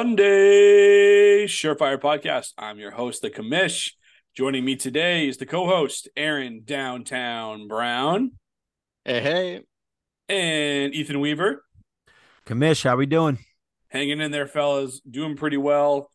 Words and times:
Sunday 0.00 1.44
Surefire 1.44 2.00
Podcast. 2.00 2.54
I'm 2.56 2.78
your 2.78 2.90
host, 2.90 3.20
the 3.20 3.28
commish. 3.28 3.92
Joining 4.34 4.64
me 4.64 4.74
today 4.74 5.28
is 5.28 5.36
the 5.36 5.44
co-host, 5.44 6.08
Aaron 6.16 6.62
Downtown 6.64 7.68
Brown. 7.68 8.30
Hey, 9.04 9.20
hey. 9.20 9.60
And 10.26 10.94
Ethan 10.94 11.20
Weaver. 11.20 11.62
Commish, 12.46 12.82
how 12.82 12.96
we 12.96 13.04
doing? 13.04 13.40
Hanging 13.88 14.22
in 14.22 14.30
there, 14.30 14.46
fellas. 14.46 15.00
Doing 15.00 15.36
pretty 15.36 15.58
well. 15.58 16.10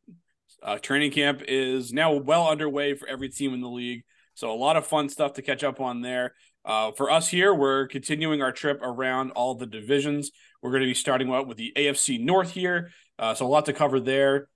Uh, 0.63 0.79
training 0.79 1.11
camp 1.11 1.43
is 1.47 1.93
now 1.93 2.13
well 2.13 2.47
underway 2.47 2.95
for 2.95 3.07
every 3.07 3.29
team 3.29 3.53
in 3.53 3.61
the 3.61 3.69
league. 3.69 4.03
So 4.33 4.51
a 4.51 4.57
lot 4.57 4.77
of 4.77 4.87
fun 4.87 5.09
stuff 5.09 5.33
to 5.33 5.43
catch 5.43 5.63
up 5.63 5.79
on 5.79 6.01
there. 6.01 6.33
Uh, 6.65 6.91
for 6.91 7.11
us 7.11 7.27
here, 7.27 7.53
we're 7.53 7.85
continuing 7.85 8.41
our 8.41 8.51
trip 8.51 8.79
around 8.81 9.29
all 9.31 9.53
the 9.53 9.67
divisions. 9.67 10.31
We're 10.63 10.71
going 10.71 10.81
to 10.81 10.87
be 10.87 10.95
starting 10.95 11.31
out 11.31 11.47
with 11.47 11.57
the 11.57 11.71
AFC 11.77 12.19
North 12.19 12.49
here. 12.49 12.89
Uh, 13.17 13.33
so 13.33 13.45
a 13.45 13.49
lot 13.49 13.65
to 13.65 13.73
cover 13.73 13.99
there. 13.99 14.47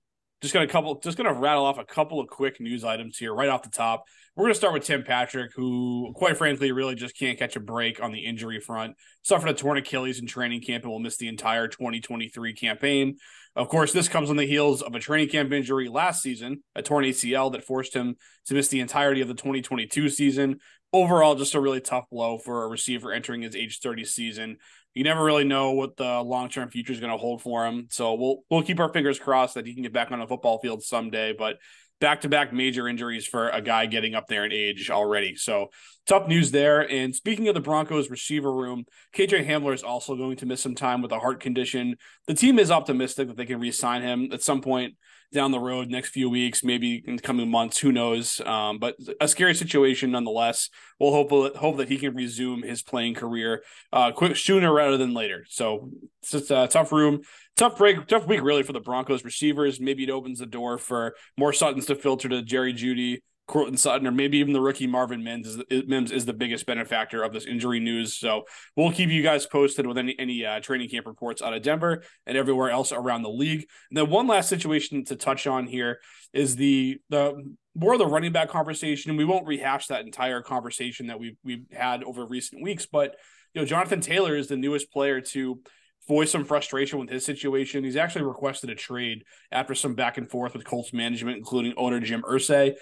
Just 0.42 0.54
gonna 0.54 0.66
couple, 0.66 0.98
just 1.00 1.18
gonna 1.18 1.34
rattle 1.34 1.66
off 1.66 1.78
a 1.78 1.84
couple 1.84 2.18
of 2.18 2.28
quick 2.28 2.60
news 2.60 2.82
items 2.82 3.18
here 3.18 3.34
right 3.34 3.50
off 3.50 3.62
the 3.62 3.68
top. 3.68 4.04
We're 4.34 4.44
gonna 4.44 4.54
start 4.54 4.72
with 4.72 4.84
Tim 4.84 5.02
Patrick, 5.02 5.52
who, 5.54 6.12
quite 6.14 6.38
frankly, 6.38 6.72
really 6.72 6.94
just 6.94 7.14
can't 7.14 7.38
catch 7.38 7.56
a 7.56 7.60
break 7.60 8.02
on 8.02 8.10
the 8.10 8.24
injury 8.24 8.58
front. 8.58 8.96
Suffered 9.22 9.50
a 9.50 9.54
torn 9.54 9.76
Achilles 9.76 10.18
in 10.18 10.26
training 10.26 10.62
camp 10.62 10.84
and 10.84 10.92
will 10.92 10.98
miss 10.98 11.18
the 11.18 11.28
entire 11.28 11.68
2023 11.68 12.54
campaign. 12.54 13.18
Of 13.54 13.68
course, 13.68 13.92
this 13.92 14.08
comes 14.08 14.30
on 14.30 14.36
the 14.36 14.46
heels 14.46 14.80
of 14.80 14.94
a 14.94 15.00
training 15.00 15.28
camp 15.28 15.52
injury 15.52 15.88
last 15.88 16.22
season, 16.22 16.62
a 16.74 16.82
torn 16.82 17.04
ACL 17.04 17.52
that 17.52 17.64
forced 17.64 17.94
him 17.94 18.16
to 18.46 18.54
miss 18.54 18.68
the 18.68 18.80
entirety 18.80 19.20
of 19.20 19.28
the 19.28 19.34
2022 19.34 20.08
season. 20.08 20.60
Overall, 20.92 21.36
just 21.36 21.54
a 21.54 21.60
really 21.60 21.80
tough 21.80 22.06
blow 22.10 22.38
for 22.38 22.64
a 22.64 22.68
receiver 22.68 23.12
entering 23.12 23.42
his 23.42 23.54
age 23.54 23.78
30 23.80 24.04
season 24.04 24.56
you 24.94 25.04
never 25.04 25.22
really 25.22 25.44
know 25.44 25.72
what 25.72 25.96
the 25.96 26.20
long 26.20 26.48
term 26.48 26.68
future 26.68 26.92
is 26.92 27.00
going 27.00 27.12
to 27.12 27.18
hold 27.18 27.42
for 27.42 27.66
him. 27.66 27.86
So 27.90 28.14
we'll 28.14 28.42
we'll 28.50 28.62
keep 28.62 28.80
our 28.80 28.92
fingers 28.92 29.18
crossed 29.18 29.54
that 29.54 29.66
he 29.66 29.74
can 29.74 29.82
get 29.82 29.92
back 29.92 30.10
on 30.10 30.20
a 30.20 30.26
football 30.26 30.58
field 30.58 30.82
someday. 30.82 31.32
But 31.32 31.58
back 32.00 32.22
to 32.22 32.28
back 32.28 32.52
major 32.52 32.88
injuries 32.88 33.26
for 33.26 33.50
a 33.50 33.60
guy 33.60 33.86
getting 33.86 34.14
up 34.14 34.26
there 34.26 34.44
in 34.44 34.52
age 34.52 34.90
already. 34.90 35.36
So 35.36 35.68
tough 36.06 36.26
news 36.26 36.50
there. 36.50 36.90
And 36.90 37.14
speaking 37.14 37.46
of 37.48 37.54
the 37.54 37.60
Broncos 37.60 38.10
receiver 38.10 38.52
room, 38.52 38.84
KJ 39.14 39.46
Hamler 39.46 39.74
is 39.74 39.82
also 39.82 40.16
going 40.16 40.38
to 40.38 40.46
miss 40.46 40.62
some 40.62 40.74
time 40.74 41.02
with 41.02 41.12
a 41.12 41.18
heart 41.18 41.40
condition. 41.40 41.96
The 42.26 42.34
team 42.34 42.58
is 42.58 42.70
optimistic 42.70 43.28
that 43.28 43.36
they 43.36 43.46
can 43.46 43.60
re-sign 43.60 44.02
him 44.02 44.30
at 44.32 44.42
some 44.42 44.62
point 44.62 44.94
down 45.32 45.50
the 45.50 45.60
road 45.60 45.88
next 45.88 46.10
few 46.10 46.28
weeks, 46.28 46.64
maybe 46.64 47.02
in 47.06 47.16
the 47.16 47.22
coming 47.22 47.50
months, 47.50 47.78
who 47.78 47.92
knows? 47.92 48.40
Um, 48.40 48.78
but 48.78 48.96
a 49.20 49.28
scary 49.28 49.54
situation 49.54 50.10
nonetheless. 50.10 50.68
We'll 50.98 51.12
hope 51.12 51.30
hope 51.56 51.76
that 51.78 51.88
he 51.88 51.96
can 51.96 52.14
resume 52.14 52.62
his 52.62 52.82
playing 52.82 53.14
career 53.14 53.62
uh, 53.92 54.12
quick 54.12 54.36
sooner 54.36 54.72
rather 54.72 54.96
than 54.96 55.14
later. 55.14 55.46
So 55.48 55.90
it's 56.22 56.32
just 56.32 56.50
a 56.50 56.68
tough 56.68 56.92
room, 56.92 57.20
tough 57.56 57.78
break, 57.78 58.06
tough 58.06 58.26
week 58.26 58.42
really 58.42 58.62
for 58.62 58.72
the 58.72 58.80
Broncos 58.80 59.24
receivers. 59.24 59.80
Maybe 59.80 60.04
it 60.04 60.10
opens 60.10 60.40
the 60.40 60.46
door 60.46 60.78
for 60.78 61.14
more 61.38 61.52
Suttons 61.52 61.86
to 61.86 61.94
filter 61.94 62.28
to 62.28 62.42
Jerry 62.42 62.74
Jeudy, 62.74 63.20
Courtland 63.50 63.80
Sutton, 63.80 64.06
or 64.06 64.12
maybe 64.12 64.38
even 64.38 64.52
the 64.52 64.60
rookie 64.60 64.86
Marvin 64.86 65.24
Mims 65.24 65.48
is, 65.48 65.84
Mims 65.88 66.12
is 66.12 66.24
the 66.24 66.32
biggest 66.32 66.66
benefactor 66.66 67.24
of 67.24 67.32
this 67.32 67.46
injury 67.46 67.80
news. 67.80 68.16
So 68.16 68.44
we'll 68.76 68.92
keep 68.92 69.10
you 69.10 69.24
guys 69.24 69.44
posted 69.44 69.86
with 69.86 69.98
any 69.98 70.16
any 70.18 70.46
uh, 70.46 70.60
training 70.60 70.88
camp 70.88 71.06
reports 71.06 71.42
out 71.42 71.52
of 71.52 71.60
Denver 71.60 72.04
and 72.26 72.38
everywhere 72.38 72.70
else 72.70 72.92
around 72.92 73.22
the 73.22 73.30
league. 73.30 73.66
And 73.90 73.98
then 73.98 74.08
one 74.08 74.28
last 74.28 74.48
situation 74.48 75.04
to 75.06 75.16
touch 75.16 75.48
on 75.48 75.66
here 75.66 75.98
is 76.32 76.54
the 76.54 77.00
the 77.10 77.54
more 77.74 77.94
of 77.94 77.98
the 77.98 78.06
running 78.06 78.32
back 78.32 78.50
conversation. 78.50 79.16
We 79.16 79.24
won't 79.24 79.46
rehash 79.46 79.88
that 79.88 80.04
entire 80.04 80.42
conversation 80.42 81.08
that 81.08 81.18
we've 81.18 81.36
we've 81.42 81.66
had 81.72 82.04
over 82.04 82.24
recent 82.24 82.62
weeks, 82.62 82.86
but 82.86 83.16
you 83.52 83.60
know 83.60 83.66
Jonathan 83.66 84.00
Taylor 84.00 84.36
is 84.36 84.46
the 84.46 84.56
newest 84.56 84.92
player 84.92 85.20
to 85.20 85.60
voice 86.08 86.30
some 86.30 86.44
frustration 86.44 86.98
with 86.98 87.08
his 87.08 87.24
situation. 87.24 87.84
He's 87.84 87.96
actually 87.96 88.24
requested 88.24 88.70
a 88.70 88.74
trade 88.74 89.24
after 89.52 89.74
some 89.74 89.94
back 89.94 90.18
and 90.18 90.28
forth 90.28 90.54
with 90.54 90.64
Colts 90.64 90.92
management, 90.92 91.36
including 91.36 91.74
owner 91.76 92.00
Jim 92.00 92.22
Irsay. 92.22 92.74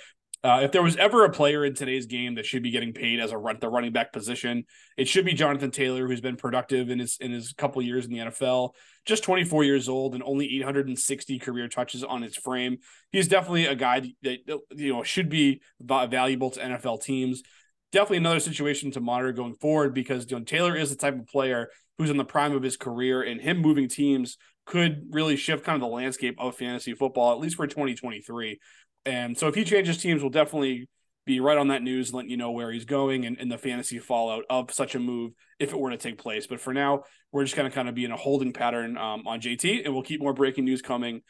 Uh, 0.45 0.61
if 0.63 0.71
there 0.71 0.83
was 0.83 0.97
ever 0.97 1.25
a 1.25 1.31
player 1.31 1.65
in 1.65 1.75
today's 1.75 2.07
game 2.07 2.37
that 2.37 2.47
should 2.47 2.63
be 2.63 2.71
getting 2.71 2.93
paid 2.93 3.19
as 3.19 3.33
a 3.33 3.39
run 3.39 3.57
the 3.61 3.69
running 3.69 3.93
back 3.93 4.13
position, 4.13 4.65
it 4.97 5.09
should 5.09 5.25
be 5.25 5.33
Jonathan 5.33 5.73
Taylor, 5.73 6.07
who's 6.07 6.21
been 6.21 6.37
productive 6.37 6.91
in 6.91 7.01
his 7.01 7.17
in 7.21 7.33
his 7.33 7.53
couple 7.53 7.83
years 7.83 8.05
in 8.05 8.13
the 8.13 8.19
NFL. 8.19 8.71
Just 9.05 9.25
24 9.25 9.65
years 9.65 9.89
old 9.89 10.15
and 10.15 10.23
only 10.23 10.47
860 10.57 11.41
career 11.41 11.67
touches 11.67 12.05
on 12.05 12.23
his 12.23 12.37
frame. 12.37 12.79
He's 13.11 13.27
definitely 13.27 13.67
a 13.67 13.75
guy 13.75 14.13
that 14.23 14.39
you 14.77 14.93
know 14.93 15.03
should 15.03 15.29
be 15.29 15.61
valuable 15.81 16.51
to 16.51 16.61
NFL 16.61 17.03
teams. 17.03 17.43
Definitely 17.91 18.19
another 18.19 18.41
situation 18.41 18.93
to 18.93 19.01
monitor 19.01 19.33
going 19.33 19.55
forward 19.55 19.93
because 19.93 20.31
you 20.31 20.39
know, 20.39 20.45
Taylor 20.45 20.77
is 20.77 20.91
the 20.91 20.97
type 20.97 21.19
of 21.19 21.27
player 21.27 21.69
who's 21.97 22.11
in 22.11 22.17
the 22.17 22.25
prime 22.25 22.55
of 22.55 22.63
his 22.63 22.77
career, 22.77 23.23
and 23.23 23.41
him 23.41 23.59
moving 23.59 23.89
teams 23.89 24.37
could 24.67 25.09
really 25.11 25.35
shift 25.35 25.65
kind 25.65 25.75
of 25.75 25.81
the 25.81 25.93
landscape 25.93 26.37
of 26.39 26.55
fantasy 26.55 26.95
football, 26.95 27.33
at 27.33 27.41
least 27.41 27.57
for 27.57 27.67
2023. 27.67 28.61
And 29.09 29.39
so 29.39 29.49
if 29.49 29.55
he 29.55 29.65
changes 29.65 29.97
teams, 29.97 30.21
we'll 30.21 30.31
definitely 30.31 30.87
be 31.25 31.41
right 31.41 31.57
on 31.57 31.69
that 31.69 31.83
news, 31.83 32.13
letting 32.13 32.31
you 32.31 32.37
know 32.37 32.51
where 32.51 32.71
he's 32.71 32.85
going 32.85 33.25
and, 33.25 33.39
and 33.39 33.51
the 33.51 33.57
fantasy 33.57 33.99
fallout 33.99 34.45
of 34.51 34.71
such 34.71 34.95
a 34.95 34.99
move 34.99 35.33
if 35.59 35.73
it 35.73 35.81
were 35.81 35.89
to 35.89 35.97
take 35.97 36.19
place. 36.19 36.47
But 36.47 36.61
for 36.61 36.75
now, 36.75 37.05
we're 37.33 37.45
just 37.45 37.57
going 37.57 37.69
to 37.69 37.75
kind 37.75 37.89
of 37.89 37.95
be 37.95 38.05
in 38.05 38.13
a 38.13 38.17
holding 38.17 38.53
pattern 38.53 38.99
um, 38.99 39.27
on 39.27 39.41
JT, 39.41 39.87
and 39.87 39.95
we'll 39.95 40.03
keep 40.03 40.21
more 40.21 40.35
breaking 40.35 40.67
news 40.67 40.83
coming 40.83 41.23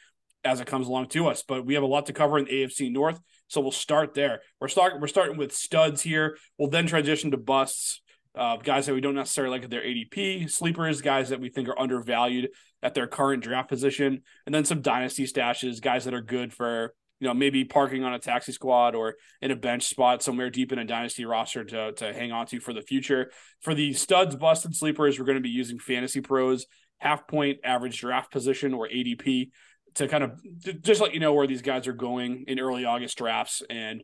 as 0.44 0.60
it 0.60 0.66
comes 0.66 0.88
along 0.88 1.06
to 1.10 1.28
us. 1.28 1.44
But 1.46 1.64
we 1.64 1.74
have 1.74 1.84
a 1.84 1.86
lot 1.86 2.06
to 2.06 2.12
cover 2.12 2.36
in 2.36 2.46
the 2.46 2.50
AFC 2.50 2.90
North, 2.90 3.20
so 3.46 3.60
we'll 3.60 3.70
start 3.70 4.12
there. 4.12 4.40
We're 4.60 4.66
starting 4.66 5.00
we're 5.00 5.06
starting 5.06 5.36
with 5.36 5.54
studs 5.54 6.02
here. 6.02 6.36
We'll 6.58 6.70
then 6.70 6.88
transition 6.88 7.30
to 7.30 7.36
busts, 7.36 8.02
uh, 8.34 8.56
guys 8.56 8.86
that 8.86 8.94
we 8.94 9.00
don't 9.00 9.14
necessarily 9.14 9.52
like 9.52 9.64
at 9.64 9.70
their 9.70 9.82
ADP, 9.82 10.50
sleepers, 10.50 11.00
guys 11.00 11.28
that 11.28 11.40
we 11.40 11.48
think 11.48 11.68
are 11.68 11.78
undervalued 11.78 12.50
at 12.82 12.94
their 12.94 13.06
current 13.06 13.44
draft 13.44 13.68
position, 13.68 14.22
and 14.46 14.54
then 14.54 14.64
some 14.64 14.82
dynasty 14.82 15.26
stashes, 15.26 15.80
guys 15.80 16.06
that 16.06 16.14
are 16.14 16.22
good 16.22 16.52
for 16.52 16.92
you 17.20 17.26
know, 17.26 17.34
maybe 17.34 17.64
parking 17.64 18.04
on 18.04 18.14
a 18.14 18.18
taxi 18.18 18.52
squad 18.52 18.94
or 18.94 19.16
in 19.42 19.50
a 19.50 19.56
bench 19.56 19.84
spot 19.84 20.22
somewhere 20.22 20.50
deep 20.50 20.72
in 20.72 20.78
a 20.78 20.84
dynasty 20.84 21.24
roster 21.24 21.64
to, 21.64 21.92
to 21.92 22.12
hang 22.12 22.32
on 22.32 22.46
to 22.46 22.60
for 22.60 22.72
the 22.72 22.82
future. 22.82 23.30
For 23.60 23.74
the 23.74 23.92
studs, 23.92 24.36
busted 24.36 24.74
sleepers, 24.74 25.18
we're 25.18 25.24
going 25.24 25.36
to 25.36 25.42
be 25.42 25.48
using 25.48 25.78
Fantasy 25.78 26.20
Pros 26.20 26.66
half 26.98 27.26
point 27.28 27.58
average 27.64 28.00
draft 28.00 28.30
position 28.30 28.74
or 28.74 28.88
ADP 28.88 29.50
to 29.94 30.08
kind 30.08 30.24
of 30.24 30.40
just 30.82 31.00
let 31.00 31.14
you 31.14 31.20
know 31.20 31.32
where 31.32 31.46
these 31.46 31.62
guys 31.62 31.86
are 31.86 31.92
going 31.92 32.44
in 32.46 32.60
early 32.60 32.84
August 32.84 33.18
drafts 33.18 33.62
and 33.68 34.02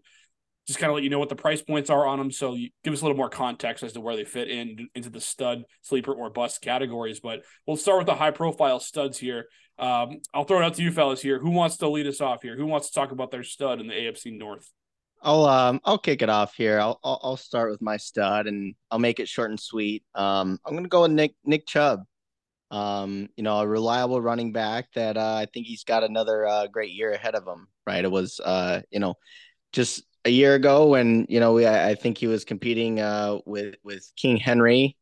just 0.67 0.79
kind 0.79 0.91
of 0.91 0.95
let 0.95 1.05
you 1.05 1.11
know 1.11 1.19
what 1.19 1.29
the 1.29 1.37
price 1.37 1.61
points 1.61 1.91
are 1.91 2.07
on 2.07 2.19
them. 2.19 2.31
So 2.31 2.57
give 2.83 2.93
us 2.93 3.03
a 3.03 3.05
little 3.05 3.17
more 3.17 3.29
context 3.29 3.85
as 3.85 3.93
to 3.93 4.01
where 4.01 4.17
they 4.17 4.25
fit 4.25 4.49
in 4.49 4.89
into 4.95 5.11
the 5.11 5.21
stud, 5.21 5.65
sleeper, 5.83 6.13
or 6.13 6.31
bust 6.31 6.63
categories. 6.63 7.21
But 7.21 7.43
we'll 7.67 7.77
start 7.77 7.99
with 7.99 8.07
the 8.07 8.15
high 8.15 8.31
profile 8.31 8.81
studs 8.81 9.19
here. 9.19 9.47
Um, 9.79 10.21
I'll 10.33 10.45
throw 10.45 10.61
it 10.61 10.65
out 10.65 10.75
to 10.75 10.83
you 10.83 10.93
fellas 10.93 11.21
here. 11.21 11.39
Who 11.39 11.51
wants 11.51 11.79
to 11.79 11.89
lead 11.89 12.07
us 12.07 12.21
off 12.21 12.43
here? 12.43 12.57
Who 12.57 12.67
wants 12.67 12.89
to 12.89 12.95
talk 12.95 13.11
about 13.11 13.31
their 13.31 13.43
stud 13.43 13.81
in 13.81 13.89
the 13.89 13.95
AFC 13.95 14.37
North? 14.39 14.71
I'll 15.23 15.47
um 15.47 15.81
I'll 15.85 15.99
kick 15.99 16.21
it 16.21 16.29
off 16.29 16.55
here. 16.55 16.79
I'll 16.79 17.01
I'll, 17.03 17.21
I'll 17.23 17.37
start 17.37 17.71
with 17.71 17.81
my 17.81 17.97
stud 17.97 18.47
and 18.47 18.75
I'll 18.91 18.99
make 18.99 19.21
it 19.21 19.29
short 19.29 19.51
and 19.51 19.59
sweet. 19.59 20.05
Um, 20.15 20.61
I'm 20.65 20.75
gonna 20.75 20.89
go 20.89 21.03
with 21.03 21.13
Nick 21.13 21.35
Nick 21.45 21.67
Chubb. 21.67 22.05
Um, 22.71 23.29
you 23.37 23.43
know, 23.43 23.59
a 23.59 23.67
reliable 23.67 24.21
running 24.21 24.53
back 24.53 24.89
that 24.95 25.17
uh, 25.17 25.37
I 25.37 25.47
think 25.53 25.67
he's 25.67 25.85
got 25.85 26.05
another 26.05 26.47
uh, 26.47 26.67
great 26.67 26.93
year 26.93 27.13
ahead 27.13 27.35
of 27.35 27.47
him. 27.47 27.69
Right? 27.87 28.05
It 28.05 28.11
was 28.11 28.39
uh, 28.41 28.83
you 28.91 29.01
know, 29.01 29.15
just 29.73 30.05
a 30.27 30.31
year 30.31 30.55
ago 30.55 30.89
when 30.89 31.27
you 31.29 31.41
know 31.41 31.55
we 31.55 31.67
I 31.67 31.95
think 31.95 32.19
he 32.19 32.27
was 32.27 32.45
competing 32.45 33.01
uh 33.01 33.39
with 33.47 33.77
with 33.83 34.11
King 34.17 34.37
Henry. 34.37 34.97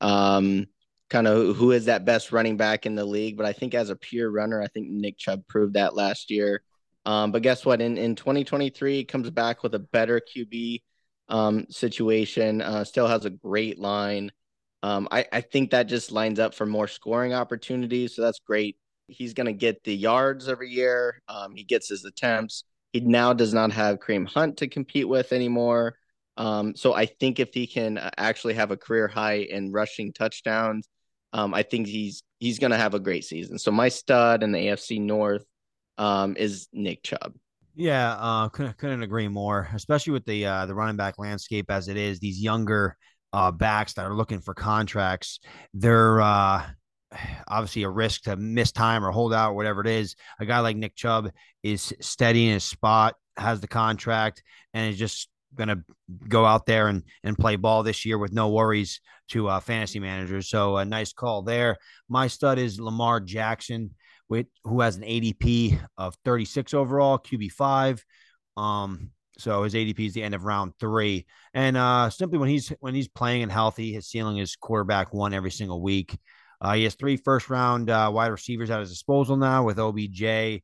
Um, 0.00 0.66
kind 1.10 1.26
of 1.26 1.56
who 1.56 1.72
is 1.72 1.86
that 1.86 2.04
best 2.04 2.32
running 2.32 2.56
back 2.56 2.86
in 2.86 2.94
the 2.94 3.04
league. 3.04 3.36
But 3.36 3.46
I 3.46 3.52
think 3.52 3.74
as 3.74 3.90
a 3.90 3.96
pure 3.96 4.30
runner, 4.30 4.62
I 4.62 4.66
think 4.66 4.88
Nick 4.90 5.18
Chubb 5.18 5.46
proved 5.48 5.74
that 5.74 5.94
last 5.94 6.30
year. 6.30 6.62
Um, 7.06 7.32
but 7.32 7.42
guess 7.42 7.64
what? 7.64 7.80
In 7.80 7.96
in 7.96 8.14
2023, 8.14 9.04
comes 9.04 9.30
back 9.30 9.62
with 9.62 9.74
a 9.74 9.78
better 9.78 10.20
QB 10.20 10.82
um, 11.28 11.66
situation. 11.70 12.60
Uh, 12.60 12.84
still 12.84 13.06
has 13.06 13.24
a 13.24 13.30
great 13.30 13.78
line. 13.78 14.30
Um, 14.82 15.08
I, 15.10 15.26
I 15.32 15.40
think 15.40 15.70
that 15.70 15.84
just 15.84 16.12
lines 16.12 16.38
up 16.38 16.54
for 16.54 16.66
more 16.66 16.86
scoring 16.86 17.34
opportunities. 17.34 18.14
So 18.14 18.22
that's 18.22 18.38
great. 18.40 18.76
He's 19.08 19.34
going 19.34 19.46
to 19.46 19.52
get 19.52 19.82
the 19.84 19.94
yards 19.94 20.48
every 20.48 20.70
year. 20.70 21.22
Um, 21.28 21.54
he 21.56 21.64
gets 21.64 21.88
his 21.88 22.04
attempts. 22.04 22.64
He 22.92 23.00
now 23.00 23.32
does 23.32 23.52
not 23.52 23.72
have 23.72 23.98
Kareem 23.98 24.28
Hunt 24.28 24.58
to 24.58 24.68
compete 24.68 25.08
with 25.08 25.32
anymore. 25.32 25.96
Um, 26.36 26.76
so 26.76 26.94
I 26.94 27.06
think 27.06 27.40
if 27.40 27.52
he 27.52 27.66
can 27.66 27.98
uh, 27.98 28.10
actually 28.16 28.54
have 28.54 28.70
a 28.70 28.76
career 28.76 29.08
high 29.08 29.38
in 29.38 29.72
rushing 29.72 30.12
touchdowns, 30.12 30.88
um, 31.32 31.54
I 31.54 31.62
think 31.62 31.86
he's 31.86 32.22
he's 32.38 32.58
going 32.58 32.70
to 32.70 32.76
have 32.76 32.94
a 32.94 33.00
great 33.00 33.24
season. 33.24 33.58
So 33.58 33.70
my 33.70 33.88
stud 33.88 34.42
in 34.42 34.52
the 34.52 34.58
AFC 34.58 35.00
North 35.00 35.44
um, 35.98 36.36
is 36.36 36.68
Nick 36.72 37.02
Chubb. 37.02 37.34
Yeah, 37.74 38.14
uh, 38.14 38.48
couldn't, 38.48 38.76
couldn't 38.76 39.02
agree 39.02 39.28
more, 39.28 39.68
especially 39.72 40.12
with 40.12 40.24
the 40.24 40.46
uh, 40.46 40.66
the 40.66 40.74
running 40.74 40.96
back 40.96 41.18
landscape 41.18 41.70
as 41.70 41.88
it 41.88 41.96
is. 41.96 42.18
These 42.18 42.40
younger 42.40 42.96
uh, 43.32 43.52
backs 43.52 43.94
that 43.94 44.04
are 44.04 44.14
looking 44.14 44.40
for 44.40 44.54
contracts, 44.54 45.38
they're 45.74 46.20
uh, 46.20 46.66
obviously 47.46 47.84
a 47.84 47.90
risk 47.90 48.22
to 48.22 48.36
miss 48.36 48.72
time 48.72 49.04
or 49.04 49.12
hold 49.12 49.32
out, 49.32 49.50
or 49.50 49.54
whatever 49.54 49.80
it 49.80 49.86
is. 49.86 50.16
A 50.40 50.46
guy 50.46 50.60
like 50.60 50.76
Nick 50.76 50.96
Chubb 50.96 51.30
is 51.62 51.94
steady 52.00 52.46
in 52.46 52.54
his 52.54 52.64
spot, 52.64 53.14
has 53.36 53.60
the 53.60 53.68
contract, 53.68 54.42
and 54.74 54.90
is 54.90 54.98
just 54.98 55.28
going 55.54 55.68
to 55.68 55.82
go 56.28 56.44
out 56.44 56.66
there 56.66 56.88
and, 56.88 57.02
and 57.24 57.38
play 57.38 57.56
ball 57.56 57.82
this 57.82 58.04
year 58.04 58.18
with 58.18 58.32
no 58.32 58.48
worries 58.48 59.00
to 59.28 59.48
uh, 59.48 59.60
fantasy 59.60 60.00
managers. 60.00 60.48
So 60.48 60.76
a 60.76 60.84
nice 60.84 61.12
call 61.12 61.42
there. 61.42 61.76
My 62.08 62.26
stud 62.26 62.58
is 62.58 62.80
Lamar 62.80 63.20
Jackson. 63.20 63.94
with 64.28 64.46
who 64.64 64.80
has 64.80 64.96
an 64.96 65.02
ADP 65.02 65.78
of 65.96 66.14
36 66.24 66.74
overall, 66.74 67.18
QB 67.18 67.52
five. 67.52 68.04
Um, 68.56 69.10
so 69.38 69.62
his 69.62 69.74
ADP 69.74 70.00
is 70.00 70.14
the 70.14 70.22
end 70.22 70.34
of 70.34 70.44
round 70.44 70.72
three. 70.80 71.26
And 71.54 71.76
uh, 71.76 72.10
simply 72.10 72.38
when 72.38 72.48
he's 72.48 72.68
when 72.80 72.94
he's 72.94 73.08
playing 73.08 73.42
and 73.44 73.52
healthy, 73.52 73.92
his 73.92 74.08
ceiling 74.08 74.38
is 74.38 74.56
quarterback 74.56 75.14
one 75.14 75.32
every 75.32 75.52
single 75.52 75.80
week. 75.80 76.18
Uh, 76.60 76.74
he 76.74 76.84
has 76.84 76.96
three 76.96 77.16
first 77.16 77.48
round 77.48 77.88
uh, 77.88 78.10
wide 78.12 78.28
receivers 78.28 78.68
at 78.70 78.80
his 78.80 78.90
disposal 78.90 79.36
now 79.36 79.62
with 79.62 79.78
OBJ, 79.78 80.60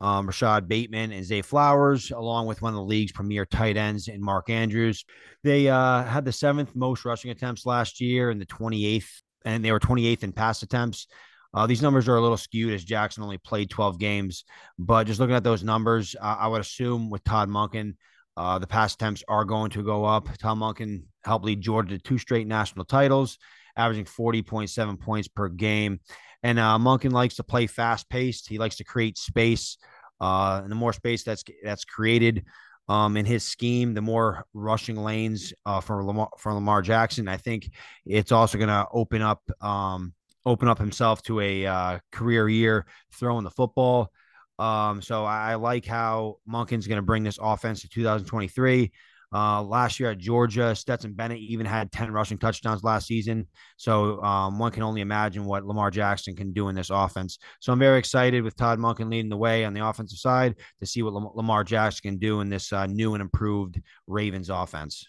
um, 0.00 0.26
Rashod 0.26 0.68
Bateman, 0.68 1.12
and 1.12 1.24
Zay 1.24 1.42
Flowers, 1.42 2.10
along 2.10 2.46
with 2.46 2.62
one 2.62 2.72
of 2.72 2.76
the 2.76 2.84
league's 2.84 3.12
premier 3.12 3.44
tight 3.44 3.76
ends 3.76 4.08
in 4.08 4.22
Mark 4.22 4.48
Andrews. 4.48 5.04
They 5.44 5.68
uh, 5.68 6.04
had 6.04 6.24
the 6.24 6.32
seventh 6.32 6.74
most 6.74 7.04
rushing 7.04 7.30
attempts 7.30 7.66
last 7.66 8.00
year 8.00 8.30
and 8.30 8.40
the 8.40 8.46
28th, 8.46 9.10
and 9.44 9.64
they 9.64 9.72
were 9.72 9.80
28th 9.80 10.22
in 10.22 10.32
pass 10.32 10.62
attempts. 10.62 11.06
Uh, 11.52 11.66
these 11.66 11.82
numbers 11.82 12.08
are 12.08 12.16
a 12.16 12.20
little 12.20 12.36
skewed 12.36 12.72
as 12.72 12.84
Jackson 12.84 13.22
only 13.22 13.38
played 13.38 13.70
12 13.70 13.98
games, 13.98 14.44
but 14.78 15.06
just 15.06 15.18
looking 15.18 15.34
at 15.34 15.44
those 15.44 15.64
numbers, 15.64 16.14
uh, 16.20 16.36
I 16.38 16.46
would 16.46 16.60
assume 16.60 17.10
with 17.10 17.24
Todd 17.24 17.48
Monken, 17.48 17.94
uh, 18.36 18.58
the 18.58 18.66
pass 18.66 18.94
attempts 18.94 19.24
are 19.28 19.44
going 19.44 19.70
to 19.70 19.82
go 19.82 20.04
up. 20.04 20.28
Todd 20.38 20.58
Monken 20.58 21.02
helped 21.24 21.44
lead 21.44 21.60
Georgia 21.60 21.98
to 21.98 22.02
two 22.02 22.18
straight 22.18 22.46
national 22.46 22.84
titles, 22.84 23.36
averaging 23.76 24.04
40.7 24.04 25.00
points 25.00 25.28
per 25.28 25.48
game. 25.48 26.00
And 26.42 26.58
uh, 26.58 26.78
Monken 26.78 27.12
likes 27.12 27.36
to 27.36 27.44
play 27.44 27.66
fast 27.66 28.08
paced. 28.08 28.48
He 28.48 28.58
likes 28.58 28.76
to 28.76 28.84
create 28.84 29.18
space. 29.18 29.76
Uh, 30.20 30.60
and 30.62 30.70
the 30.70 30.76
more 30.76 30.92
space 30.92 31.22
that's 31.22 31.44
that's 31.62 31.84
created 31.84 32.44
um, 32.88 33.16
in 33.16 33.24
his 33.24 33.44
scheme, 33.44 33.94
the 33.94 34.02
more 34.02 34.44
rushing 34.52 34.96
lanes 34.96 35.52
uh, 35.64 35.80
for 35.80 36.04
Lamar, 36.04 36.28
for 36.38 36.52
Lamar 36.52 36.82
Jackson. 36.82 37.28
I 37.28 37.36
think 37.36 37.70
it's 38.04 38.32
also 38.32 38.58
going 38.58 38.68
to 38.68 38.86
open 38.92 39.22
up 39.22 39.42
um, 39.60 40.12
open 40.44 40.68
up 40.68 40.78
himself 40.78 41.22
to 41.22 41.40
a 41.40 41.66
uh, 41.66 41.98
career 42.12 42.48
year 42.48 42.86
throwing 43.12 43.44
the 43.44 43.50
football. 43.50 44.10
Um, 44.58 45.00
so 45.00 45.24
I, 45.24 45.52
I 45.52 45.54
like 45.54 45.86
how 45.86 46.38
Monken's 46.48 46.86
going 46.86 46.96
to 46.96 47.02
bring 47.02 47.22
this 47.22 47.38
offense 47.40 47.80
to 47.82 47.88
2023. 47.88 48.92
Uh, 49.32 49.62
last 49.62 50.00
year 50.00 50.10
at 50.10 50.18
Georgia, 50.18 50.74
Stetson 50.74 51.12
Bennett 51.12 51.38
even 51.38 51.66
had 51.66 51.92
10 51.92 52.10
rushing 52.10 52.38
touchdowns 52.38 52.82
last 52.82 53.06
season. 53.06 53.46
So 53.76 54.20
um, 54.22 54.58
one 54.58 54.72
can 54.72 54.82
only 54.82 55.00
imagine 55.00 55.44
what 55.44 55.64
Lamar 55.64 55.90
Jackson 55.90 56.34
can 56.34 56.52
do 56.52 56.68
in 56.68 56.74
this 56.74 56.90
offense. 56.90 57.38
So 57.60 57.72
I'm 57.72 57.78
very 57.78 57.98
excited 57.98 58.42
with 58.42 58.56
Todd 58.56 58.78
Monken 58.78 59.10
leading 59.10 59.30
the 59.30 59.36
way 59.36 59.64
on 59.64 59.72
the 59.72 59.86
offensive 59.86 60.18
side 60.18 60.56
to 60.80 60.86
see 60.86 61.02
what 61.02 61.14
Lamar 61.36 61.64
Jackson 61.64 62.10
can 62.10 62.18
do 62.18 62.40
in 62.40 62.48
this 62.48 62.72
uh, 62.72 62.86
new 62.86 63.14
and 63.14 63.22
improved 63.22 63.80
Ravens 64.06 64.50
offense. 64.50 65.06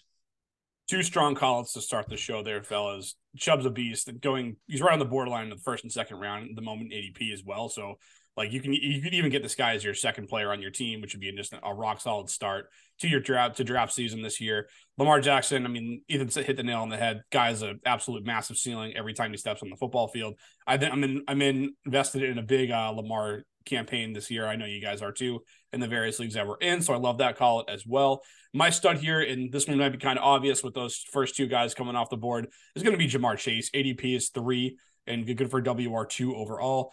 Two 0.88 1.02
strong 1.02 1.34
calls 1.34 1.72
to 1.72 1.80
start 1.80 2.08
the 2.08 2.16
show 2.16 2.42
there, 2.42 2.62
fellas. 2.62 3.14
Chubb's 3.36 3.66
a 3.66 3.70
beast. 3.70 4.10
Going, 4.20 4.56
he's 4.66 4.82
right 4.82 4.92
on 4.92 4.98
the 4.98 5.04
borderline 5.04 5.50
of 5.50 5.56
the 5.56 5.62
first 5.62 5.84
and 5.84 5.92
second 5.92 6.18
round 6.18 6.50
at 6.50 6.56
the 6.56 6.62
moment 6.62 6.92
ADP 6.92 7.32
as 7.32 7.42
well. 7.42 7.68
So 7.68 7.94
like 8.36 8.52
you 8.52 8.60
can 8.60 8.72
you 8.72 9.02
could 9.02 9.12
even 9.12 9.30
get 9.30 9.42
this 9.42 9.54
guy 9.54 9.74
as 9.74 9.84
your 9.84 9.94
second 9.94 10.28
player 10.28 10.52
on 10.52 10.62
your 10.62 10.70
team, 10.70 11.00
which 11.00 11.12
would 11.12 11.20
be 11.20 11.30
just 11.32 11.52
a 11.62 11.74
rock 11.74 12.00
solid 12.00 12.30
start 12.30 12.66
to 13.00 13.08
your 13.08 13.20
draft 13.20 13.58
to 13.58 13.64
draft 13.64 13.92
season 13.92 14.22
this 14.22 14.40
year. 14.40 14.68
Lamar 14.96 15.20
Jackson, 15.20 15.66
I 15.66 15.68
mean, 15.68 16.02
Ethan 16.08 16.28
hit 16.42 16.56
the 16.56 16.62
nail 16.62 16.80
on 16.80 16.88
the 16.88 16.96
head. 16.96 17.22
Guy's 17.30 17.60
an 17.62 17.80
absolute 17.84 18.24
massive 18.24 18.56
ceiling 18.56 18.94
every 18.96 19.12
time 19.12 19.32
he 19.32 19.36
steps 19.36 19.62
on 19.62 19.68
the 19.68 19.76
football 19.76 20.08
field. 20.08 20.34
I 20.66 20.78
think 20.78 20.92
I'm 20.92 21.04
in 21.04 21.22
I'm 21.28 21.42
in, 21.42 21.74
invested 21.84 22.22
in 22.22 22.38
a 22.38 22.42
big 22.42 22.70
uh, 22.70 22.90
Lamar 22.90 23.42
campaign 23.66 24.14
this 24.14 24.30
year. 24.30 24.46
I 24.46 24.56
know 24.56 24.64
you 24.64 24.80
guys 24.80 25.02
are 25.02 25.12
too 25.12 25.42
in 25.72 25.80
the 25.80 25.88
various 25.88 26.18
leagues 26.18 26.34
that 26.34 26.46
we're 26.46 26.56
in, 26.56 26.80
so 26.80 26.94
I 26.94 26.96
love 26.96 27.18
that 27.18 27.36
call 27.36 27.60
it 27.60 27.66
as 27.68 27.86
well. 27.86 28.22
My 28.54 28.70
stud 28.70 28.98
here, 28.98 29.20
and 29.20 29.52
this 29.52 29.68
one 29.68 29.78
might 29.78 29.90
be 29.90 29.98
kind 29.98 30.18
of 30.18 30.24
obvious 30.24 30.62
with 30.62 30.74
those 30.74 31.04
first 31.12 31.36
two 31.36 31.46
guys 31.46 31.74
coming 31.74 31.96
off 31.96 32.10
the 32.10 32.16
board, 32.16 32.48
is 32.74 32.82
going 32.82 32.92
to 32.92 32.98
be 32.98 33.08
Ja'Marr 33.08 33.36
Chase. 33.36 33.70
ADP 33.70 34.16
is 34.16 34.30
three 34.30 34.78
and 35.06 35.26
good 35.26 35.50
for 35.50 35.60
WR 35.60 36.04
two 36.04 36.34
overall 36.34 36.92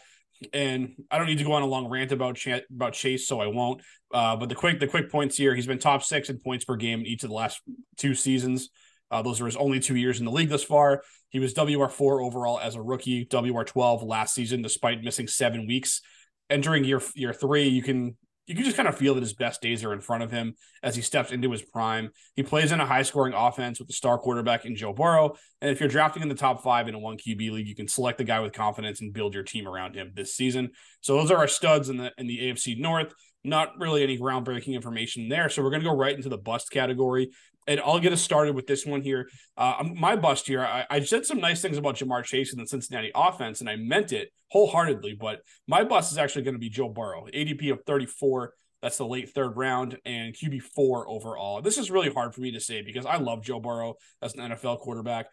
and 0.53 0.93
I 1.11 1.17
don't 1.17 1.27
need 1.27 1.37
to 1.39 1.43
go 1.43 1.53
on 1.53 1.61
a 1.61 1.67
long 1.67 1.87
rant 1.87 2.11
about 2.11 2.39
about 2.73 2.93
Chase, 2.93 3.27
so 3.27 3.39
I 3.39 3.47
won't. 3.47 3.81
Uh, 4.13 4.35
but 4.35 4.49
the 4.49 4.55
quick 4.55 4.79
the 4.79 4.87
quick 4.87 5.11
points 5.11 5.37
here: 5.37 5.53
he's 5.55 5.67
been 5.67 5.79
top 5.79 6.03
six 6.03 6.29
in 6.29 6.39
points 6.39 6.65
per 6.65 6.75
game 6.75 7.01
in 7.01 7.05
each 7.05 7.23
of 7.23 7.29
the 7.29 7.35
last 7.35 7.61
two 7.97 8.15
seasons. 8.15 8.69
Uh, 9.11 9.21
those 9.21 9.41
are 9.41 9.45
his 9.45 9.55
only 9.55 9.79
two 9.79 9.95
years 9.95 10.19
in 10.19 10.25
the 10.25 10.31
league 10.31 10.49
thus 10.49 10.63
far. 10.63 11.03
He 11.29 11.39
was 11.39 11.53
WR 11.57 11.87
four 11.87 12.21
overall 12.21 12.59
as 12.59 12.75
a 12.75 12.81
rookie, 12.81 13.27
WR 13.31 13.63
twelve 13.63 14.03
last 14.03 14.33
season, 14.33 14.61
despite 14.61 15.03
missing 15.03 15.27
seven 15.27 15.67
weeks. 15.67 16.01
Entering 16.49 16.83
year 16.83 17.01
year 17.15 17.33
three, 17.33 17.67
you 17.67 17.83
can 17.83 18.17
you 18.49 18.55
can 18.55 18.63
just 18.63 18.75
kind 18.75 18.89
of 18.89 18.97
feel 18.97 19.13
that 19.13 19.21
his 19.21 19.33
best 19.33 19.61
days 19.61 19.83
are 19.83 19.93
in 19.93 20.01
front 20.01 20.23
of 20.23 20.31
him 20.31 20.55
as 20.81 20.95
he 20.95 21.03
steps 21.03 21.31
into 21.31 21.51
his 21.51 21.61
prime. 21.61 22.09
He 22.35 22.41
plays 22.41 22.71
in 22.71 22.79
a 22.79 22.85
high 22.85 23.03
scoring 23.03 23.33
offense 23.35 23.77
with 23.77 23.87
the 23.87 23.93
star 23.93 24.17
quarterback 24.17 24.65
in 24.65 24.75
Joe 24.75 24.91
Burrow. 24.91 25.35
And 25.61 25.69
if 25.69 25.79
you're 25.79 25.87
drafting 25.87 26.23
in 26.23 26.29
the 26.29 26.35
top 26.35 26.63
five 26.63 26.87
in 26.87 26.95
a 26.95 26.99
one 26.99 27.15
QB 27.15 27.51
league, 27.51 27.67
you 27.67 27.75
can 27.75 27.87
select 27.87 28.17
the 28.17 28.23
guy 28.23 28.39
with 28.39 28.51
confidence 28.51 29.01
and 29.01 29.13
build 29.13 29.35
your 29.35 29.43
team 29.43 29.67
around 29.67 29.93
him 29.93 30.13
this 30.15 30.33
season. 30.33 30.71
So 31.01 31.15
those 31.15 31.29
are 31.29 31.37
our 31.37 31.47
studs 31.47 31.89
in 31.89 31.97
the 31.97 32.11
in 32.17 32.25
the 32.25 32.39
AFC 32.39 32.79
North. 32.79 33.13
Not 33.43 33.77
really 33.77 34.01
any 34.01 34.17
groundbreaking 34.17 34.73
information 34.73 35.29
there. 35.29 35.47
So 35.49 35.61
we're 35.61 35.69
going 35.69 35.83
to 35.83 35.87
go 35.87 35.95
right 35.95 36.15
into 36.15 36.27
the 36.27 36.37
bust 36.37 36.71
category 36.71 37.29
and 37.69 37.79
I'll 37.81 37.99
get 37.99 38.11
us 38.11 38.21
started 38.21 38.55
with 38.55 38.65
this 38.65 38.83
one 38.83 39.01
here. 39.01 39.29
Uh, 39.55 39.75
um, 39.79 39.93
my 39.95 40.15
bust 40.15 40.47
here, 40.47 40.65
I, 40.65 40.87
I, 40.89 40.99
said 41.01 41.23
some 41.23 41.39
nice 41.39 41.61
things 41.61 41.77
about 41.77 41.97
Ja'Marr 41.97 42.23
Chase 42.23 42.51
and 42.51 42.59
the 42.59 42.67
Cincinnati 42.67 43.11
offense, 43.13 43.61
and 43.61 43.69
I 43.69 43.75
meant 43.75 44.11
it 44.11 44.33
wholeheartedly. 44.49 45.17
But 45.19 45.41
my 45.67 45.83
bust 45.83 46.11
is 46.11 46.17
actually 46.17 46.41
going 46.41 46.55
to 46.55 46.59
be 46.59 46.69
Joe 46.69 46.89
Burrow, 46.89 47.27
ADP 47.31 47.71
of 47.71 47.83
34. 47.85 48.53
That's 48.81 48.97
the 48.97 49.05
late 49.05 49.29
third 49.29 49.55
round 49.55 49.99
and 50.03 50.33
QB 50.33 50.63
four 50.63 51.07
overall. 51.07 51.61
This 51.61 51.77
is 51.77 51.91
really 51.91 52.11
hard 52.11 52.33
for 52.33 52.41
me 52.41 52.51
to 52.53 52.59
say 52.59 52.81
because 52.81 53.05
I 53.05 53.17
love 53.17 53.43
Joe 53.43 53.59
Burrow 53.59 53.95
as 54.21 54.33
an 54.33 54.51
NFL 54.51 54.79
quarterback. 54.79 55.27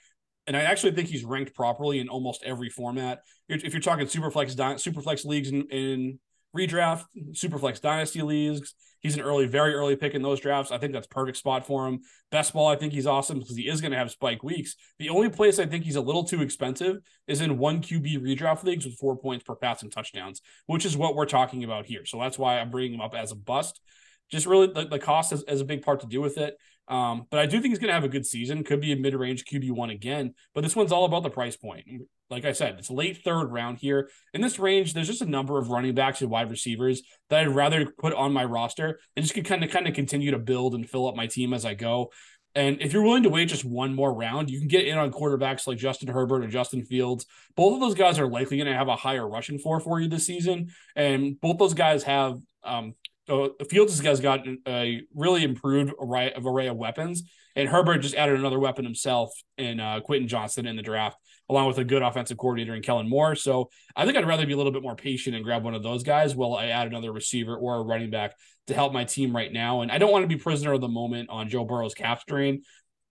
And 0.47 0.57
I 0.57 0.61
actually 0.61 0.93
think 0.93 1.09
he's 1.09 1.25
ranked 1.25 1.55
properly 1.55 2.01
in 2.01 2.09
almost 2.09 2.43
every 2.45 2.69
format. 2.69 3.21
If 3.49 3.73
you're 3.73 3.81
talking 3.81 4.07
superflex, 4.07 4.55
superflex 4.55 5.25
leagues 5.25 5.49
in, 5.49 5.63
in 5.71 6.19
redraft, 6.55 7.05
superflex 7.33 7.81
dynasty 7.81 8.23
leagues, 8.23 8.75
He's 9.07 9.15
an 9.15 9.21
early, 9.21 9.47
very 9.47 9.73
early 9.73 9.95
pick 9.95 10.15
in 10.15 10.23
those 10.23 10.41
drafts. 10.41 10.73
I 10.73 10.79
think 10.79 10.93
that's 10.93 11.07
perfect 11.07 11.37
spot 11.37 11.65
for 11.65 11.87
him. 11.87 12.01
Best 12.33 12.53
ball, 12.53 12.67
I 12.67 12.75
think 12.75 12.93
he's 12.93 13.07
awesome 13.07 13.39
because 13.39 13.57
he 13.57 13.69
is 13.69 13.81
going 13.81 13.93
to 13.93 13.97
have 13.97 14.11
spike 14.11 14.43
weeks. 14.43 14.75
The 14.99 15.11
only 15.11 15.29
place 15.29 15.61
I 15.61 15.67
think 15.67 15.85
he's 15.85 15.95
a 15.95 16.01
little 16.01 16.25
too 16.25 16.43
expensive 16.43 16.97
is 17.29 17.41
in 17.41 17.57
one 17.57 17.83
QB 17.83 18.19
redraft 18.19 18.65
leagues 18.65 18.85
with 18.85 18.99
four 18.99 19.17
points 19.17 19.45
per 19.45 19.55
pass 19.55 19.83
and 19.83 19.93
touchdowns, 19.93 20.41
which 20.67 20.85
is 20.85 20.97
what 20.97 21.15
we're 21.15 21.25
talking 21.27 21.63
about 21.63 21.87
here. 21.87 22.05
So 22.05 22.19
that's 22.19 22.37
why 22.37 22.59
I'm 22.59 22.71
bringing 22.71 22.95
him 22.95 23.01
up 23.01 23.15
as 23.15 23.31
a 23.31 23.37
bust. 23.37 23.81
Just 24.29 24.47
really 24.47 24.67
the, 24.67 24.87
the 24.87 24.99
cost 24.99 25.33
is, 25.33 25.45
has 25.47 25.61
a 25.61 25.65
big 25.65 25.83
part 25.83 26.01
to 26.01 26.09
do 26.09 26.21
with 26.21 26.37
it. 26.37 26.57
Um, 26.89 27.27
but 27.31 27.41
I 27.41 27.47
do 27.47 27.61
think 27.61 27.73
he's 27.73 27.79
going 27.79 27.89
to 27.89 27.95
have 27.95 28.05
a 28.05 28.09
good 28.09 28.27
season. 28.27 28.65
Could 28.65 28.81
be 28.81 28.93
a 28.93 28.97
mid 28.97 29.15
range 29.15 29.45
QB 29.45 29.73
one 29.73 29.91
again. 29.91 30.35
But 30.55 30.63
this 30.63 30.77
one's 30.77 30.93
all 30.93 31.05
about 31.05 31.23
the 31.23 31.31
price 31.31 31.57
point. 31.57 31.87
Like 32.31 32.45
I 32.45 32.53
said, 32.53 32.77
it's 32.79 32.91
late 32.91 33.23
third 33.25 33.53
round 33.53 33.79
here. 33.79 34.09
In 34.35 34.41
this 34.41 34.59
range, 34.59 34.95
there's 34.95 35.07
just 35.07 35.23
a 35.23 35.27
number 35.27 35.59
of 35.59 35.71
running 35.71 35.95
backs 35.95 36.21
and 36.21 36.31
wide 36.31 36.51
receivers 36.51 37.03
that 37.31 37.41
I'd 37.41 37.55
rather 37.55 37.87
put 37.99 38.15
on 38.15 38.33
my 38.33 38.45
roster 38.45 38.99
and 39.17 39.25
just 39.25 39.35
could 39.35 39.45
kind 39.45 39.63
of 39.63 39.71
kind 39.71 39.87
of 39.87 39.95
continue 39.95 40.33
to 40.33 40.39
build 40.39 40.75
and 40.75 40.89
fill 40.89 41.09
up 41.09 41.15
my 41.17 41.27
team 41.27 41.55
as 41.55 41.65
I 41.65 41.75
go. 41.75 42.11
And 42.57 42.81
if 42.81 42.95
you're 42.95 43.03
willing 43.03 43.25
to 43.25 43.29
wait 43.29 43.51
just 43.51 43.67
one 43.67 43.95
more 43.95 44.15
round, 44.15 44.49
you 44.49 44.59
can 44.59 44.67
get 44.67 44.87
in 44.87 44.97
on 44.97 45.13
quarterbacks 45.13 45.67
like 45.67 45.77
Justin 45.77 46.09
Herbert 46.09 46.43
or 46.43 46.49
Justin 46.49 46.85
Fields. 46.85 47.27
Both 47.55 47.75
of 47.75 47.81
those 47.81 47.95
guys 47.95 48.19
are 48.19 48.27
likely 48.27 48.57
going 48.57 48.67
to 48.67 48.77
have 48.77 48.89
a 48.89 48.97
higher 48.97 49.29
rushing 49.29 49.59
floor 49.59 49.79
for 49.79 50.01
you 50.01 50.09
this 50.09 50.27
season, 50.27 50.71
and 50.97 51.39
both 51.39 51.59
those 51.59 51.75
guys 51.75 52.03
have 52.05 52.39
um, 52.65 52.95
uh, 53.29 53.49
Fields 53.69 53.99
has 54.01 54.21
got 54.21 54.47
a 54.67 55.03
really 55.15 55.43
improved 55.43 55.93
array 56.01 56.33
of 56.33 56.47
array 56.47 56.69
of 56.69 56.77
weapons, 56.77 57.23
and 57.55 57.69
Herbert 57.69 57.99
just 57.99 58.15
added 58.15 58.39
another 58.39 58.59
weapon 58.59 58.85
himself 58.85 59.33
in 59.59 59.81
uh, 59.81 60.01
Quentin 60.01 60.29
Johnston 60.29 60.67
in 60.67 60.77
the 60.77 60.83
draft, 60.83 61.19
along 61.49 61.67
with 61.67 61.79
a 61.79 61.85
good 61.85 62.03
offensive 62.03 62.37
coordinator 62.37 62.75
in 62.75 62.83
Kellen 62.83 63.09
Moore. 63.09 63.35
So 63.35 63.71
I 63.97 64.05
think 64.05 64.17
I'd 64.17 64.27
rather 64.27 64.47
be 64.47 64.53
a 64.53 64.57
little 64.57 64.73
bit 64.73 64.83
more 64.83 64.95
patient 64.95 65.35
and 65.35 65.45
grab 65.45 65.65
one 65.65 65.75
of 65.75 65.83
those 65.83 66.03
guys 66.03 66.37
while 66.37 66.55
I 66.55 66.67
add 66.67 66.87
another 66.87 67.13
receiver 67.13 67.57
or 67.57 67.77
a 67.77 67.83
running 67.83 68.11
back 68.11 68.35
to 68.67 68.75
help 68.75 68.93
my 68.93 69.05
team 69.05 69.35
right 69.35 69.53
now. 69.53 69.81
And 69.81 69.91
I 69.91 69.99
don't 69.99 70.13
want 70.13 70.25
to 70.25 70.29
be 70.29 70.37
prisoner 70.37 70.73
of 70.73 70.81
the 70.81 70.89
moment 70.89 71.31
on 71.31 71.49
Joe 71.49 71.65
Burrow's 71.65 71.95
calf 71.95 72.21
strain, 72.21 72.63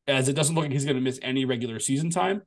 as 0.07 0.29
it 0.29 0.33
doesn't 0.33 0.55
look 0.55 0.63
like 0.63 0.71
he's 0.71 0.85
going 0.85 0.97
to 0.97 1.01
miss 1.01 1.19
any 1.21 1.45
regular 1.45 1.79
season 1.79 2.09
time. 2.09 2.41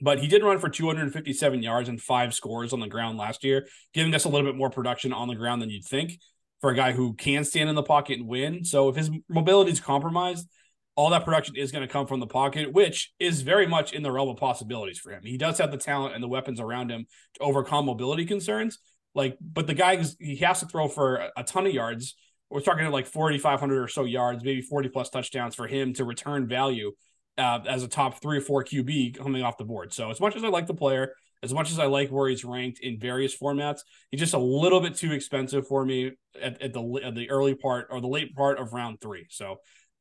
But 0.00 0.18
he 0.18 0.26
did 0.26 0.42
run 0.42 0.58
for 0.58 0.68
257 0.68 1.62
yards 1.62 1.88
and 1.88 2.00
five 2.00 2.34
scores 2.34 2.72
on 2.72 2.80
the 2.80 2.88
ground 2.88 3.18
last 3.18 3.44
year, 3.44 3.68
giving 3.94 4.12
us 4.14 4.24
a 4.24 4.28
little 4.28 4.46
bit 4.46 4.56
more 4.56 4.68
production 4.68 5.12
on 5.12 5.28
the 5.28 5.36
ground 5.36 5.62
than 5.62 5.70
you'd 5.70 5.84
think 5.84 6.18
for 6.62 6.70
a 6.70 6.74
guy 6.74 6.92
who 6.92 7.12
can 7.12 7.44
stand 7.44 7.68
in 7.68 7.74
the 7.74 7.82
pocket 7.82 8.18
and 8.18 8.28
win. 8.28 8.64
So 8.64 8.88
if 8.88 8.96
his 8.96 9.10
mobility 9.28 9.72
is 9.72 9.80
compromised, 9.80 10.48
all 10.94 11.10
that 11.10 11.24
production 11.24 11.56
is 11.56 11.72
going 11.72 11.86
to 11.86 11.92
come 11.92 12.06
from 12.06 12.20
the 12.20 12.26
pocket, 12.26 12.72
which 12.72 13.12
is 13.18 13.42
very 13.42 13.66
much 13.66 13.92
in 13.92 14.02
the 14.02 14.12
realm 14.12 14.28
of 14.28 14.36
possibilities 14.36 14.98
for 14.98 15.10
him. 15.10 15.22
He 15.24 15.36
does 15.36 15.58
have 15.58 15.72
the 15.72 15.76
talent 15.76 16.14
and 16.14 16.22
the 16.22 16.28
weapons 16.28 16.60
around 16.60 16.90
him 16.90 17.06
to 17.34 17.40
overcome 17.40 17.86
mobility 17.86 18.24
concerns. 18.24 18.78
Like, 19.14 19.36
but 19.40 19.66
the 19.66 19.74
guy 19.74 20.02
he 20.20 20.36
has 20.36 20.60
to 20.60 20.66
throw 20.66 20.88
for 20.88 21.28
a 21.36 21.42
ton 21.42 21.66
of 21.66 21.72
yards. 21.72 22.14
We're 22.48 22.60
talking 22.60 22.86
like 22.90 23.06
4,500 23.06 23.82
or 23.82 23.88
so 23.88 24.04
yards, 24.04 24.44
maybe 24.44 24.60
40 24.60 24.90
plus 24.90 25.10
touchdowns 25.10 25.54
for 25.54 25.66
him 25.66 25.94
to 25.94 26.04
return 26.04 26.46
value 26.46 26.92
uh, 27.38 27.60
as 27.66 27.82
a 27.82 27.88
top 27.88 28.20
three 28.20 28.38
or 28.38 28.42
four 28.42 28.62
QB 28.62 29.18
coming 29.18 29.42
off 29.42 29.56
the 29.56 29.64
board. 29.64 29.92
So 29.92 30.10
as 30.10 30.20
much 30.20 30.36
as 30.36 30.44
I 30.44 30.48
like 30.48 30.66
the 30.66 30.74
player, 30.74 31.14
as 31.42 31.52
much 31.52 31.70
as 31.70 31.78
I 31.78 31.86
like 31.86 32.10
where 32.10 32.28
he's 32.28 32.44
ranked 32.44 32.80
in 32.80 32.98
various 32.98 33.36
formats, 33.36 33.80
he's 34.10 34.20
just 34.20 34.34
a 34.34 34.38
little 34.38 34.80
bit 34.80 34.94
too 34.94 35.12
expensive 35.12 35.66
for 35.66 35.84
me 35.84 36.12
at, 36.40 36.60
at 36.62 36.72
the 36.72 37.00
at 37.04 37.14
the 37.14 37.30
early 37.30 37.54
part 37.54 37.88
or 37.90 38.00
the 38.00 38.08
late 38.08 38.34
part 38.34 38.58
of 38.58 38.72
round 38.72 39.00
three. 39.00 39.26
So 39.30 39.56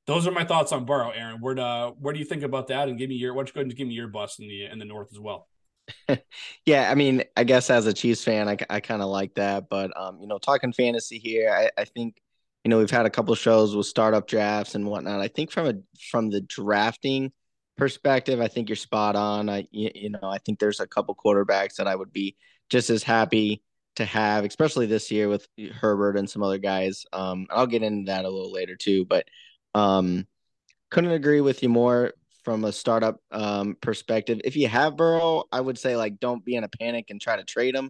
those 0.08 0.28
are 0.28 0.32
my 0.32 0.44
thoughts 0.44 0.72
on 0.72 0.86
Burrow, 0.86 1.12
Aaron. 1.12 1.42
Where 1.42 1.56
do, 1.56 1.96
where 2.00 2.14
do 2.14 2.20
you 2.20 2.26
think 2.26 2.44
about 2.44 2.68
that? 2.68 2.90
And 2.90 2.98
give 2.98 3.10
me 3.10 3.16
your 3.16 3.34
why 3.34 3.40
don't 3.40 3.50
you 3.50 3.54
go 3.54 3.60
ahead 3.62 3.72
and 3.72 3.78
give 3.78 3.88
me 3.88 3.94
your 3.94 4.08
bust 4.08 4.40
in 4.40 4.48
the 4.48 4.66
in 4.66 4.80
the 4.80 4.86
north 4.86 5.10
as 5.12 5.20
well. 5.20 5.48
yeah, 6.66 6.90
I 6.92 6.96
mean, 6.96 7.24
I 7.36 7.44
guess 7.44 7.70
as 7.70 7.86
a 7.88 7.94
Chiefs 7.94 8.24
fan, 8.24 8.48
I, 8.48 8.58
I 8.70 8.80
kind 8.80 9.02
of 9.02 9.10
like 9.10 9.34
that. 9.36 9.70
But 9.70 9.96
um, 10.00 10.20
you 10.22 10.28
know, 10.28 10.38
talking 10.38 10.74
fantasy 10.74 11.18
here, 11.18 11.50
I, 11.50 11.72
I 11.80 11.86
think 11.86 12.22
you 12.64 12.70
know 12.70 12.78
we've 12.78 12.92
had 12.92 13.06
a 13.06 13.10
couple 13.10 13.34
shows 13.36 13.76
with 13.76 13.88
startup 13.88 14.28
drafts 14.28 14.76
and 14.76 14.86
whatnot. 14.86 15.22
I 15.22 15.28
think 15.28 15.52
from 15.52 15.68
a 15.68 15.74
from 16.12 16.30
the 16.30 16.42
drafting 16.42 17.32
perspective, 17.82 18.40
I 18.40 18.48
think 18.48 18.70
you're 18.70 18.76
spot 18.76 19.16
on. 19.16 19.50
I 19.50 19.68
you, 19.72 20.12
know 20.12 20.20
I 20.22 20.38
think 20.38 20.60
there's 20.60 20.80
a 20.80 20.86
couple 20.86 21.16
quarterbacks 21.16 21.78
that 21.78 21.88
I 21.88 21.96
would 21.96 22.14
be 22.14 22.38
just 22.70 22.92
as 22.92 23.02
happy 23.02 23.64
to 23.96 24.06
have, 24.06 24.46
especially 24.46 24.86
this 24.86 25.10
year 25.10 25.28
with 25.28 25.48
Herbert 25.80 26.16
and 26.16 26.30
some 26.30 26.44
other 26.44 26.60
guys. 26.60 27.08
Um, 27.12 27.48
I'll 27.50 27.66
get 27.66 27.82
into 27.82 28.12
that 28.12 28.26
a 28.26 28.30
little 28.30 28.52
later 28.52 28.76
too, 28.76 29.06
but 29.06 29.28
um, 29.74 30.28
couldn't 30.92 31.10
agree 31.10 31.42
with 31.42 31.64
you 31.64 31.70
more 31.70 32.14
from 32.44 32.66
a 32.66 32.72
startup 32.72 33.20
um, 33.32 33.76
perspective. 33.82 34.42
If 34.46 34.56
you 34.56 34.68
have 34.68 34.96
Burrow, 34.96 35.46
I 35.52 35.60
would 35.60 35.80
say 35.80 35.96
like 35.96 36.20
don't 36.20 36.46
be 36.46 36.58
in 36.58 36.64
a 36.64 36.70
panic 36.70 37.06
and 37.10 37.20
try 37.20 37.36
to 37.36 37.44
trade 37.44 37.74
him. 37.74 37.90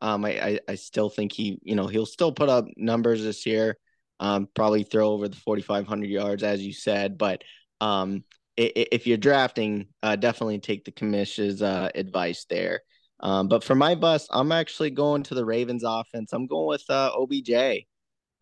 Um, 0.00 0.24
I, 0.24 0.30
I, 0.40 0.60
I 0.68 0.74
still 0.76 1.10
think 1.10 1.32
he, 1.32 1.58
you 1.64 1.74
know, 1.74 1.88
he'll 1.88 2.06
still 2.06 2.30
put 2.30 2.48
up 2.48 2.66
numbers 2.76 3.24
this 3.24 3.44
year. 3.44 3.76
Um, 4.20 4.48
probably 4.54 4.84
throw 4.84 5.08
over 5.10 5.26
the 5.26 5.34
4,500 5.34 6.08
yards, 6.08 6.44
as 6.44 6.62
you 6.62 6.72
said. 6.72 7.18
But 7.18 7.42
um, 7.80 8.22
if 8.56 9.06
you're 9.06 9.16
drafting, 9.16 9.88
uh, 10.02 10.16
definitely 10.16 10.58
take 10.58 10.84
the 10.84 10.92
commish's 10.92 11.62
uh, 11.62 11.90
advice 11.94 12.44
there. 12.48 12.82
Um, 13.20 13.48
but 13.48 13.62
for 13.62 13.74
my 13.74 13.94
bus, 13.94 14.26
I'm 14.30 14.52
actually 14.52 14.90
going 14.90 15.22
to 15.24 15.34
the 15.34 15.44
Ravens 15.44 15.84
offense. 15.86 16.32
I'm 16.32 16.46
going 16.46 16.68
with 16.68 16.84
uh, 16.90 17.12
OBJ, 17.16 17.86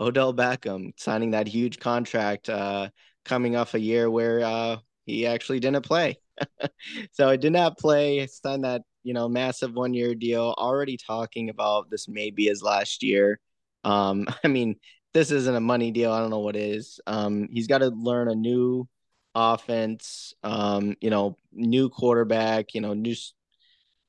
Odell 0.00 0.35
Beckham, 0.35 0.93
signing 0.97 1.33
that 1.33 1.47
huge 1.47 1.79
contract 1.79 2.49
uh, 2.49 2.88
coming 3.25 3.57
off 3.57 3.75
a 3.75 3.81
year 3.81 4.11
where 4.11 4.40
uh, 4.40 4.76
he 5.05 5.26
actually 5.26 5.61
didn't 5.61 5.85
play. 5.85 6.19
so 7.12 7.29
I 7.29 7.37
did 7.37 7.52
not 7.52 7.79
play, 7.79 8.26
signed 8.26 8.64
that, 8.64 8.83
you 9.02 9.12
know, 9.12 9.29
massive 9.29 9.75
one 9.75 9.93
year 9.93 10.14
deal, 10.14 10.55
already 10.57 10.97
talking 10.97 11.50
about 11.50 11.90
this 11.90 12.09
may 12.09 12.31
be 12.31 12.47
his 12.47 12.62
last 12.62 13.02
year. 13.02 13.38
Um, 13.85 14.26
I 14.45 14.49
mean, 14.49 14.76
this 15.12 15.31
isn't 15.31 15.55
a 15.55 15.61
money 15.61 15.90
deal. 15.90 16.12
I 16.12 16.21
don't 16.21 16.31
know 16.31 16.40
what 16.40 16.57
is. 16.57 17.00
Um, 17.07 17.49
he's 17.52 17.67
got 17.67 17.79
to 17.79 17.88
learn 17.88 18.29
a 18.29 18.35
new 18.35 18.88
offense, 19.34 20.34
um, 20.42 20.96
you 21.00 21.10
know, 21.10 21.37
new 21.52 21.88
quarterback, 21.88 22.75
you 22.75 22.80
know, 22.80 22.94
new 22.94 23.14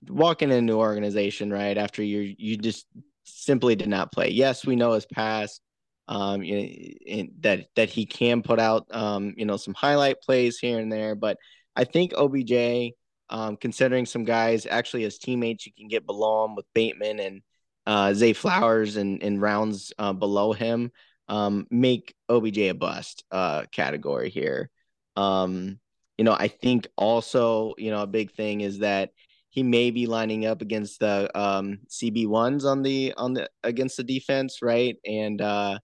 walking 0.07 0.49
in 0.49 0.57
a 0.57 0.61
new 0.61 0.77
organization, 0.77 1.51
right? 1.51 1.77
After 1.77 2.03
you 2.03 2.35
you 2.37 2.57
just 2.57 2.85
simply 3.23 3.75
did 3.75 3.89
not 3.89 4.11
play. 4.11 4.29
Yes, 4.29 4.65
we 4.65 4.75
know 4.75 4.93
his 4.93 5.05
past, 5.05 5.61
um, 6.07 6.43
you 6.43 6.95
know, 7.07 7.27
that 7.41 7.67
that 7.75 7.89
he 7.89 8.05
can 8.05 8.41
put 8.41 8.59
out, 8.59 8.87
um, 8.91 9.33
you 9.37 9.45
know, 9.45 9.57
some 9.57 9.73
highlight 9.73 10.21
plays 10.21 10.57
here 10.59 10.79
and 10.79 10.91
there. 10.91 11.15
But 11.15 11.37
I 11.75 11.83
think 11.83 12.13
OBJ, 12.15 12.93
um, 13.29 13.57
considering 13.57 14.05
some 14.05 14.23
guys 14.25 14.65
actually 14.65 15.05
as 15.05 15.17
teammates, 15.17 15.65
you 15.65 15.73
can 15.77 15.87
get 15.87 16.05
below 16.05 16.45
him 16.45 16.55
with 16.55 16.65
Bateman 16.73 17.19
and 17.19 17.41
uh, 17.85 18.13
Zay 18.13 18.33
Flowers 18.33 18.97
and, 18.97 19.23
and 19.23 19.41
rounds 19.41 19.93
uh, 19.97 20.13
below 20.13 20.53
him, 20.53 20.91
um, 21.27 21.65
make 21.71 22.13
OBJ 22.29 22.57
a 22.57 22.73
bust 22.73 23.23
uh, 23.31 23.63
category 23.71 24.29
here. 24.29 24.69
Um, 25.15 25.79
you 26.17 26.25
know, 26.25 26.33
I 26.33 26.47
think 26.47 26.87
also, 26.97 27.73
you 27.77 27.91
know, 27.91 28.03
a 28.03 28.07
big 28.07 28.31
thing 28.31 28.61
is 28.61 28.79
that 28.79 29.11
he 29.49 29.63
may 29.63 29.91
be 29.91 30.07
lining 30.07 30.45
up 30.45 30.61
against 30.61 30.99
the 30.99 31.29
um, 31.37 31.79
CB 31.89 32.27
ones 32.27 32.63
on 32.65 32.83
the 32.83 33.13
on 33.17 33.33
the 33.33 33.49
against 33.63 33.97
the 33.97 34.03
defense, 34.03 34.61
right? 34.61 34.95
And 35.05 35.41
uh, 35.41 35.79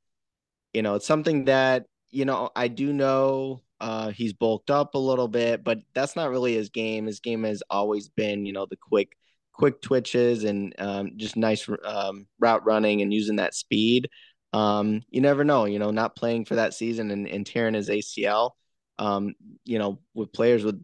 you 0.74 0.82
know, 0.82 0.96
it's 0.96 1.08
something 1.08 1.46
that 1.46 1.86
you 2.10 2.26
know 2.26 2.50
I 2.56 2.70
do 2.70 2.94
know 2.94 3.62
uh, 3.80 4.10
he's 4.12 4.34
bulked 4.34 4.72
up 4.72 4.96
a 4.96 5.00
little 5.00 5.28
bit, 5.28 5.64
but 5.64 5.80
that's 5.94 6.16
not 6.16 6.30
really 6.30 6.56
his 6.56 6.70
game. 6.70 7.06
His 7.06 7.20
game 7.20 7.44
has 7.44 7.62
always 7.70 8.10
been, 8.10 8.46
you 8.46 8.54
know, 8.54 8.66
the 8.70 8.78
quick 8.78 9.18
quick 9.54 9.82
twitches 9.82 10.44
and 10.44 10.74
um, 10.78 11.12
just 11.18 11.36
nice 11.36 11.68
um, 11.84 12.28
route 12.40 12.66
running 12.66 13.02
and 13.02 13.14
using 13.14 13.38
that 13.38 13.56
speed. 13.56 14.10
Um, 14.54 15.02
you 15.10 15.20
never 15.20 15.44
know, 15.44 15.66
you 15.66 15.80
know, 15.80 15.92
not 15.92 16.16
playing 16.16 16.46
for 16.46 16.56
that 16.56 16.74
season 16.74 17.12
and, 17.12 17.28
and 17.28 17.46
tearing 17.46 17.74
his 17.74 17.90
ACL. 17.90 18.52
Um, 19.00 19.36
you 19.64 19.80
know, 19.80 20.00
with 20.14 20.34
players 20.34 20.64
with 20.64 20.84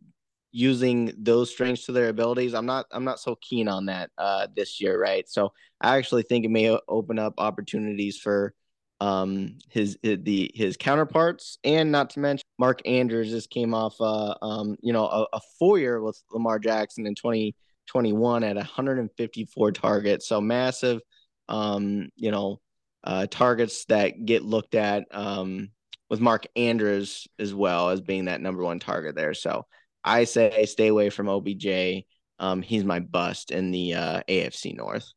using 0.53 1.12
those 1.17 1.50
strengths 1.50 1.88
to 1.88 1.91
their 1.91 2.10
abilities. 2.10 2.53
I'm 2.53 2.67
not 2.67 2.86
I'm 2.91 3.03
not 3.03 3.20
so 3.20 3.36
keen 3.41 3.67
on 3.67 3.88
that 3.88 4.12
uh, 4.17 4.48
this 4.55 4.79
year, 4.79 5.01
right? 5.01 5.27
So 5.27 5.51
I 5.82 5.98
actually 5.98 6.24
think 6.24 6.46
it 6.46 6.51
may 6.51 6.77
open 6.88 7.20
up 7.20 7.34
opportunities 7.39 8.17
for 8.17 8.53
um, 9.01 9.58
his, 9.70 9.98
his 10.03 10.20
the 10.22 10.51
his 10.53 10.77
counterparts, 10.77 11.58
and 11.63 11.91
not 11.91 12.12
to 12.12 12.20
mention 12.20 12.43
Mark 12.60 12.88
Andrews 12.88 13.32
just 13.32 13.50
came 13.50 13.74
off 13.74 14.00
uh, 14.00 14.36
um, 14.41 14.77
you 14.82 14.93
know 14.93 15.05
a, 15.05 15.25
a 15.34 15.41
four 15.60 15.79
year 15.79 16.01
with 16.01 16.22
Lamar 16.32 16.60
Jackson 16.60 17.08
in 17.08 17.15
2021 17.15 18.43
at 18.43 18.55
154 18.55 19.72
targets, 19.72 20.27
so 20.27 20.39
massive 20.39 21.01
um, 21.50 22.10
you 22.15 22.32
know 22.32 22.62
uh, 23.03 23.25
targets 23.29 23.86
that 23.86 24.24
get 24.24 24.43
looked 24.43 24.75
at 24.75 25.03
um, 25.12 25.72
with 26.13 26.22
Mark 26.22 26.46
Andrews 26.55 27.27
as 27.39 27.55
well 27.55 27.89
as 27.89 28.00
being 28.00 28.25
that 28.25 28.39
number 28.39 28.63
one 28.63 28.77
target 28.77 29.15
there. 29.15 29.34
So 29.34 29.65
I 30.03 30.25
say 30.25 30.63
stay 30.67 30.89
away 30.89 31.10
from 31.10 31.27
OBJ. 31.27 32.03
Um, 32.38 32.62
he's 32.62 32.84
my 32.84 33.00
bust 33.00 33.50
in 33.50 33.72
the 33.72 33.96
uh, 33.96 34.22
AFC 34.29 34.77
North. 34.77 35.12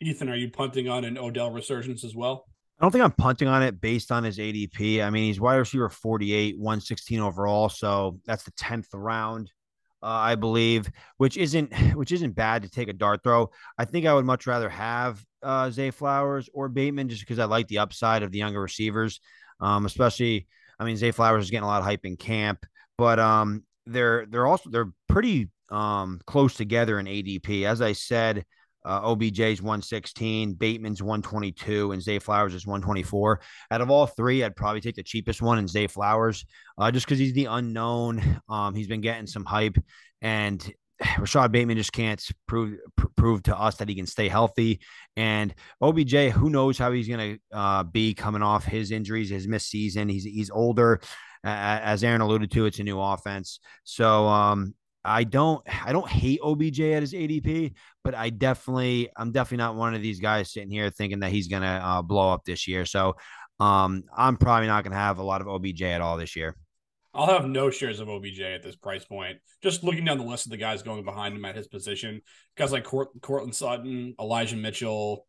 Ethan, 0.00 0.30
are 0.30 0.34
you 0.34 0.50
punting 0.50 0.88
on 0.88 1.04
an 1.04 1.18
Odell 1.18 1.50
resurgence 1.50 2.04
as 2.04 2.14
well? 2.14 2.46
I 2.78 2.84
don't 2.84 2.90
think 2.90 3.04
I'm 3.04 3.12
punting 3.12 3.48
on 3.48 3.62
it 3.62 3.82
based 3.82 4.10
on 4.10 4.24
his 4.24 4.38
ADP. 4.38 5.04
I 5.04 5.10
mean, 5.10 5.24
he's 5.24 5.42
wide 5.42 5.56
receiver 5.56 5.90
48, 5.90 6.56
116 6.56 7.20
overall, 7.20 7.68
so 7.68 8.18
that's 8.24 8.44
the 8.44 8.52
10th 8.52 8.86
round, 8.94 9.52
uh, 10.02 10.06
I 10.06 10.36
believe, 10.36 10.90
which 11.18 11.36
isn't 11.36 11.74
which 11.94 12.12
isn't 12.12 12.32
bad 12.32 12.62
to 12.62 12.70
take 12.70 12.88
a 12.88 12.94
dart 12.94 13.22
throw. 13.22 13.50
I 13.76 13.84
think 13.84 14.06
I 14.06 14.14
would 14.14 14.24
much 14.24 14.46
rather 14.46 14.70
have 14.70 15.22
uh, 15.42 15.70
Zay 15.70 15.90
Flowers 15.90 16.48
or 16.54 16.70
Bateman 16.70 17.10
just 17.10 17.20
because 17.20 17.38
I 17.38 17.44
like 17.44 17.68
the 17.68 17.80
upside 17.80 18.22
of 18.22 18.30
the 18.30 18.38
younger 18.38 18.62
receivers, 18.62 19.20
um, 19.60 19.86
especially. 19.86 20.46
I 20.78 20.84
mean, 20.84 20.96
Zay 20.96 21.12
Flowers 21.12 21.44
is 21.44 21.50
getting 21.50 21.64
a 21.64 21.68
lot 21.68 21.78
of 21.78 21.84
hype 21.84 22.04
in 22.04 22.16
camp, 22.16 22.66
but 22.98 23.20
um, 23.20 23.62
they're 23.86 24.26
they're 24.26 24.46
also 24.46 24.70
they're 24.70 24.92
pretty 25.08 25.50
um 25.70 26.20
close 26.26 26.54
together 26.54 26.98
in 26.98 27.06
ADP. 27.06 27.64
As 27.64 27.80
I 27.80 27.92
said, 27.92 28.44
uh, 28.84 29.00
OBJ's 29.02 29.62
116, 29.62 30.54
Bateman's 30.54 31.02
122, 31.02 31.92
and 31.92 32.02
Zay 32.02 32.18
Flowers 32.18 32.54
is 32.54 32.66
124. 32.66 33.40
Out 33.70 33.80
of 33.80 33.90
all 33.90 34.06
three, 34.06 34.44
I'd 34.44 34.56
probably 34.56 34.80
take 34.80 34.96
the 34.96 35.02
cheapest 35.02 35.40
one 35.40 35.58
in 35.58 35.66
Zay 35.66 35.86
Flowers, 35.86 36.44
uh, 36.76 36.90
just 36.90 37.06
because 37.06 37.18
he's 37.18 37.32
the 37.32 37.46
unknown. 37.46 38.40
Um, 38.48 38.74
he's 38.74 38.88
been 38.88 39.00
getting 39.00 39.26
some 39.26 39.44
hype, 39.44 39.76
and 40.20 40.72
Rashod 41.18 41.52
Bateman 41.52 41.76
just 41.76 41.92
can't 41.92 42.24
prove 42.46 42.78
pr- 42.96 43.06
prove 43.16 43.42
to 43.44 43.56
us 43.56 43.76
that 43.76 43.88
he 43.88 43.94
can 43.94 44.06
stay 44.06 44.28
healthy. 44.28 44.80
And 45.16 45.54
OBJ, 45.80 46.30
who 46.30 46.50
knows 46.50 46.78
how 46.78 46.92
he's 46.92 47.08
going 47.08 47.38
to 47.52 47.56
uh, 47.56 47.82
be 47.84 48.14
coming 48.14 48.42
off 48.42 48.64
his 48.64 48.90
injuries, 48.90 49.30
his 49.30 49.48
missed 49.48 49.70
season. 49.70 50.08
He's 50.08 50.24
he's 50.24 50.50
older 50.50 51.00
as 51.44 52.02
Aaron 52.02 52.20
alluded 52.20 52.50
to, 52.52 52.66
it's 52.66 52.78
a 52.78 52.82
new 52.82 53.00
offense. 53.00 53.60
So 53.84 54.26
um, 54.26 54.74
I 55.04 55.24
don't 55.24 55.62
I 55.84 55.92
don't 55.92 56.08
hate 56.08 56.40
OBJ 56.42 56.80
at 56.80 57.02
his 57.02 57.12
ADP, 57.12 57.74
but 58.02 58.14
I 58.14 58.30
definitely 58.30 59.10
I'm 59.16 59.32
definitely 59.32 59.58
not 59.58 59.76
one 59.76 59.94
of 59.94 60.02
these 60.02 60.20
guys 60.20 60.52
sitting 60.52 60.70
here 60.70 60.90
thinking 60.90 61.20
that 61.20 61.30
he's 61.30 61.48
gonna 61.48 61.80
uh, 61.84 62.02
blow 62.02 62.32
up 62.32 62.44
this 62.44 62.66
year. 62.66 62.86
So 62.86 63.16
um, 63.60 64.04
I'm 64.16 64.36
probably 64.36 64.66
not 64.66 64.84
gonna 64.84 64.96
have 64.96 65.18
a 65.18 65.22
lot 65.22 65.42
of 65.42 65.48
OBJ 65.48 65.82
at 65.82 66.00
all 66.00 66.16
this 66.16 66.34
year. 66.34 66.56
I'll 67.14 67.26
have 67.26 67.46
no 67.46 67.70
shares 67.70 68.00
of 68.00 68.08
OBJ 68.08 68.40
at 68.40 68.62
this 68.62 68.76
price 68.76 69.04
point. 69.04 69.38
Just 69.62 69.84
looking 69.84 70.04
down 70.04 70.18
the 70.18 70.24
list 70.24 70.46
of 70.46 70.50
the 70.50 70.56
guys 70.56 70.82
going 70.82 71.04
behind 71.04 71.36
him 71.36 71.44
at 71.44 71.56
his 71.56 71.68
position, 71.68 72.20
guys 72.56 72.72
like 72.72 72.84
Court, 72.84 73.08
Courtland 73.22 73.54
Sutton, 73.54 74.14
Elijah 74.20 74.56
Mitchell, 74.56 75.26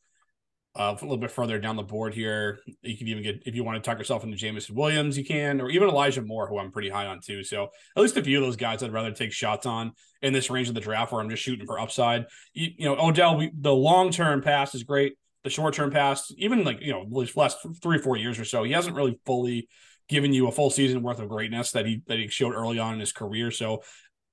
uh, 0.76 0.94
a 1.00 1.04
little 1.06 1.18
bit 1.18 1.32
further 1.32 1.58
down 1.58 1.78
the 1.78 1.84
board 1.84 2.14
here, 2.14 2.60
you 2.82 2.98
can 2.98 3.08
even 3.08 3.24
get 3.24 3.44
if 3.46 3.56
you 3.56 3.64
want 3.64 3.82
to 3.82 3.88
tuck 3.88 3.98
yourself 3.98 4.26
into 4.26 4.36
Jameson 4.36 4.76
Williams, 4.76 5.18
you 5.18 5.24
can, 5.24 5.62
or 5.62 5.70
even 5.70 5.88
Elijah 5.88 6.22
Moore, 6.22 6.48
who 6.48 6.60
I'm 6.60 6.72
pretty 6.72 6.90
high 6.90 7.06
on 7.06 7.22
too. 7.22 7.44
So 7.44 7.70
at 7.96 8.02
least 8.02 8.18
a 8.18 8.24
few 8.24 8.40
of 8.40 8.44
those 8.44 8.58
guys 8.58 8.84
I'd 8.84 8.92
rather 8.92 9.12
take 9.12 9.32
shots 9.32 9.66
on 9.66 9.94
in 10.22 10.34
this 10.34 10.50
range 10.50 10.68
of 10.68 10.76
the 10.76 10.82
draft 10.82 11.14
where 11.14 11.22
I'm 11.22 11.30
just 11.30 11.44
shooting 11.44 11.66
for 11.66 11.80
upside. 11.80 12.26
You, 12.54 12.72
you 12.78 12.86
know, 12.86 12.98
Odell, 13.00 13.38
we, 13.38 13.52
the 13.58 13.74
long 13.74 14.12
term 14.12 14.42
pass 14.42 14.76
is 14.76 14.84
great. 14.84 15.18
The 15.46 15.50
short 15.50 15.76
term 15.76 15.92
pass, 15.92 16.30
even 16.38 16.66
like 16.66 16.82
you 16.82 16.92
know, 16.92 17.06
the 17.08 17.32
last 17.38 17.60
three 17.82 18.00
four 18.00 18.18
years 18.18 18.38
or 18.38 18.46
so, 18.46 18.64
he 18.64 18.74
hasn't 18.74 18.98
really 18.98 19.18
fully 19.26 19.70
given 20.08 20.34
you 20.34 20.48
a 20.48 20.52
full 20.52 20.70
season 20.70 21.02
worth 21.02 21.20
of 21.20 21.30
greatness 21.30 21.72
that 21.72 21.86
he 21.86 22.02
that 22.08 22.18
he 22.18 22.28
showed 22.28 22.54
early 22.54 22.80
on 22.80 22.94
in 22.94 23.00
his 23.00 23.12
career. 23.12 23.52
So 23.52 23.84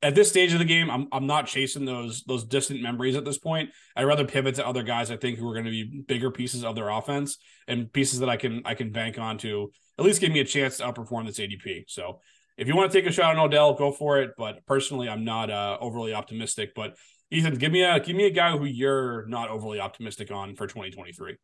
at 0.03 0.15
this 0.17 0.29
stage 0.29 0.53
of 0.53 0.59
the 0.59 0.65
game, 0.65 0.91
I'm 0.91 1.07
I'm 1.13 1.27
not 1.27 1.47
chasing 1.47 1.85
those 1.85 2.25
those 2.25 2.45
distant 2.45 2.83
memories 2.83 3.17
at 3.17 3.25
this 3.25 3.39
point. 3.39 3.71
I'd 3.97 4.05
rather 4.05 4.25
pivot 4.25 4.57
to 4.57 4.67
other 4.67 4.83
guys 4.83 5.11
I 5.11 5.17
think 5.17 5.39
who 5.39 5.49
are 5.49 5.55
going 5.55 5.67
to 5.67 5.71
be 5.71 6.03
bigger 6.07 6.31
pieces 6.31 6.65
of 6.65 6.75
their 6.75 6.89
offense 6.89 7.39
and 7.69 7.93
pieces 7.93 8.19
that 8.21 8.29
I 8.29 8.37
can 8.37 8.63
I 8.65 8.75
can 8.75 8.91
bank 8.91 9.19
on 9.19 9.39
to 9.39 9.71
at 9.99 10.05
least 10.05 10.21
give 10.21 10.33
me 10.33 10.41
a 10.41 10.45
chance 10.45 10.79
to 10.79 10.85
outperform 10.85 11.27
this 11.27 11.39
ADP. 11.39 11.85
So 11.89 12.21
if 12.57 12.69
you 12.69 12.77
want 12.77 12.91
to 12.91 12.99
take 12.99 13.09
a 13.09 13.13
shot 13.13 13.37
on 13.37 13.45
Odell, 13.45 13.75
go 13.75 13.93
for 13.93 14.21
it. 14.21 14.33
But 14.37 14.67
personally, 14.67 15.09
I'm 15.09 15.25
not 15.25 15.51
uh, 15.51 15.79
overly 15.81 16.15
optimistic. 16.15 16.75
But 16.75 16.97
Ethan, 17.31 17.55
give 17.55 17.73
me 17.73 17.83
a 17.83 18.01
give 18.01 18.17
me 18.17 18.27
a 18.27 18.31
guy 18.31 18.57
who 18.57 18.65
you're 18.65 19.27
not 19.27 19.49
overly 19.49 19.81
optimistic 19.81 20.31
on 20.31 20.55
for 20.57 20.67
2023. 20.67 21.37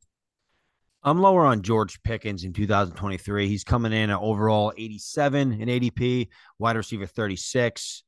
I'm 1.02 1.20
lower 1.20 1.46
on 1.46 1.62
George 1.62 2.02
Pickens 2.02 2.44
in 2.44 2.52
2023. 2.52 3.48
He's 3.48 3.64
coming 3.64 3.92
in 3.92 4.10
at 4.10 4.18
overall 4.18 4.72
87 4.76 5.60
in 5.60 5.68
ADP, 5.68 6.28
wide 6.58 6.76
receiver 6.76 7.06
36. 7.06 8.02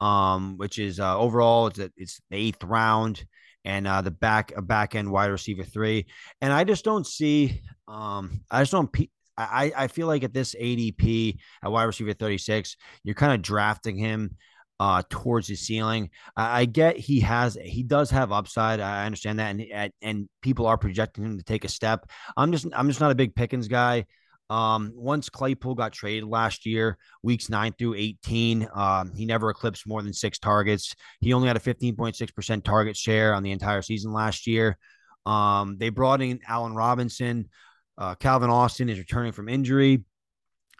um, 0.00 0.56
which 0.58 0.78
is 0.78 1.00
uh, 1.00 1.18
overall 1.18 1.68
it's 1.68 1.78
a, 1.78 1.90
it's 1.96 2.20
the 2.30 2.36
eighth 2.36 2.62
round 2.64 3.24
and 3.64 3.86
uh, 3.86 4.02
the 4.02 4.10
back 4.10 4.52
a 4.56 4.62
back 4.62 4.94
end 4.94 5.10
wide 5.10 5.30
receiver 5.30 5.62
three. 5.64 6.06
And 6.40 6.52
I 6.52 6.64
just 6.64 6.84
don't 6.84 7.06
see. 7.06 7.62
Um, 7.88 8.42
I 8.50 8.62
just 8.62 8.72
don't. 8.72 8.94
I 9.36 9.72
I 9.76 9.88
feel 9.88 10.06
like 10.06 10.22
at 10.22 10.34
this 10.34 10.54
ADP 10.54 11.38
at 11.62 11.72
wide 11.72 11.84
receiver 11.84 12.12
thirty 12.12 12.38
six, 12.38 12.76
you're 13.02 13.14
kind 13.14 13.32
of 13.32 13.42
drafting 13.42 13.96
him 13.96 14.36
uh 14.80 15.02
towards 15.08 15.48
his 15.48 15.60
ceiling. 15.60 16.10
I, 16.36 16.60
I, 16.60 16.64
get 16.64 16.96
he 16.96 17.20
has 17.20 17.56
he 17.62 17.82
does 17.82 18.10
have 18.10 18.32
upside. 18.32 18.80
I 18.80 19.06
understand 19.06 19.38
that, 19.38 19.50
and 19.50 19.92
and 20.02 20.28
people 20.42 20.66
are 20.66 20.78
projecting 20.78 21.24
him 21.24 21.38
to 21.38 21.44
take 21.44 21.64
a 21.64 21.68
step. 21.68 22.10
I'm 22.36 22.52
just 22.52 22.66
I'm 22.74 22.88
just 22.88 23.00
not 23.00 23.10
a 23.12 23.16
big 23.16 23.34
Pickens 23.34 23.68
guy. 23.68 24.06
Um, 24.50 24.92
once 24.94 25.30
Claypool 25.30 25.74
got 25.74 25.92
traded 25.92 26.28
last 26.28 26.66
year, 26.66 26.98
weeks 27.22 27.48
nine 27.48 27.72
through 27.78 27.94
18, 27.94 28.68
um, 28.74 29.12
he 29.14 29.24
never 29.24 29.48
eclipsed 29.50 29.86
more 29.86 30.02
than 30.02 30.12
six 30.12 30.38
targets. 30.38 30.94
He 31.20 31.32
only 31.32 31.48
had 31.48 31.56
a 31.56 31.60
15.6% 31.60 32.62
target 32.62 32.96
share 32.96 33.32
on 33.34 33.42
the 33.42 33.52
entire 33.52 33.80
season 33.80 34.12
last 34.12 34.46
year. 34.46 34.76
Um, 35.24 35.78
they 35.78 35.88
brought 35.88 36.20
in 36.20 36.40
Allen 36.46 36.74
Robinson. 36.74 37.48
Uh, 37.96 38.14
Calvin 38.16 38.50
Austin 38.50 38.88
is 38.88 38.98
returning 38.98 39.32
from 39.32 39.48
injury. 39.48 40.04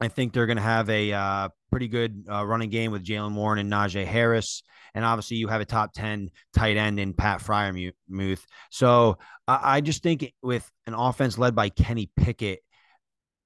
I 0.00 0.08
think 0.08 0.32
they're 0.32 0.46
going 0.46 0.56
to 0.56 0.62
have 0.62 0.90
a 0.90 1.12
uh, 1.12 1.48
pretty 1.70 1.88
good 1.88 2.26
uh, 2.30 2.44
running 2.44 2.70
game 2.70 2.92
with 2.92 3.04
Jaylen 3.04 3.34
Warren 3.34 3.58
and 3.58 3.70
Najee 3.70 4.06
Harris. 4.06 4.62
And 4.94 5.04
obviously, 5.04 5.38
you 5.38 5.48
have 5.48 5.60
a 5.60 5.64
top 5.64 5.92
10 5.92 6.30
tight 6.54 6.76
end 6.76 7.00
in 7.00 7.14
Pat 7.14 7.40
Freiermuth. 7.40 8.44
So 8.70 9.18
I 9.48 9.80
just 9.80 10.02
think 10.02 10.32
with 10.42 10.70
an 10.86 10.94
offense 10.94 11.36
led 11.36 11.54
by 11.54 11.68
Kenny 11.68 12.10
Pickett, 12.16 12.60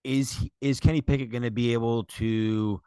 is 0.04 0.38
is 0.60 0.80
Kenny 0.80 1.00
Pickett 1.00 1.30
going 1.30 1.42
to 1.42 1.50
be 1.50 1.72
able 1.72 2.04
to 2.04 2.80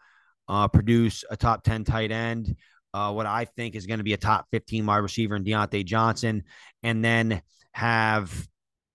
uh, 0.48 0.68
produce 0.68 1.24
a 1.30 1.38
top 1.38 1.64
10 1.64 1.84
tight 1.84 2.12
end? 2.12 2.56
Uh, 2.94 3.12
what 3.14 3.26
I 3.26 3.46
think 3.46 3.76
is 3.76 3.86
going 3.86 4.00
to 4.00 4.04
be 4.04 4.14
a 4.14 4.18
top 4.18 4.48
15 4.52 4.86
wide 4.86 4.98
receiver 4.98 5.36
in 5.36 5.44
Diontae 5.44 5.86
Johnson, 5.86 6.44
and 6.84 7.04
then 7.04 7.42
have 7.74 8.48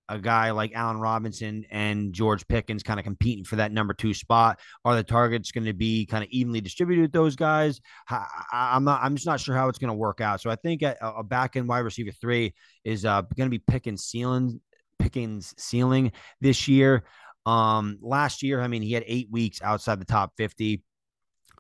a 0.09 0.19
guy 0.19 0.51
like 0.51 0.73
Allen 0.75 0.99
Robinson 0.99 1.65
and 1.71 2.13
George 2.13 2.47
Pickens 2.49 2.83
kind 2.83 3.01
of 3.01 3.05
competing 3.05 3.45
for 3.45 3.57
that 3.57 3.73
number 3.73 3.95
two 3.95 4.15
spot? 4.15 4.61
Are 4.85 4.95
the 4.95 5.03
targets 5.03 5.53
going 5.53 5.65
to 5.65 5.73
be 5.73 6.07
kind 6.07 6.23
of 6.23 6.31
evenly 6.31 6.61
distributed 6.61 7.03
with 7.03 7.13
those 7.13 7.37
guys? 7.37 7.81
I, 8.09 8.27
am 8.53 8.85
not. 8.85 9.03
I'm 9.03 9.15
just 9.15 9.27
not 9.27 9.41
sure 9.41 9.55
how 9.55 9.69
it's 9.69 9.79
going 9.79 9.91
to 9.91 9.95
work 9.95 10.21
out. 10.21 10.41
So 10.41 10.51
I 10.51 10.57
think 10.57 10.83
a, 10.83 10.97
a 11.01 11.25
back 11.25 11.57
end 11.57 11.69
wide 11.69 11.81
receiver 11.81 12.13
three 12.13 12.55
is 12.85 13.05
uh, 13.05 13.23
going 13.37 13.51
to 13.51 13.59
be 13.59 13.63
Pickens 13.67 14.05
ceiling, 14.05 14.61
Pickens 14.99 15.55
ceiling 15.59 16.13
this 16.41 16.69
year. 16.69 17.05
Um, 17.45 17.99
last 18.01 18.43
year, 18.43 18.61
I 18.61 18.67
mean, 18.67 18.83
he 18.83 18.93
had 18.93 19.05
eight 19.07 19.29
weeks 19.31 19.63
outside 19.63 20.01
the 20.01 20.05
top 20.05 20.33
50. 20.37 20.83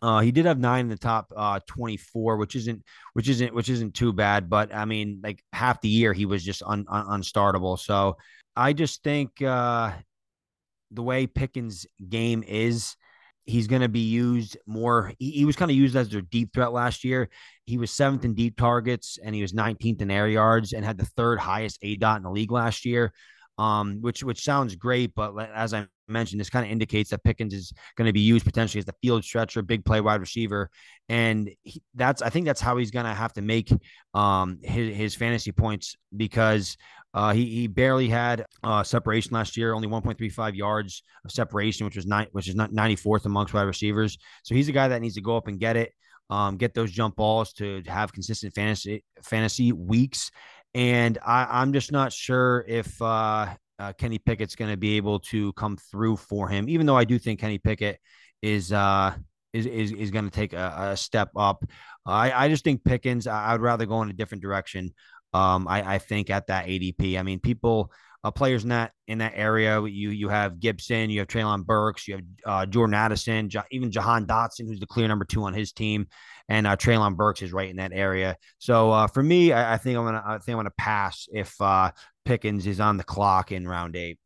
Uh, 0.02 0.20
he 0.20 0.30
did 0.30 0.46
have 0.46 0.58
nine 0.58 0.86
in 0.86 0.88
the 0.88 0.96
top 0.96 1.32
uh, 1.36 1.60
24, 1.66 2.36
which 2.36 2.56
isn't 2.56 2.82
which 3.14 3.28
isn't 3.28 3.54
which 3.54 3.68
isn't 3.68 3.94
too 3.94 4.12
bad. 4.12 4.50
But 4.50 4.74
I 4.74 4.84
mean, 4.84 5.20
like 5.22 5.42
half 5.52 5.80
the 5.80 5.88
year 5.88 6.12
he 6.12 6.26
was 6.26 6.44
just 6.44 6.62
un, 6.64 6.84
un, 6.88 7.20
unstartable. 7.20 7.78
So 7.78 8.16
I 8.54 8.72
just 8.72 9.02
think 9.02 9.40
uh, 9.42 9.92
the 10.90 11.02
way 11.02 11.26
Pickens' 11.26 11.86
game 12.08 12.42
is, 12.46 12.96
he's 13.44 13.66
going 13.66 13.82
to 13.82 13.88
be 13.88 14.00
used 14.00 14.56
more. 14.66 15.12
He, 15.18 15.30
he 15.30 15.44
was 15.44 15.56
kind 15.56 15.70
of 15.70 15.76
used 15.76 15.96
as 15.96 16.08
their 16.08 16.22
deep 16.22 16.52
threat 16.52 16.72
last 16.72 17.04
year. 17.04 17.28
He 17.64 17.78
was 17.78 17.90
seventh 17.90 18.24
in 18.24 18.34
deep 18.34 18.56
targets 18.56 19.18
and 19.22 19.34
he 19.34 19.42
was 19.42 19.52
19th 19.52 20.02
in 20.02 20.10
air 20.10 20.28
yards 20.28 20.72
and 20.72 20.84
had 20.84 20.98
the 20.98 21.04
third 21.04 21.38
highest 21.38 21.80
aDOT 21.82 22.16
in 22.18 22.22
the 22.22 22.30
league 22.30 22.52
last 22.52 22.84
year 22.84 23.12
um, 23.58 23.98
which 24.00 24.22
which 24.22 24.42
sounds 24.42 24.74
great, 24.76 25.14
but 25.14 25.34
as 25.54 25.72
I 25.72 25.86
mentioned, 26.08 26.40
this 26.40 26.50
kind 26.50 26.64
of 26.64 26.70
indicates 26.70 27.10
that 27.10 27.24
Pickens 27.24 27.54
is 27.54 27.72
going 27.96 28.06
to 28.06 28.12
be 28.12 28.20
used 28.20 28.44
potentially 28.44 28.78
as 28.78 28.84
the 28.84 28.94
field 29.02 29.24
stretcher, 29.24 29.62
big 29.62 29.84
play 29.84 30.00
wide 30.00 30.20
receiver, 30.20 30.70
and 31.08 31.50
he, 31.62 31.82
that's 31.94 32.22
I 32.22 32.28
think 32.28 32.46
that's 32.46 32.60
how 32.60 32.76
he's 32.76 32.90
going 32.90 33.06
to 33.06 33.14
have 33.14 33.32
to 33.34 33.42
make 33.42 33.72
um, 34.14 34.58
his 34.62 34.94
his 34.94 35.14
fantasy 35.14 35.52
points 35.52 35.96
because 36.14 36.76
uh, 37.14 37.32
he 37.32 37.46
he 37.46 37.66
barely 37.66 38.08
had 38.08 38.44
uh, 38.62 38.82
separation 38.82 39.32
last 39.32 39.56
year, 39.56 39.72
only 39.72 39.88
1.35 39.88 40.54
yards 40.54 41.02
of 41.24 41.32
separation, 41.32 41.86
which 41.86 41.96
was 41.96 42.06
nine, 42.06 42.26
which 42.32 42.48
is 42.48 42.54
not 42.54 42.72
94th 42.72 43.24
amongst 43.24 43.54
wide 43.54 43.62
receivers. 43.62 44.18
So 44.42 44.54
he's 44.54 44.68
a 44.68 44.72
guy 44.72 44.88
that 44.88 45.00
needs 45.00 45.14
to 45.14 45.22
go 45.22 45.36
up 45.36 45.48
and 45.48 45.58
get 45.58 45.76
it. 45.76 45.92
Um, 46.28 46.56
get 46.56 46.74
those 46.74 46.90
jump 46.90 47.14
balls 47.14 47.52
to 47.54 47.82
have 47.86 48.12
consistent 48.12 48.52
fantasy 48.52 49.04
fantasy 49.22 49.70
weeks 49.70 50.32
and 50.76 51.18
I, 51.24 51.62
am 51.62 51.72
just 51.72 51.90
not 51.90 52.12
sure 52.12 52.62
if 52.68 53.00
uh, 53.00 53.46
uh, 53.78 53.92
Kenny 53.94 54.18
Pickett's 54.18 54.56
going 54.56 54.70
to 54.70 54.76
be 54.76 54.98
able 54.98 55.20
to 55.20 55.54
come 55.54 55.78
through 55.78 56.18
for 56.18 56.48
him. 56.48 56.68
Even 56.68 56.84
though 56.84 56.98
I 56.98 57.04
do 57.04 57.18
think 57.18 57.40
Kenny 57.40 57.56
Pickett 57.56 57.98
is 58.42 58.74
uh, 58.74 59.14
is 59.54 59.64
is, 59.64 59.92
is 59.92 60.10
going 60.10 60.26
to 60.26 60.30
take 60.30 60.52
a, 60.52 60.90
a, 60.92 60.96
step 60.96 61.30
up. 61.34 61.64
I, 62.04 62.30
I 62.30 62.48
just 62.50 62.62
think 62.62 62.84
Pickens. 62.84 63.26
I, 63.26 63.52
would 63.52 63.62
rather 63.62 63.86
go 63.86 64.02
in 64.02 64.10
a 64.10 64.12
different 64.12 64.42
direction. 64.42 64.92
Um, 65.32 65.66
I, 65.66 65.94
I 65.94 65.98
think 65.98 66.28
at 66.28 66.48
that 66.48 66.66
ADP. 66.66 67.18
I 67.18 67.22
mean, 67.22 67.40
people 67.40 67.90
uh, 68.24 68.30
players 68.30 68.62
in 68.62 68.70
that 68.70 68.92
in 69.06 69.18
that 69.18 69.32
area. 69.34 69.80
You 69.82 70.10
you 70.10 70.28
have 70.28 70.60
Gibson, 70.60 71.10
you 71.10 71.20
have 71.20 71.28
Treylon 71.28 71.64
Burks, 71.64 72.08
you 72.08 72.14
have 72.14 72.24
uh, 72.44 72.66
Jordan 72.66 72.94
Addison, 72.94 73.50
even 73.70 73.90
Jahan 73.90 74.26
Dotson, 74.26 74.66
who's 74.66 74.80
the 74.80 74.86
clear 74.86 75.08
number 75.08 75.24
two 75.24 75.44
on 75.44 75.54
his 75.54 75.72
team, 75.72 76.06
and 76.48 76.66
uh, 76.66 76.76
Treylon 76.76 77.16
Burks 77.16 77.42
is 77.42 77.52
right 77.52 77.70
in 77.70 77.76
that 77.76 77.92
area. 77.92 78.36
So 78.58 78.90
uh, 78.90 79.06
for 79.06 79.22
me, 79.22 79.52
I, 79.52 79.74
I, 79.74 79.76
think 79.78 79.98
I'm 79.98 80.04
gonna 80.04 80.22
I 80.26 80.38
think 80.38 80.54
I'm 80.54 80.58
gonna 80.58 80.70
pass 80.78 81.28
if 81.32 81.60
uh, 81.60 81.90
Pickens 82.24 82.66
is 82.66 82.80
on 82.80 82.96
the 82.96 83.04
clock 83.04 83.52
in 83.52 83.66
round 83.66 83.96
eight. 83.96 84.18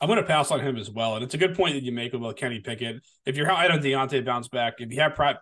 I'm 0.00 0.08
going 0.08 0.20
to 0.20 0.26
pass 0.26 0.50
on 0.50 0.60
him 0.60 0.76
as 0.76 0.90
well. 0.90 1.14
And 1.14 1.24
it's 1.24 1.34
a 1.34 1.38
good 1.38 1.54
point 1.54 1.74
that 1.74 1.82
you 1.82 1.92
make 1.92 2.12
about 2.12 2.36
Kenny 2.36 2.60
Pickett. 2.60 2.96
If 3.24 3.36
you're 3.36 3.48
high 3.48 3.68
on 3.68 3.78
Diontae 3.78 4.24
bounce 4.24 4.48
back, 4.48 4.74
if 4.78 4.92
you 4.92 5.00
have 5.00 5.14
Pat 5.14 5.38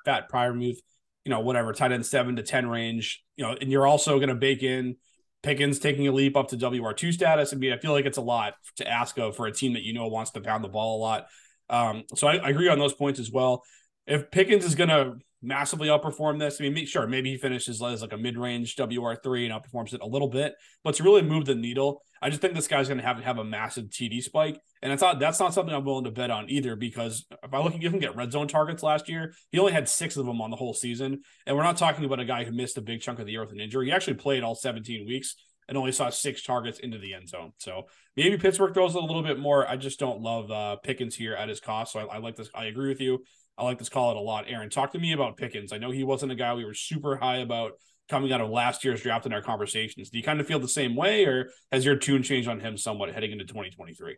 move, 0.55 0.77
you 1.25 1.31
know, 1.31 1.41
whatever, 1.41 1.73
tight 1.73 1.91
end 1.91 2.07
seven 2.07 2.37
to 2.37 2.43
10 2.43 2.69
range, 2.69 3.25
you 3.37 3.45
know, 3.45 3.57
and 3.61 3.71
you're 3.71 3.87
also 3.87 4.17
going 4.19 4.29
to 4.29 4.35
bake 4.35 4.63
in 4.63 4.97
Pickens 5.45 5.79
taking 5.79 6.09
a 6.09 6.13
leap 6.13 6.39
up 6.39 6.49
to 6.49 6.57
WR2 6.57 7.13
status. 7.13 7.53
I 7.53 7.57
mean, 7.57 7.71
I 7.73 7.77
feel 7.77 7.93
like 7.93 8.07
it's 8.07 8.17
a 8.17 8.23
lot 8.23 8.55
to 8.77 8.89
ask 8.91 9.19
of 9.19 9.37
for 9.37 9.47
a 9.47 9.53
team 9.53 9.75
that 9.75 9.83
you 9.83 9.93
know 9.93 10.07
wants 10.09 10.31
to 10.33 10.41
pound 10.41 10.65
the 10.65 10.69
ball 10.69 10.99
a 10.99 11.01
lot. 11.01 11.27
Um, 11.69 12.05
so 12.15 12.27
I, 12.27 12.37
I, 12.37 12.49
agree 12.49 12.69
on 12.71 12.79
those 12.79 12.95
points 12.95 13.21
as 13.21 13.31
well. 13.31 13.63
If 14.07 14.31
Pickens 14.31 14.65
is 14.65 14.75
going 14.75 14.89
to 14.89 15.17
massively 15.45 15.89
outperform 15.89 16.39
this, 16.39 16.61
I 16.61 16.69
mean, 16.69 16.87
sure, 16.87 17.07
maybe 17.07 17.31
he 17.31 17.37
finishes 17.37 17.83
as 17.83 18.03
like 18.03 18.13
a 18.13 18.19
mid 18.19 18.37
range 18.37 18.77
WR3 18.77 19.51
and 19.51 19.53
outperforms 19.53 19.95
it 19.95 20.01
a 20.01 20.07
little 20.07 20.29
bit, 20.29 20.55
but 20.83 20.95
to 20.97 21.03
really 21.03 21.23
move 21.23 21.45
the 21.45 21.55
needle, 21.55 22.03
I 22.23 22.31
just 22.31 22.41
think 22.41 22.55
this 22.55 22.69
guy's 22.69 22.89
going 22.89 22.99
to 22.99 23.05
have 23.05 23.19
to 23.19 23.23
have 23.23 23.39
a 23.39 23.45
massive 23.45 23.87
TD 23.87 24.23
spike, 24.23 24.59
and 24.83 24.91
that's 24.91 25.03
not 25.03 25.19
that's 25.19 25.39
not 25.39 25.53
something 25.53 25.75
I'm 25.75 25.85
willing 25.85 26.05
to 26.05 26.11
bet 26.11 26.31
on 26.31 26.49
either. 26.49 26.75
Because 26.75 27.27
if 27.43 27.53
I 27.53 27.61
look 27.61 27.75
at 27.75 27.83
him 27.83 27.99
get 27.99 28.17
red 28.17 28.33
zone 28.33 28.49
targets 28.49 28.83
last 28.83 29.09
year, 29.09 29.35
he 29.51 29.59
only 29.59 29.73
had 29.73 29.89
six 29.89 30.17
of 30.17 30.25
them 30.25 30.41
on 30.41 30.51
the 30.51 30.57
whole 30.57 30.73
season, 30.73 31.21
and 31.47 31.57
we're 31.57 31.63
not 31.63 31.77
talking 31.77 32.05
about 32.05 32.21
a 32.21 32.25
guy 32.25 32.45
who 32.45 32.53
missed 32.53 32.79
a 32.79 32.83
big 32.83 33.03
chunk 33.03 33.19
of 33.19 33.27
the 33.27 33.33
year 33.33 33.43
with 33.43 33.53
an 33.53 33.61
injury. 33.61 33.87
He 33.87 33.93
actually 33.93 34.15
played 34.15 34.43
all 34.43 34.55
17 34.55 35.07
weeks 35.07 35.37
and 35.69 35.79
only 35.79 35.93
saw 35.93 36.11
six 36.11 36.43
targets 36.43 36.79
into 36.79 36.99
the 36.99 37.15
end 37.15 37.29
zone. 37.29 37.53
So 37.59 37.85
maybe 38.17 38.37
Pittsburgh 38.37 38.75
throws 38.75 38.95
a 38.95 39.01
little 39.01 39.23
bit 39.23 39.39
more. 39.39 39.67
I 39.67 39.77
just 39.77 39.99
don't 39.99 40.21
love 40.21 40.51
uh, 40.51 40.77
Pickens 40.77 41.15
here 41.15 41.35
at 41.35 41.49
his 41.49 41.61
cost. 41.61 41.93
So 41.93 42.01
I, 42.01 42.17
I 42.17 42.19
like 42.19 42.37
this. 42.37 42.51
I 42.55 42.67
agree 42.67 42.89
with 42.89 43.01
you. 43.01 43.25
I 43.57 43.65
like 43.65 43.79
this 43.79 43.89
call 43.89 44.11
it 44.11 44.17
a 44.17 44.21
lot. 44.21 44.47
Aaron, 44.49 44.71
talk 44.71 44.93
to 44.93 44.99
me 44.99 45.13
about 45.13 45.37
Pickens. 45.37 45.73
I 45.73 45.79
know 45.79 45.91
he 45.91 46.05
wasn't 46.05 46.33
a 46.33 46.35
guy 46.35 46.55
we 46.55 46.65
were 46.65 46.75
super 46.75 47.17
high 47.17 47.39
about 47.39 47.73
coming 48.09 48.33
out 48.33 48.41
of 48.41 48.51
last 48.51 48.85
year's 48.85 49.03
draft 49.03 49.27
in 49.27 49.33
our 49.33 49.43
conversations. 49.43 50.11
Do 50.11 50.19
you 50.19 50.25
kind 50.25 50.41
of 50.41 50.47
feel 50.47 50.59
the 50.59 50.69
same 50.69 50.97
way, 50.97 51.25
or 51.25 51.51
has 51.73 51.85
your 51.85 51.97
tune 51.97 52.23
changed 52.23 52.49
on 52.49 52.61
him 52.61 52.77
somewhat 52.77 53.13
heading 53.13 53.33
into 53.33 53.45
2023? 53.45 54.17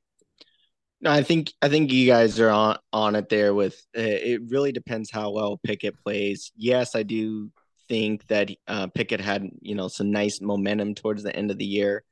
No, 1.02 1.10
I 1.10 1.22
think 1.22 1.52
I 1.60 1.68
think 1.68 1.92
you 1.92 2.06
guys 2.06 2.40
are 2.40 2.48
on 2.48 2.78
on 2.92 3.14
it 3.14 3.28
there. 3.28 3.54
With 3.54 3.74
uh, 3.96 4.00
it 4.00 4.40
really 4.48 4.72
depends 4.72 5.10
how 5.10 5.30
well 5.30 5.60
Pickett 5.62 6.02
plays. 6.02 6.52
Yes, 6.56 6.94
I 6.94 7.02
do 7.02 7.50
think 7.88 8.26
that 8.28 8.50
uh, 8.66 8.86
Pickett 8.88 9.20
had 9.20 9.48
you 9.60 9.74
know 9.74 9.88
some 9.88 10.10
nice 10.10 10.40
momentum 10.40 10.94
towards 10.94 11.22
the 11.22 11.36
end 11.36 11.50
of 11.50 11.58
the 11.58 11.66
year. 11.66 12.02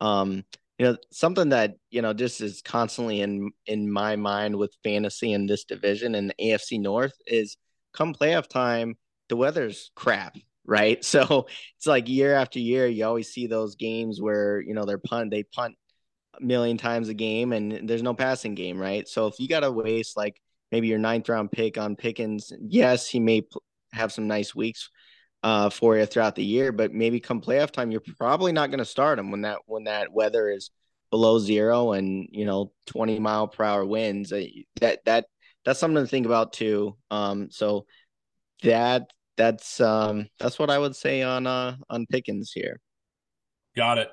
Um, 0.00 0.44
you 0.82 0.88
know 0.88 0.96
something 1.12 1.50
that 1.50 1.76
you 1.90 2.02
know 2.02 2.12
just 2.12 2.40
is 2.40 2.60
constantly 2.60 3.20
in 3.20 3.52
in 3.66 3.90
my 3.90 4.16
mind 4.16 4.56
with 4.56 4.74
fantasy 4.82 5.32
in 5.32 5.46
this 5.46 5.62
division 5.64 6.16
and 6.16 6.30
the 6.30 6.34
AFC 6.44 6.80
North 6.80 7.14
is 7.24 7.56
come 7.92 8.12
playoff 8.12 8.48
time 8.48 8.96
the 9.28 9.36
weather's 9.36 9.92
crap 9.94 10.36
right? 10.66 11.04
So 11.12 11.46
it's 11.76 11.86
like 11.86 12.08
year 12.08 12.34
after 12.34 12.58
year, 12.58 12.86
you 12.86 13.04
always 13.04 13.28
see 13.28 13.46
those 13.46 13.74
games 13.76 14.20
where 14.20 14.60
you 14.60 14.74
know 14.74 14.84
they're 14.84 14.98
punt, 14.98 15.30
they 15.30 15.42
punt 15.42 15.76
a 16.40 16.44
million 16.44 16.78
times 16.78 17.08
a 17.08 17.14
game, 17.14 17.52
and 17.52 17.88
there's 17.88 18.02
no 18.02 18.14
passing 18.14 18.54
game, 18.54 18.78
right? 18.78 19.06
So 19.08 19.26
if 19.26 19.38
you 19.38 19.48
got 19.48 19.60
to 19.60 19.70
waste 19.70 20.16
like 20.16 20.40
maybe 20.70 20.88
your 20.88 20.98
ninth 20.98 21.28
round 21.28 21.52
pick 21.52 21.78
on 21.78 21.96
Pickens, 21.96 22.52
yes, 22.60 23.08
he 23.08 23.20
may 23.20 23.42
have 23.92 24.12
some 24.12 24.26
nice 24.26 24.54
weeks 24.54 24.88
uh, 25.42 25.70
for 25.70 25.96
you 25.96 26.06
throughout 26.06 26.34
the 26.34 26.44
year, 26.44 26.72
but 26.72 26.92
maybe 26.92 27.20
come 27.20 27.40
playoff 27.40 27.70
time, 27.70 27.90
you're 27.90 28.02
probably 28.18 28.52
not 28.52 28.70
going 28.70 28.78
to 28.78 28.84
start 28.84 29.18
him 29.18 29.30
when 29.30 29.42
that 29.42 29.58
when 29.66 29.84
that 29.84 30.12
weather 30.12 30.48
is 30.48 30.70
below 31.10 31.38
zero 31.38 31.92
and 31.92 32.28
you 32.32 32.44
know 32.44 32.72
20 32.86 33.18
mile 33.18 33.48
per 33.48 33.64
hour 33.64 33.84
winds. 33.84 34.32
Uh, 34.32 34.44
that 34.80 35.04
that 35.04 35.26
that's 35.64 35.78
something 35.78 36.02
to 36.02 36.08
think 36.08 36.26
about 36.26 36.52
too. 36.52 36.96
Um, 37.10 37.50
so 37.50 37.86
that 38.62 39.10
that's 39.36 39.80
um 39.80 40.28
that's 40.38 40.58
what 40.58 40.70
I 40.70 40.78
would 40.78 40.94
say 40.94 41.22
on 41.22 41.46
uh 41.46 41.76
on 41.90 42.06
Pickens 42.06 42.52
here. 42.52 42.80
Got 43.76 43.98
it. 43.98 44.08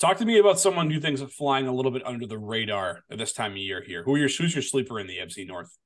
Talk 0.00 0.16
to 0.16 0.24
me 0.24 0.38
about 0.38 0.58
someone 0.58 0.90
who 0.90 0.98
thinks 0.98 1.20
of 1.20 1.32
flying 1.32 1.68
a 1.68 1.72
little 1.72 1.92
bit 1.92 2.04
under 2.04 2.26
the 2.26 2.38
radar 2.38 3.04
at 3.10 3.18
this 3.18 3.32
time 3.32 3.52
of 3.52 3.58
year 3.58 3.82
here. 3.86 4.02
Who 4.02 4.14
are 4.14 4.18
your 4.18 4.28
who's 4.28 4.54
your 4.54 4.62
sleeper 4.62 4.98
in 4.98 5.06
the 5.06 5.18
AFC 5.18 5.46
North? 5.46 5.76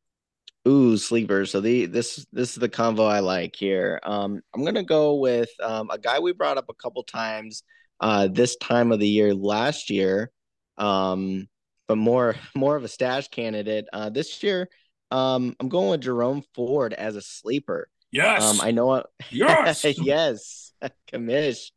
Ooh, 0.67 0.97
sleeper. 0.97 1.47
So 1.47 1.61
the 1.61 1.87
this 1.87 2.27
this 2.33 2.51
is 2.51 2.57
the 2.57 2.69
convo 2.69 3.09
I 3.09 3.21
like 3.21 3.55
here. 3.55 4.01
Um, 4.03 4.41
I'm 4.55 4.65
gonna 4.65 4.83
go 4.83 5.15
with 5.15 5.51
um, 5.63 5.91
a 5.91 5.99
guy 5.99 6.19
we 6.19 6.33
brought 6.33 6.59
up 6.59 6.67
a 6.69 6.75
couple 6.75 7.05
times 7.05 7.63
uh, 8.01 8.29
this 8.29 8.57
time 8.57 8.91
of 8.91 8.99
the 8.99 9.09
year 9.09 9.33
last 9.33 9.91
year, 9.91 10.33
um, 10.77 11.47
but 11.87 11.99
more 11.99 12.35
more 12.57 12.75
of 12.75 12.83
a 12.83 12.89
stash 12.89 13.29
candidate 13.29 13.87
uh, 13.93 14.11
this 14.11 14.43
year. 14.43 14.69
Um, 15.13 15.55
I'm 15.61 15.69
going 15.69 15.91
with 15.91 16.01
Jerome 16.01 16.43
Ford 16.55 16.93
as 16.93 17.15
a 17.15 17.23
sleeper. 17.23 17.89
Yes, 18.11 18.43
um, 18.43 18.61
I 18.61 18.73
know. 18.73 19.05
Yes, 19.31 19.85
yes, 19.99 20.73
commish. 21.13 21.71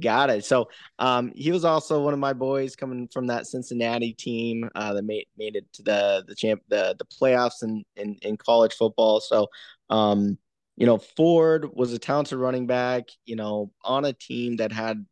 Got 0.00 0.30
it. 0.30 0.44
So 0.44 0.68
um, 0.98 1.32
he 1.34 1.52
was 1.52 1.64
also 1.64 2.02
one 2.02 2.14
of 2.14 2.18
my 2.18 2.32
boys 2.32 2.74
coming 2.74 3.08
from 3.12 3.26
that 3.28 3.46
Cincinnati 3.46 4.12
team 4.12 4.68
uh, 4.74 4.94
that 4.94 5.04
made 5.04 5.26
made 5.36 5.56
it 5.56 5.66
to 5.74 5.82
the 5.82 6.24
the 6.26 6.34
champ 6.34 6.62
the 6.68 6.96
the 6.98 7.04
playoffs 7.04 7.62
in 7.62 7.84
in, 7.96 8.16
in 8.22 8.36
college 8.36 8.74
football. 8.74 9.20
So 9.20 9.48
um, 9.90 10.38
you 10.76 10.86
know 10.86 10.98
Ford 10.98 11.68
was 11.74 11.92
a 11.92 11.98
talented 11.98 12.38
running 12.38 12.66
back. 12.66 13.04
You 13.26 13.36
know 13.36 13.70
on 13.82 14.04
a 14.04 14.12
team 14.12 14.56
that 14.56 14.72
had 14.72 15.04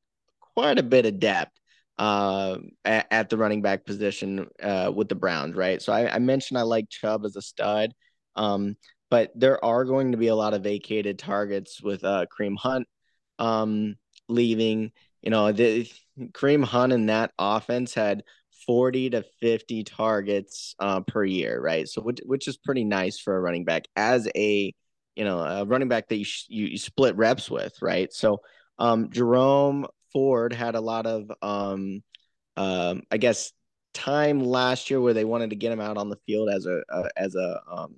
quite 0.54 0.78
a 0.78 0.82
bit 0.82 1.06
of 1.06 1.20
depth 1.20 1.58
uh, 1.98 2.58
at, 2.84 3.06
at, 3.10 3.30
the 3.30 3.36
running 3.36 3.62
back 3.62 3.84
position 3.84 4.48
uh, 4.62 4.90
with 4.94 5.08
the 5.08 5.14
Browns. 5.14 5.54
Right. 5.54 5.80
So 5.80 5.92
I, 5.92 6.14
I 6.14 6.18
mentioned 6.18 6.58
I 6.58 6.62
like 6.62 6.88
Chubb 6.88 7.24
as 7.24 7.36
a 7.36 7.42
stud. 7.42 7.94
Um, 8.36 8.76
but 9.10 9.30
there 9.34 9.62
are 9.62 9.84
going 9.84 10.12
to 10.12 10.18
be 10.18 10.28
a 10.28 10.34
lot 10.34 10.54
of 10.54 10.62
vacated 10.62 11.18
targets 11.18 11.82
with 11.82 12.02
uh, 12.02 12.24
Kareem 12.26 12.56
Hunt. 12.56 12.88
Um, 13.38 13.96
leaving. 14.28 14.92
You 15.22 15.30
know, 15.30 15.52
the 15.52 15.90
Kareem 16.32 16.64
Hunt 16.64 16.92
in 16.92 17.06
that 17.06 17.32
offense 17.38 17.94
had 17.94 18.24
40 18.66 19.10
to 19.10 19.24
50 19.40 19.84
targets 19.84 20.74
uh, 20.78 21.00
per 21.00 21.24
year, 21.24 21.60
right? 21.60 21.88
So, 21.88 22.02
which, 22.02 22.20
which 22.24 22.48
is 22.48 22.56
pretty 22.56 22.84
nice 22.84 23.18
for 23.18 23.36
a 23.36 23.40
running 23.40 23.64
back 23.64 23.84
as 23.96 24.28
a, 24.34 24.72
you 25.14 25.24
know, 25.24 25.40
a 25.40 25.64
running 25.64 25.88
back 25.88 26.08
that 26.08 26.16
you, 26.16 26.26
you, 26.48 26.66
you 26.66 26.78
split 26.78 27.16
reps 27.16 27.50
with, 27.50 27.74
right? 27.82 28.12
So, 28.12 28.40
um, 28.78 29.10
Jerome 29.10 29.86
Ford 30.12 30.52
had 30.52 30.74
a 30.74 30.80
lot 30.80 31.06
of, 31.06 31.30
um, 31.42 32.02
um, 32.56 33.02
I 33.10 33.16
guess, 33.16 33.52
time 33.94 34.40
last 34.40 34.90
year 34.90 35.00
where 35.00 35.14
they 35.14 35.24
wanted 35.24 35.50
to 35.50 35.56
get 35.56 35.72
him 35.72 35.80
out 35.80 35.96
on 35.96 36.08
the 36.08 36.18
field 36.26 36.48
as 36.48 36.66
a, 36.66 36.82
a 36.88 37.04
as 37.16 37.34
a 37.34 37.60
um, 37.70 37.94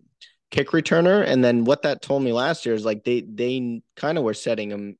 kick 0.50 0.70
returner, 0.70 1.24
and 1.26 1.44
then 1.44 1.64
what 1.64 1.82
that 1.82 2.02
told 2.02 2.22
me 2.22 2.32
last 2.32 2.66
year 2.66 2.74
is 2.74 2.84
like 2.84 3.04
they 3.04 3.20
they 3.20 3.82
kind 3.96 4.18
of 4.18 4.24
were 4.24 4.34
setting 4.34 4.70
him 4.70 4.96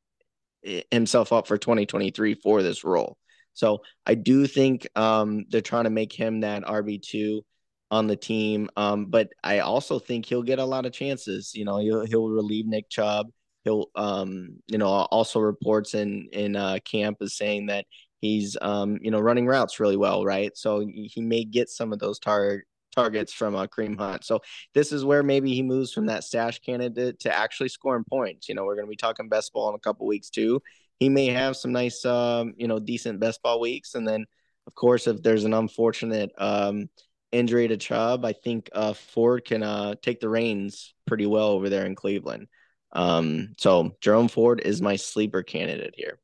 himself 0.90 1.32
up 1.32 1.46
for 1.46 1.58
2023 1.58 2.34
for 2.34 2.62
this 2.62 2.84
role. 2.84 3.16
So 3.52 3.82
I 4.04 4.14
do 4.14 4.46
think 4.46 4.86
um, 4.96 5.44
they're 5.48 5.60
trying 5.60 5.84
to 5.84 5.90
make 5.90 6.12
him 6.12 6.40
that 6.40 6.64
RB 6.64 7.00
two 7.00 7.42
on 7.90 8.06
the 8.08 8.16
team. 8.16 8.68
Um, 8.76 9.06
but 9.06 9.28
I 9.42 9.60
also 9.60 9.98
think 9.98 10.26
he'll 10.26 10.42
get 10.42 10.58
a 10.58 10.64
lot 10.64 10.86
of 10.86 10.92
chances. 10.92 11.52
You 11.54 11.64
know, 11.64 11.78
he'll 11.78 12.04
he'll 12.04 12.28
relieve 12.28 12.66
Nick 12.66 12.90
Chubb. 12.90 13.28
He'll 13.64 13.86
um, 13.94 14.56
you 14.66 14.78
know 14.78 14.86
also 14.86 15.40
reports 15.40 15.94
in 15.94 16.28
in 16.32 16.56
uh, 16.56 16.78
camp 16.84 17.18
is 17.20 17.36
saying 17.36 17.66
that 17.66 17.86
he's 18.20 18.56
um, 18.60 18.98
you 19.00 19.10
know 19.10 19.20
running 19.20 19.46
routes 19.46 19.78
really 19.80 19.96
well, 19.96 20.24
right? 20.24 20.50
So 20.56 20.84
he 20.86 21.20
may 21.20 21.44
get 21.44 21.68
some 21.68 21.92
of 21.92 22.00
those 22.00 22.18
tar- 22.18 22.64
targets 22.94 23.32
from 23.32 23.54
uh, 23.54 23.66
Kareem 23.66 23.98
Hunt. 23.98 24.24
So 24.24 24.40
this 24.74 24.92
is 24.92 25.04
where 25.04 25.22
maybe 25.22 25.54
he 25.54 25.62
moves 25.62 25.92
from 25.92 26.06
that 26.06 26.24
stash 26.24 26.60
candidate 26.60 27.20
to 27.20 27.34
actually 27.34 27.68
scoring 27.68 28.04
points. 28.04 28.48
You 28.48 28.54
know, 28.54 28.64
we're 28.64 28.76
going 28.76 28.86
to 28.86 28.90
be 28.90 28.96
talking 28.96 29.28
best 29.28 29.52
ball 29.52 29.68
in 29.68 29.74
a 29.74 29.80
couple 29.80 30.06
weeks 30.06 30.30
too. 30.30 30.60
He 30.98 31.08
may 31.08 31.26
have 31.26 31.56
some 31.56 31.72
nice, 31.72 32.04
um, 32.04 32.54
you 32.56 32.68
know, 32.68 32.78
decent 32.78 33.20
best 33.20 33.42
ball 33.42 33.60
weeks, 33.60 33.94
and 33.94 34.06
then 34.06 34.24
of 34.66 34.74
course 34.74 35.06
if 35.06 35.22
there's 35.22 35.44
an 35.44 35.52
unfortunate 35.52 36.30
um, 36.38 36.88
injury 37.32 37.68
to 37.68 37.76
Chubb, 37.76 38.24
I 38.24 38.32
think 38.32 38.70
uh, 38.72 38.92
Ford 38.92 39.44
can 39.44 39.62
uh, 39.62 39.94
take 40.00 40.20
the 40.20 40.28
reins 40.28 40.94
pretty 41.06 41.26
well 41.26 41.48
over 41.48 41.68
there 41.68 41.84
in 41.84 41.94
Cleveland. 41.94 42.46
Um, 42.92 43.54
so 43.58 43.96
Jerome 44.00 44.28
Ford 44.28 44.60
is 44.64 44.80
my 44.80 44.94
sleeper 44.96 45.42
candidate 45.42 45.94
here 45.96 46.20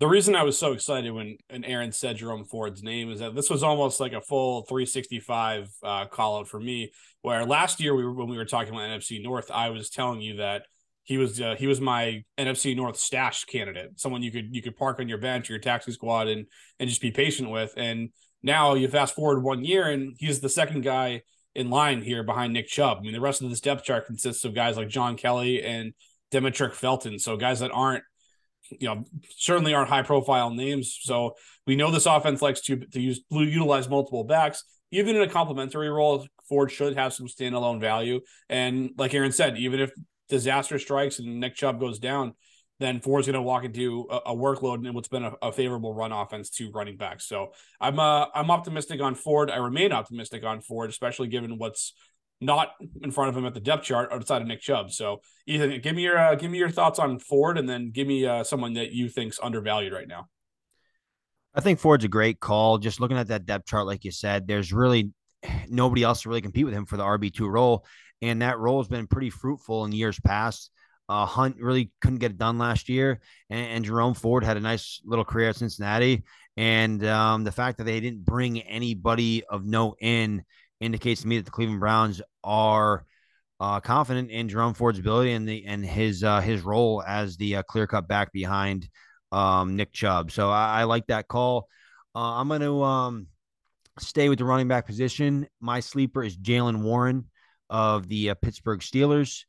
the 0.00 0.08
reason 0.08 0.34
I 0.34 0.42
was 0.42 0.58
so 0.58 0.72
excited 0.72 1.12
when, 1.12 1.36
when 1.50 1.62
Aaron 1.62 1.92
said 1.92 2.16
Jerome 2.16 2.46
Ford's 2.46 2.82
name 2.82 3.10
is 3.10 3.20
that 3.20 3.34
this 3.34 3.50
was 3.50 3.62
almost 3.62 4.00
like 4.00 4.14
a 4.14 4.22
full 4.22 4.62
365 4.62 5.68
uh, 5.82 6.06
call 6.06 6.38
out 6.38 6.48
for 6.48 6.58
me. 6.58 6.90
Where 7.20 7.44
last 7.44 7.80
year 7.80 7.94
we 7.94 8.02
were 8.02 8.14
when 8.14 8.28
we 8.28 8.38
were 8.38 8.46
talking 8.46 8.72
about 8.72 8.88
NFC 8.88 9.22
North, 9.22 9.50
I 9.50 9.68
was 9.68 9.90
telling 9.90 10.22
you 10.22 10.36
that 10.36 10.62
he 11.04 11.18
was 11.18 11.38
uh, 11.38 11.54
he 11.58 11.66
was 11.66 11.82
my 11.82 12.24
NFC 12.38 12.74
North 12.74 12.96
stash 12.96 13.44
candidate, 13.44 14.00
someone 14.00 14.22
you 14.22 14.32
could 14.32 14.54
you 14.54 14.62
could 14.62 14.74
park 14.74 15.00
on 15.00 15.08
your 15.08 15.18
bench 15.18 15.50
or 15.50 15.52
your 15.52 15.60
taxi 15.60 15.92
squad 15.92 16.28
and 16.28 16.46
and 16.78 16.88
just 16.88 17.02
be 17.02 17.10
patient 17.10 17.50
with. 17.50 17.74
And 17.76 18.08
now 18.42 18.72
you 18.72 18.88
fast 18.88 19.14
forward 19.14 19.42
one 19.42 19.66
year 19.66 19.86
and 19.86 20.16
he's 20.18 20.40
the 20.40 20.48
second 20.48 20.80
guy 20.80 21.20
in 21.54 21.68
line 21.68 22.00
here 22.00 22.22
behind 22.22 22.54
Nick 22.54 22.68
Chubb. 22.68 22.98
I 22.98 23.00
mean, 23.02 23.12
the 23.12 23.20
rest 23.20 23.42
of 23.42 23.50
this 23.50 23.60
depth 23.60 23.84
chart 23.84 24.06
consists 24.06 24.46
of 24.46 24.54
guys 24.54 24.78
like 24.78 24.88
John 24.88 25.18
Kelly 25.18 25.62
and 25.62 25.92
Demetric 26.32 26.72
Felton, 26.72 27.18
so 27.18 27.36
guys 27.36 27.60
that 27.60 27.72
aren't 27.72 28.04
you 28.78 28.88
know 28.88 29.04
certainly 29.36 29.74
aren't 29.74 29.88
high 29.88 30.02
profile 30.02 30.50
names. 30.50 30.98
So 31.02 31.34
we 31.66 31.76
know 31.76 31.90
this 31.90 32.06
offense 32.06 32.42
likes 32.42 32.60
to 32.62 32.76
to 32.76 33.00
use 33.00 33.20
utilize 33.30 33.88
multiple 33.88 34.24
backs. 34.24 34.64
Even 34.92 35.16
in 35.16 35.22
a 35.22 35.28
complementary 35.28 35.88
role, 35.88 36.26
Ford 36.48 36.70
should 36.70 36.96
have 36.96 37.12
some 37.12 37.28
standalone 37.28 37.80
value. 37.80 38.20
And 38.48 38.90
like 38.98 39.14
Aaron 39.14 39.32
said, 39.32 39.56
even 39.56 39.78
if 39.78 39.92
disaster 40.28 40.78
strikes 40.78 41.18
and 41.20 41.38
Nick 41.38 41.54
Chubb 41.54 41.78
goes 41.78 42.00
down, 42.00 42.34
then 42.80 43.00
Ford's 43.00 43.26
going 43.26 43.34
to 43.34 43.42
walk 43.42 43.64
into 43.64 44.06
a, 44.10 44.16
a, 44.26 44.36
workload 44.36 44.84
and 44.86 44.94
what's 44.94 45.08
been 45.08 45.24
a, 45.24 45.34
a, 45.42 45.52
favorable 45.52 45.94
run 45.94 46.12
offense 46.12 46.48
to 46.50 46.70
running 46.70 46.96
backs. 46.96 47.26
So 47.26 47.52
I'm 47.80 48.00
uh, 48.00 48.26
I'm 48.34 48.50
optimistic 48.50 49.00
on 49.00 49.14
Ford. 49.14 49.50
I 49.50 49.58
remain 49.58 49.92
optimistic 49.92 50.44
on 50.44 50.62
Ford, 50.62 50.90
especially 50.90 51.28
given 51.28 51.58
what's 51.58 51.92
not 52.40 52.70
in 53.02 53.10
front 53.10 53.28
of 53.28 53.36
him 53.36 53.44
at 53.46 53.54
the 53.54 53.60
depth 53.60 53.84
chart 53.84 54.12
outside 54.12 54.42
of 54.42 54.48
Nick 54.48 54.60
Chubb. 54.60 54.90
So 54.90 55.20
Ethan, 55.46 55.80
give 55.80 55.94
me 55.94 56.02
your 56.02 56.18
uh, 56.18 56.34
give 56.34 56.50
me 56.50 56.58
your 56.58 56.70
thoughts 56.70 56.98
on 56.98 57.18
Ford, 57.18 57.58
and 57.58 57.68
then 57.68 57.90
give 57.90 58.06
me 58.06 58.26
uh, 58.26 58.44
someone 58.44 58.74
that 58.74 58.92
you 58.92 59.08
think's 59.08 59.38
undervalued 59.42 59.92
right 59.92 60.08
now. 60.08 60.28
I 61.54 61.60
think 61.60 61.80
Ford's 61.80 62.04
a 62.04 62.08
great 62.08 62.40
call. 62.40 62.78
Just 62.78 63.00
looking 63.00 63.18
at 63.18 63.28
that 63.28 63.46
depth 63.46 63.66
chart, 63.66 63.86
like 63.86 64.04
you 64.04 64.12
said, 64.12 64.46
there's 64.46 64.72
really 64.72 65.12
nobody 65.68 66.02
else 66.02 66.22
to 66.22 66.28
really 66.28 66.40
compete 66.40 66.64
with 66.64 66.74
him 66.74 66.86
for 66.86 66.96
the 66.96 67.04
RB 67.04 67.32
two 67.32 67.48
role, 67.48 67.84
and 68.22 68.42
that 68.42 68.58
role 68.58 68.80
has 68.80 68.88
been 68.88 69.06
pretty 69.06 69.30
fruitful 69.30 69.84
in 69.84 69.92
years 69.92 70.18
past. 70.20 70.70
Uh, 71.08 71.26
Hunt 71.26 71.56
really 71.58 71.90
couldn't 72.00 72.20
get 72.20 72.30
it 72.30 72.38
done 72.38 72.56
last 72.56 72.88
year, 72.88 73.20
and, 73.50 73.66
and, 73.66 73.84
Jerome 73.84 74.14
Ford 74.14 74.44
had 74.44 74.56
a 74.56 74.60
nice 74.60 75.00
little 75.04 75.24
career 75.24 75.48
at 75.48 75.56
Cincinnati. 75.56 76.22
And 76.56 77.04
um, 77.04 77.42
the 77.42 77.50
fact 77.50 77.78
that 77.78 77.84
they 77.84 77.98
didn't 77.98 78.24
bring 78.24 78.60
anybody 78.60 79.42
of 79.48 79.64
note 79.64 79.96
in 80.00 80.44
indicates 80.80 81.22
to 81.22 81.28
me 81.28 81.36
that 81.36 81.44
the 81.44 81.50
Cleveland 81.50 81.80
Browns 81.80 82.22
are 82.42 83.04
uh, 83.60 83.80
confident 83.80 84.30
in 84.30 84.48
Jerome 84.48 84.74
Ford's 84.74 84.98
ability 84.98 85.32
and 85.32 85.46
the 85.48 85.64
and 85.66 85.84
his 85.84 86.24
uh, 86.24 86.40
his 86.40 86.62
role 86.62 87.02
as 87.06 87.36
the 87.36 87.56
uh, 87.56 87.62
clear 87.62 87.86
cut 87.86 88.08
back 88.08 88.32
behind 88.32 88.88
um, 89.32 89.76
Nick 89.76 89.92
Chubb. 89.92 90.30
So 90.30 90.50
I, 90.50 90.80
I 90.80 90.84
like 90.84 91.06
that 91.08 91.28
call. 91.28 91.68
Uh, 92.14 92.40
I'm 92.40 92.48
going 92.48 92.62
to 92.62 92.82
um, 92.82 93.26
stay 93.98 94.28
with 94.28 94.38
the 94.38 94.44
running 94.44 94.68
back 94.68 94.86
position. 94.86 95.46
My 95.60 95.80
sleeper 95.80 96.24
is 96.24 96.36
Jaylen 96.36 96.82
Warren 96.82 97.26
of 97.68 98.08
the 98.08 98.30
uh, 98.30 98.34
Pittsburgh 98.34 98.80
Steelers. 98.80 99.44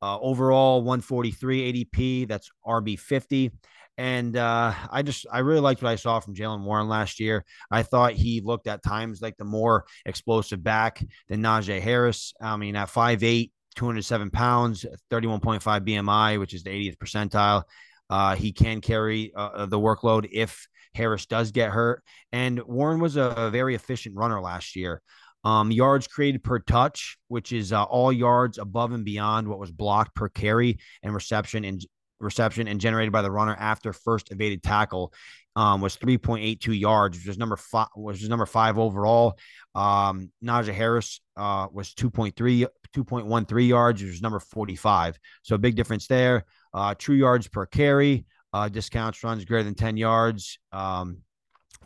Uh, 0.00 0.18
overall, 0.20 0.82
143 0.82 1.72
ADP. 1.72 2.28
That's 2.28 2.50
RB 2.66 2.98
50. 2.98 3.50
And 3.98 4.36
uh, 4.36 4.74
I 4.90 5.02
just, 5.02 5.26
I 5.32 5.38
really 5.38 5.60
liked 5.60 5.82
what 5.82 5.90
I 5.90 5.96
saw 5.96 6.20
from 6.20 6.34
Jaylen 6.34 6.64
Warren 6.64 6.88
last 6.88 7.18
year. 7.18 7.44
I 7.70 7.82
thought 7.82 8.12
he 8.12 8.42
looked 8.42 8.66
at 8.66 8.82
times 8.82 9.22
like 9.22 9.36
the 9.36 9.44
more 9.44 9.86
explosive 10.04 10.62
back 10.62 11.02
than 11.28 11.42
Najee 11.42 11.80
Harris. 11.80 12.34
I 12.40 12.56
mean, 12.56 12.76
at 12.76 12.88
5'8, 12.88 13.50
207 13.74 14.30
pounds, 14.30 14.84
31.5 15.10 15.62
BMI, 15.62 16.38
which 16.38 16.54
is 16.54 16.62
the 16.62 16.70
80th 16.70 16.98
percentile. 16.98 17.62
Uh, 18.08 18.34
he 18.34 18.52
can 18.52 18.80
carry 18.80 19.32
uh, 19.34 19.48
uh, 19.48 19.66
the 19.66 19.78
workload 19.78 20.28
if 20.30 20.68
Harris 20.94 21.26
does 21.26 21.50
get 21.50 21.70
hurt. 21.70 22.02
And 22.32 22.62
Warren 22.62 23.00
was 23.00 23.16
a, 23.16 23.22
a 23.22 23.50
very 23.50 23.74
efficient 23.74 24.16
runner 24.16 24.40
last 24.40 24.76
year. 24.76 25.02
Um, 25.44 25.70
yards 25.70 26.08
created 26.08 26.42
per 26.42 26.58
touch, 26.58 27.18
which 27.28 27.52
is 27.52 27.72
uh, 27.72 27.84
all 27.84 28.12
yards 28.12 28.58
above 28.58 28.92
and 28.92 29.04
beyond 29.04 29.46
what 29.46 29.60
was 29.60 29.70
blocked 29.70 30.14
per 30.14 30.28
carry 30.28 30.78
and 31.02 31.14
reception 31.14 31.64
and 31.64 31.84
reception 32.20 32.68
and 32.68 32.80
generated 32.80 33.12
by 33.12 33.22
the 33.22 33.30
runner 33.30 33.56
after 33.58 33.92
first 33.92 34.30
evaded 34.32 34.62
tackle 34.62 35.12
um, 35.56 35.80
was 35.80 35.96
3.82 35.96 36.78
yards, 36.78 37.16
which 37.16 37.26
was 37.26 37.38
number 37.38 37.56
five, 37.56 37.88
which 37.96 38.22
number 38.28 38.46
five 38.46 38.78
overall. 38.78 39.38
Um, 39.74 40.30
Najee 40.44 40.74
Harris 40.74 41.20
uh, 41.36 41.66
was 41.72 41.94
2.3, 41.94 42.66
2.13 42.94 43.68
yards, 43.68 44.02
which 44.02 44.10
was 44.10 44.22
number 44.22 44.38
45. 44.38 45.18
So 45.42 45.56
big 45.56 45.74
difference 45.74 46.06
there. 46.06 46.44
Uh, 46.74 46.94
true 46.94 47.16
yards 47.16 47.48
per 47.48 47.64
carry, 47.64 48.26
uh, 48.52 48.68
discounts 48.68 49.24
runs 49.24 49.44
greater 49.46 49.64
than 49.64 49.74
10 49.74 49.96
yards. 49.96 50.58
Um, 50.72 51.18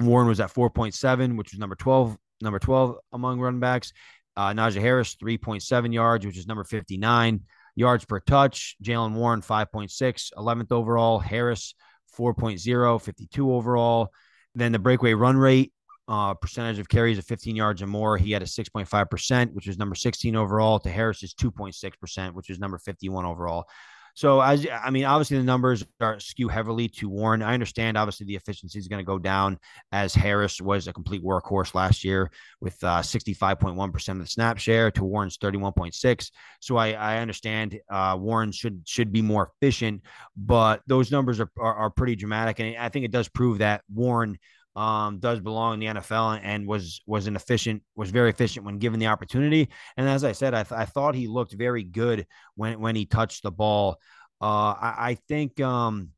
Warren 0.01 0.27
was 0.27 0.41
at 0.41 0.53
4.7, 0.53 1.37
which 1.37 1.53
was 1.53 1.61
number 1.61 1.77
12, 1.77 2.17
number 2.41 2.59
12 2.59 2.97
among 3.13 3.39
run 3.41 3.61
backs. 3.61 3.93
Uh, 4.37 4.51
Najee 4.51 4.81
Harris, 4.81 5.17
3.7 5.17 5.93
yards, 5.93 6.27
which 6.27 6.39
is 6.39 6.47
number 6.47 6.65
59 6.65 7.41
yards 7.81 8.05
per 8.05 8.21
touch. 8.21 8.77
Jalen 8.83 9.15
Warren, 9.15 9.43
5.6, 9.43 10.33
11th 10.37 10.73
overall. 10.73 11.19
Harris, 11.19 11.75
4.0, 12.17 13.01
52 13.03 13.53
overall. 13.53 14.13
Then 14.55 14.73
the 14.73 14.79
breakaway 14.79 15.15
run 15.15 15.37
rate 15.37 15.73
uh, 16.11 16.35
percentage 16.35 16.81
of 16.81 16.89
carries 16.89 17.19
of 17.19 17.25
15 17.25 17.55
yards 17.55 17.81
or 17.81 17.87
more. 17.87 18.19
He 18.19 18.33
had 18.33 18.43
a 18.43 18.47
6.5%, 18.47 19.53
which 19.53 19.69
was 19.69 19.79
number 19.79 19.95
16 19.95 20.35
overall, 20.35 20.81
to 20.81 20.91
Harris's 20.91 21.35
2.6%, 21.35 22.33
which 22.33 22.49
was 22.49 22.59
number 22.59 22.79
51 22.79 23.25
overall. 23.25 23.67
So 24.15 24.41
as 24.41 24.67
I 24.71 24.91
mean, 24.91 25.05
obviously 25.05 25.39
the 25.39 25.45
numbers 25.45 25.85
are 26.01 26.19
skew 26.21 26.49
heavily 26.49 26.89
to 26.89 27.09
Warren. 27.09 27.43
I 27.43 27.55
understand 27.55 27.97
obviously 27.97 28.27
the 28.27 28.37
efficiency 28.37 28.79
is 28.79 28.89
going 28.89 28.99
to 28.99 29.07
go 29.07 29.19
down 29.19 29.59
as 29.93 30.15
Harris 30.15 30.61
was 30.61 30.89
a 30.89 30.93
complete 30.93 31.23
workhorse 31.23 31.75
last 31.75 32.05
year 32.05 32.31
with 32.61 32.83
uh, 32.83 33.01
65.1% 33.01 34.09
of 34.09 34.19
the 34.19 34.27
snap 34.27 34.59
share 34.59 34.91
to 34.93 35.05
Warren's 35.05 35.39
31.6. 35.39 36.31
So 36.61 36.77
I, 36.77 36.93
I 36.93 37.19
understand 37.19 37.79
uh, 37.91 38.17
Warren 38.19 38.53
should 38.53 38.83
should 38.87 39.13
be 39.13 39.23
more 39.23 39.53
efficient, 39.55 40.03
but 40.37 40.83
those 40.87 41.11
numbers 41.11 41.41
are, 41.41 41.51
are, 41.59 41.75
are 41.75 41.91
pretty 41.91 42.17
dramatic, 42.17 42.61
and 42.61 42.77
I 42.77 42.89
think 42.89 43.05
it 43.05 43.13
does 43.13 43.29
prove 43.29 43.59
that 43.59 43.83
Warren 43.93 44.39
um, 44.77 45.19
does 45.19 45.41
belong 45.41 45.75
in 45.75 45.81
the 45.81 46.01
NFL 46.01 46.41
and 46.43 46.67
was 46.67 47.01
was 47.07 47.27
an 47.27 47.37
efficient 47.37 47.83
was 47.97 48.11
very 48.11 48.31
efficient 48.31 48.65
when 48.65 48.79
given 48.79 49.01
the 49.01 49.09
opportunity. 49.09 49.69
And 49.97 50.09
as 50.09 50.25
I 50.25 50.33
said, 50.33 50.55
I, 50.55 50.63
th- 50.63 50.79
I 50.79 50.85
thought 50.85 51.15
he 51.15 51.27
looked 51.27 51.53
very 51.53 51.83
good 51.83 52.27
when 52.55 52.81
when 52.81 52.97
he 52.97 53.07
touched 53.07 53.43
the 53.43 53.51
ball. 53.51 53.99
Uh, 54.41 54.75
I, 54.81 54.95
I 54.99 55.19
think 55.29 55.61
um, 55.61 56.11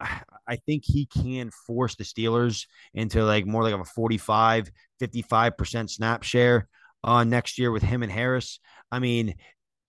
I 0.00 0.56
think 0.66 0.84
he 0.84 1.06
can 1.06 1.50
force 1.66 1.94
the 1.94 2.04
Steelers 2.04 2.66
into 2.94 3.24
like 3.24 3.46
more 3.46 3.62
like 3.62 3.74
a 3.74 3.84
45, 3.84 4.70
55% 5.00 5.90
snap 5.90 6.22
share 6.24 6.68
uh, 7.04 7.24
next 7.24 7.58
year 7.58 7.70
with 7.70 7.82
him 7.82 8.02
and 8.02 8.12
Harris. 8.12 8.60
I 8.90 8.98
mean, 8.98 9.34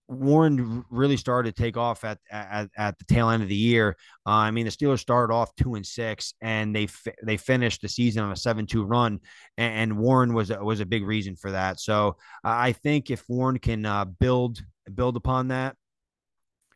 Warren 0.08 0.84
really 0.90 1.16
started 1.16 1.54
to 1.54 1.62
take 1.62 1.76
off 1.76 2.04
at 2.04 2.18
at, 2.30 2.68
at 2.76 2.98
the 2.98 3.04
tail 3.06 3.30
end 3.30 3.42
of 3.42 3.48
the 3.48 3.54
year. 3.54 3.96
Uh, 4.26 4.30
I 4.30 4.50
mean, 4.50 4.66
the 4.66 4.70
Steelers 4.70 5.00
started 5.00 5.32
off 5.32 5.54
two 5.56 5.74
and 5.74 5.86
six, 5.86 6.34
and 6.40 6.74
they 6.74 6.86
fi- 6.86 7.14
they 7.22 7.36
finished 7.36 7.80
the 7.80 7.88
season 7.88 8.22
on 8.22 8.32
a 8.32 8.36
seven 8.36 8.66
two 8.66 8.84
run, 8.84 9.20
and, 9.56 9.74
and, 9.74 9.98
Warren 9.98 10.34
was 10.34 10.50
was 10.50 10.80
a 10.80 10.86
big 10.86 11.06
reason 11.06 11.36
for 11.36 11.52
that. 11.52 11.80
So 11.80 12.16
I 12.42 12.72
think 12.72 13.10
if 13.10 13.24
Warren 13.28 13.58
can 13.58 13.86
uh, 13.86 14.04
build 14.04 14.62
build 14.94 15.16
upon 15.16 15.48
that, 15.48 15.76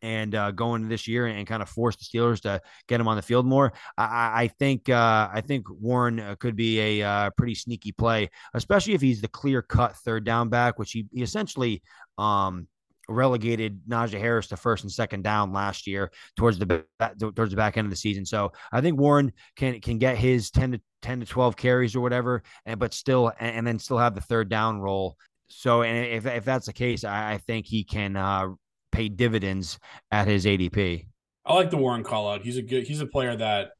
and 0.01 0.33
uh, 0.35 0.51
go 0.51 0.75
into 0.75 0.87
this 0.87 1.07
year 1.07 1.27
and, 1.27 1.47
kind 1.47 1.61
of 1.61 1.69
force 1.69 1.95
the 1.95 2.05
Steelers 2.05 2.41
to 2.41 2.61
get 2.87 2.99
him 2.99 3.07
on 3.07 3.15
the 3.15 3.21
field 3.21 3.45
more. 3.45 3.73
I, 3.97 4.43
I 4.43 4.47
think 4.59 4.89
uh, 4.89 5.29
I 5.31 5.41
think 5.41 5.65
Warren 5.69 6.19
uh, 6.19 6.35
could 6.35 6.55
be 6.55 6.79
a 6.79 7.07
uh, 7.07 7.29
pretty 7.31 7.55
sneaky 7.55 7.91
play, 7.91 8.29
especially 8.53 8.93
if 8.93 9.01
he's 9.01 9.21
the 9.21 9.27
clear 9.27 9.61
cut 9.61 9.95
third 9.97 10.23
down 10.23 10.49
back, 10.49 10.79
which 10.79 10.91
he, 10.91 11.07
he 11.11 11.21
essentially 11.21 11.81
um, 12.17 12.67
relegated 13.09 13.81
Najee 13.89 14.19
Harris 14.19 14.47
to 14.47 14.57
first 14.57 14.83
and 14.83 14.91
second 14.91 15.23
down 15.23 15.51
last 15.51 15.87
year 15.87 16.11
towards 16.37 16.59
the 16.59 16.85
towards 17.19 17.51
the 17.51 17.57
back 17.57 17.77
end 17.77 17.85
of 17.85 17.91
the 17.91 17.97
season. 17.97 18.25
So 18.25 18.51
I 18.71 18.81
think 18.81 18.99
Warren 18.99 19.33
can 19.55 19.81
can 19.81 19.97
get 19.97 20.17
his 20.17 20.51
10 20.51 20.73
to 20.73 20.81
10 21.01 21.21
to 21.21 21.25
12 21.25 21.55
carries 21.55 21.95
or 21.95 22.01
whatever, 22.01 22.43
and 22.65 22.79
but 22.79 22.93
still 22.93 23.31
and, 23.39 23.65
then 23.65 23.79
still 23.79 23.97
have 23.97 24.15
the 24.15 24.21
third 24.21 24.49
down 24.49 24.79
role. 24.79 25.17
So 25.47 25.81
and 25.81 26.05
if 26.05 26.25
if 26.25 26.45
that's 26.45 26.67
the 26.67 26.73
case, 26.73 27.03
I, 27.03 27.33
I 27.33 27.37
think 27.37 27.65
he 27.65 27.83
can 27.83 28.15
uh, 28.15 28.49
pay 28.91 29.09
dividends 29.09 29.79
at 30.11 30.27
his 30.27 30.45
ADP. 30.45 31.05
I 31.45 31.53
like 31.53 31.71
the 31.71 31.77
Warren 31.77 32.03
call 32.03 32.29
out. 32.29 32.43
He's 32.43 32.57
a 32.57 32.61
good 32.61 32.85
he's 32.85 33.01
a 33.01 33.07
player 33.07 33.35
that 33.35 33.71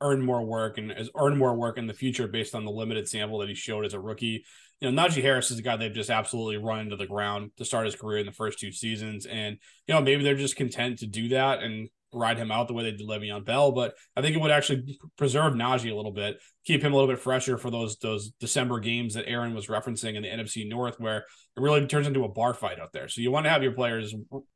earned 0.00 0.24
more 0.24 0.44
work 0.44 0.78
and 0.78 0.90
has 0.90 1.08
earned 1.16 1.38
more 1.38 1.54
work 1.54 1.78
in 1.78 1.86
the 1.86 1.94
future 1.94 2.26
based 2.26 2.54
on 2.54 2.64
the 2.64 2.70
limited 2.70 3.08
sample 3.08 3.38
that 3.38 3.48
he 3.48 3.54
showed 3.54 3.86
as 3.86 3.94
a 3.94 4.00
rookie 4.00 4.44
you 4.82 4.90
know, 4.90 5.00
Najee 5.00 5.22
Harris 5.22 5.52
is 5.52 5.60
a 5.60 5.62
guy 5.62 5.76
they've 5.76 5.94
just 5.94 6.10
absolutely 6.10 6.56
run 6.56 6.80
into 6.80 6.96
the 6.96 7.06
ground 7.06 7.52
to 7.56 7.64
start 7.64 7.86
his 7.86 7.94
career 7.94 8.18
in 8.18 8.26
the 8.26 8.32
first 8.32 8.58
two 8.58 8.72
seasons. 8.72 9.26
And, 9.26 9.56
you 9.86 9.94
know, 9.94 10.00
maybe 10.00 10.24
they're 10.24 10.34
just 10.34 10.56
content 10.56 10.98
to 10.98 11.06
do 11.06 11.28
that 11.28 11.62
and 11.62 11.88
ride 12.12 12.36
him 12.36 12.50
out 12.50 12.66
the 12.66 12.74
way 12.74 12.82
they 12.82 12.90
did 12.90 13.06
Le'Veon 13.06 13.44
Bell. 13.44 13.70
But 13.70 13.94
I 14.16 14.22
think 14.22 14.34
it 14.34 14.40
would 14.40 14.50
actually 14.50 14.98
preserve 15.16 15.54
Najee 15.54 15.92
a 15.92 15.94
little 15.94 16.10
bit, 16.10 16.38
keep 16.64 16.82
him 16.82 16.92
a 16.92 16.96
little 16.96 17.08
bit 17.08 17.20
fresher 17.20 17.58
for 17.58 17.70
those 17.70 17.96
those 17.98 18.32
December 18.40 18.80
games 18.80 19.14
that 19.14 19.28
Aaron 19.28 19.54
was 19.54 19.68
referencing 19.68 20.16
in 20.16 20.22
the 20.24 20.28
NFC 20.28 20.68
North, 20.68 20.98
where 20.98 21.18
it 21.18 21.24
really 21.60 21.86
turns 21.86 22.08
into 22.08 22.24
a 22.24 22.28
bar 22.28 22.52
fight 22.52 22.80
out 22.80 22.92
there. 22.92 23.06
So 23.06 23.20
you 23.20 23.30
want 23.30 23.46
to 23.46 23.50
have 23.50 23.62
your 23.62 23.72
players, 23.72 24.12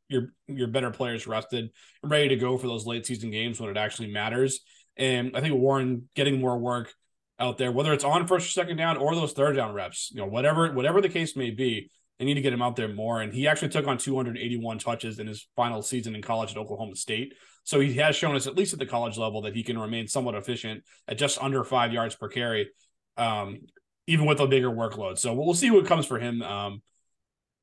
your 0.08 0.32
your 0.48 0.66
better 0.66 0.90
players 0.90 1.28
rested 1.28 1.70
and 2.02 2.10
ready 2.10 2.30
to 2.30 2.36
go 2.36 2.58
for 2.58 2.66
those 2.66 2.84
late 2.84 3.06
season 3.06 3.30
games 3.30 3.60
when 3.60 3.70
it 3.70 3.76
actually 3.76 4.10
matters. 4.10 4.58
And 4.96 5.36
I 5.36 5.40
think 5.40 5.54
Warren 5.54 6.08
getting 6.16 6.40
more 6.40 6.58
work 6.58 6.92
out 7.38 7.58
there, 7.58 7.70
whether 7.70 7.92
it's 7.92 8.04
on 8.04 8.26
first 8.26 8.48
or 8.48 8.50
second 8.50 8.76
down 8.76 8.96
or 8.96 9.14
those 9.14 9.32
third 9.32 9.56
down 9.56 9.74
reps, 9.74 10.10
you 10.12 10.20
know, 10.20 10.26
whatever 10.26 10.72
whatever 10.72 11.00
the 11.00 11.08
case 11.08 11.36
may 11.36 11.50
be, 11.50 11.90
they 12.18 12.24
need 12.24 12.34
to 12.34 12.40
get 12.40 12.52
him 12.52 12.62
out 12.62 12.76
there 12.76 12.88
more. 12.88 13.20
And 13.20 13.32
he 13.32 13.46
actually 13.46 13.68
took 13.68 13.86
on 13.86 13.98
281 13.98 14.78
touches 14.78 15.18
in 15.18 15.26
his 15.26 15.46
final 15.54 15.82
season 15.82 16.14
in 16.14 16.22
college 16.22 16.52
at 16.52 16.56
Oklahoma 16.56 16.96
State. 16.96 17.34
So 17.64 17.80
he 17.80 17.94
has 17.94 18.16
shown 18.16 18.36
us, 18.36 18.46
at 18.46 18.56
least 18.56 18.72
at 18.72 18.78
the 18.78 18.86
college 18.86 19.18
level, 19.18 19.42
that 19.42 19.54
he 19.54 19.62
can 19.62 19.78
remain 19.78 20.06
somewhat 20.06 20.34
efficient 20.34 20.84
at 21.08 21.18
just 21.18 21.42
under 21.42 21.64
five 21.64 21.92
yards 21.92 22.14
per 22.14 22.28
carry, 22.28 22.70
um, 23.16 23.60
even 24.06 24.24
with 24.24 24.40
a 24.40 24.46
bigger 24.46 24.70
workload. 24.70 25.18
So 25.18 25.34
we'll 25.34 25.54
see 25.54 25.70
what 25.70 25.84
comes 25.84 26.06
for 26.06 26.18
him 26.18 26.42
um, 26.42 26.80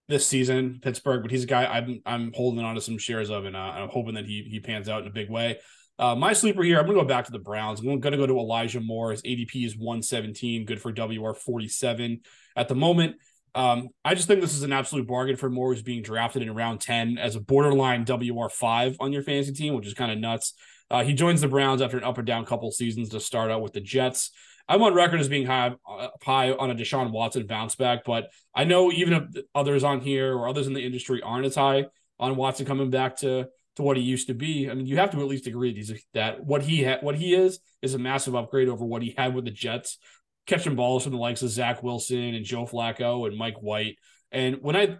this 0.10 0.28
season, 0.28 0.80
Pittsburgh. 0.84 1.22
But 1.22 1.32
he's 1.32 1.46
a 1.46 1.48
guy 1.48 1.66
I'm 1.66 2.02
I'm 2.06 2.34
holding 2.34 2.64
on 2.64 2.76
to 2.76 2.82
some 2.82 2.98
shares 2.98 3.30
of, 3.30 3.46
and 3.46 3.56
uh, 3.56 3.60
I'm 3.60 3.90
hoping 3.90 4.16
that 4.16 4.26
he 4.26 4.46
he 4.50 4.60
pans 4.60 4.90
out 4.90 5.02
in 5.04 5.08
a 5.08 5.12
big 5.12 5.30
way. 5.30 5.60
Uh, 6.00 6.16
my 6.16 6.34
sleeper 6.34 6.64
here, 6.64 6.80
I'm 6.80 6.86
going 6.86 6.98
to 6.98 7.04
go 7.04 7.08
back 7.08 7.26
to 7.26 7.32
the 7.32 7.40
Browns. 7.40 7.80
I'm 7.80 7.86
going 8.00 8.02
to 8.02 8.18
go 8.18 8.26
to 8.26 8.40
Elijah 8.40 8.80
Moore. 8.80 9.12
His 9.12 9.22
ADP 9.22 9.66
is 9.66 9.78
117, 9.78 10.66
good 10.66 10.82
for 10.82 10.92
WR 10.92 11.34
47 11.34 12.22
at 12.56 12.68
the 12.68 12.76
moment. 12.76 13.18
Um, 13.56 13.90
I 14.04 14.16
just 14.16 14.28
think 14.28 14.42
this 14.42 14.56
is 14.56 14.64
an 14.64 14.74
absolute 14.74 15.08
bargain 15.08 15.36
for 15.36 15.50
Moore, 15.50 15.72
who's 15.72 15.84
being 15.84 16.02
drafted 16.02 16.42
in 16.42 16.54
round 16.56 16.82
10 16.82 17.20
as 17.20 17.36
a 17.36 17.40
borderline 17.40 18.06
WR5 18.06 18.96
on 19.00 19.14
your 19.14 19.22
fantasy 19.22 19.54
team, 19.54 19.76
which 19.76 19.86
is 19.86 19.94
kind 19.94 20.12
of 20.12 20.18
nuts. 20.18 20.56
Uh, 20.90 21.04
he 21.04 21.14
joins 21.14 21.42
the 21.42 21.48
Browns 21.48 21.82
after 21.82 21.98
an 21.98 22.04
up 22.04 22.18
and 22.18 22.26
down 22.26 22.46
couple 22.46 22.72
seasons 22.72 23.10
to 23.10 23.20
start 23.20 23.52
out 23.52 23.62
with 23.62 23.74
the 23.74 23.82
Jets. 23.82 24.32
I'm 24.68 24.82
on 24.82 24.94
record 24.94 25.20
as 25.20 25.28
being 25.30 25.46
high, 25.46 25.76
uh, 25.88 26.08
high 26.24 26.52
on 26.52 26.72
a 26.72 26.76
Deshaun 26.76 27.12
Watson 27.12 27.46
bounce 27.46 27.76
back, 27.76 28.06
but 28.06 28.30
I 28.56 28.64
know 28.64 28.92
even 28.92 29.14
if 29.14 29.44
others 29.54 29.84
on 29.84 30.02
here 30.02 30.36
or 30.36 30.48
others 30.48 30.68
in 30.68 30.74
the 30.74 30.84
industry 30.84 31.22
aren't 31.22 31.46
as 31.46 31.56
high 31.56 31.86
on 32.20 32.36
Watson 32.36 32.66
coming 32.66 32.90
back 32.90 33.18
to 33.18 33.50
to 33.76 33.82
what 33.82 33.98
he 33.98 34.04
used 34.04 34.28
to 34.28 34.34
be. 34.34 34.70
I 34.70 34.74
mean, 34.74 34.86
you 34.86 34.98
have 34.98 35.12
to 35.12 35.20
at 35.20 35.28
least 35.28 35.48
agree 35.48 35.84
that, 36.14 36.46
what 36.46 36.64
he 36.64 36.84
had, 36.84 37.02
what 37.02 37.16
he 37.16 37.34
is, 37.34 37.60
is 37.82 37.94
a 37.94 38.00
massive 38.00 38.36
upgrade 38.36 38.70
over 38.70 38.86
what 38.86 39.02
he 39.02 39.16
had 39.18 39.34
with 39.34 39.46
the 39.46 39.52
Jets, 39.52 39.98
catching 40.46 40.76
balls 40.76 41.04
from 41.04 41.14
the 41.14 41.18
likes 41.18 41.42
of 41.42 41.50
Zach 41.50 41.82
Wilson 41.82 42.36
and 42.36 42.46
Joe 42.46 42.66
Flacco 42.66 43.28
and 43.28 43.38
Mike 43.38 43.62
White. 43.62 43.98
And 44.32 44.58
when 44.62 44.76
I 44.76 44.98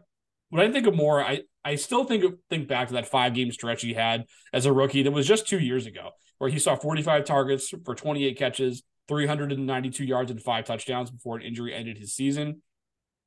when 0.50 0.68
I 0.68 0.72
think 0.72 0.88
of 0.88 0.96
Moore, 0.96 1.24
I 1.24 1.42
I 1.64 1.76
still 1.76 2.04
think 2.04 2.24
think 2.50 2.68
back 2.68 2.88
to 2.88 2.96
that 2.96 3.08
five 3.08 3.34
game 3.34 3.52
stretch 3.52 3.82
he 3.82 3.94
had 3.94 4.26
as 4.52 4.66
a 4.66 4.74
rookie 4.74 5.04
that 5.04 5.12
was 5.12 5.28
just 5.28 5.48
two 5.48 5.60
years 5.60 5.86
ago, 5.86 6.12
where 6.38 6.50
he 6.50 6.60
saw 6.60 6.76
45 6.76 7.26
targets 7.26 7.74
for 7.86 7.96
28 7.96 8.38
catches, 8.38 8.84
392 9.08 10.04
yards 10.04 10.32
and 10.32 10.42
five 10.42 10.66
touchdowns 10.66 11.12
before 11.12 11.38
an 11.38 11.44
injury 11.44 11.74
ended 11.74 11.98
his 11.98 12.14
season. 12.16 12.62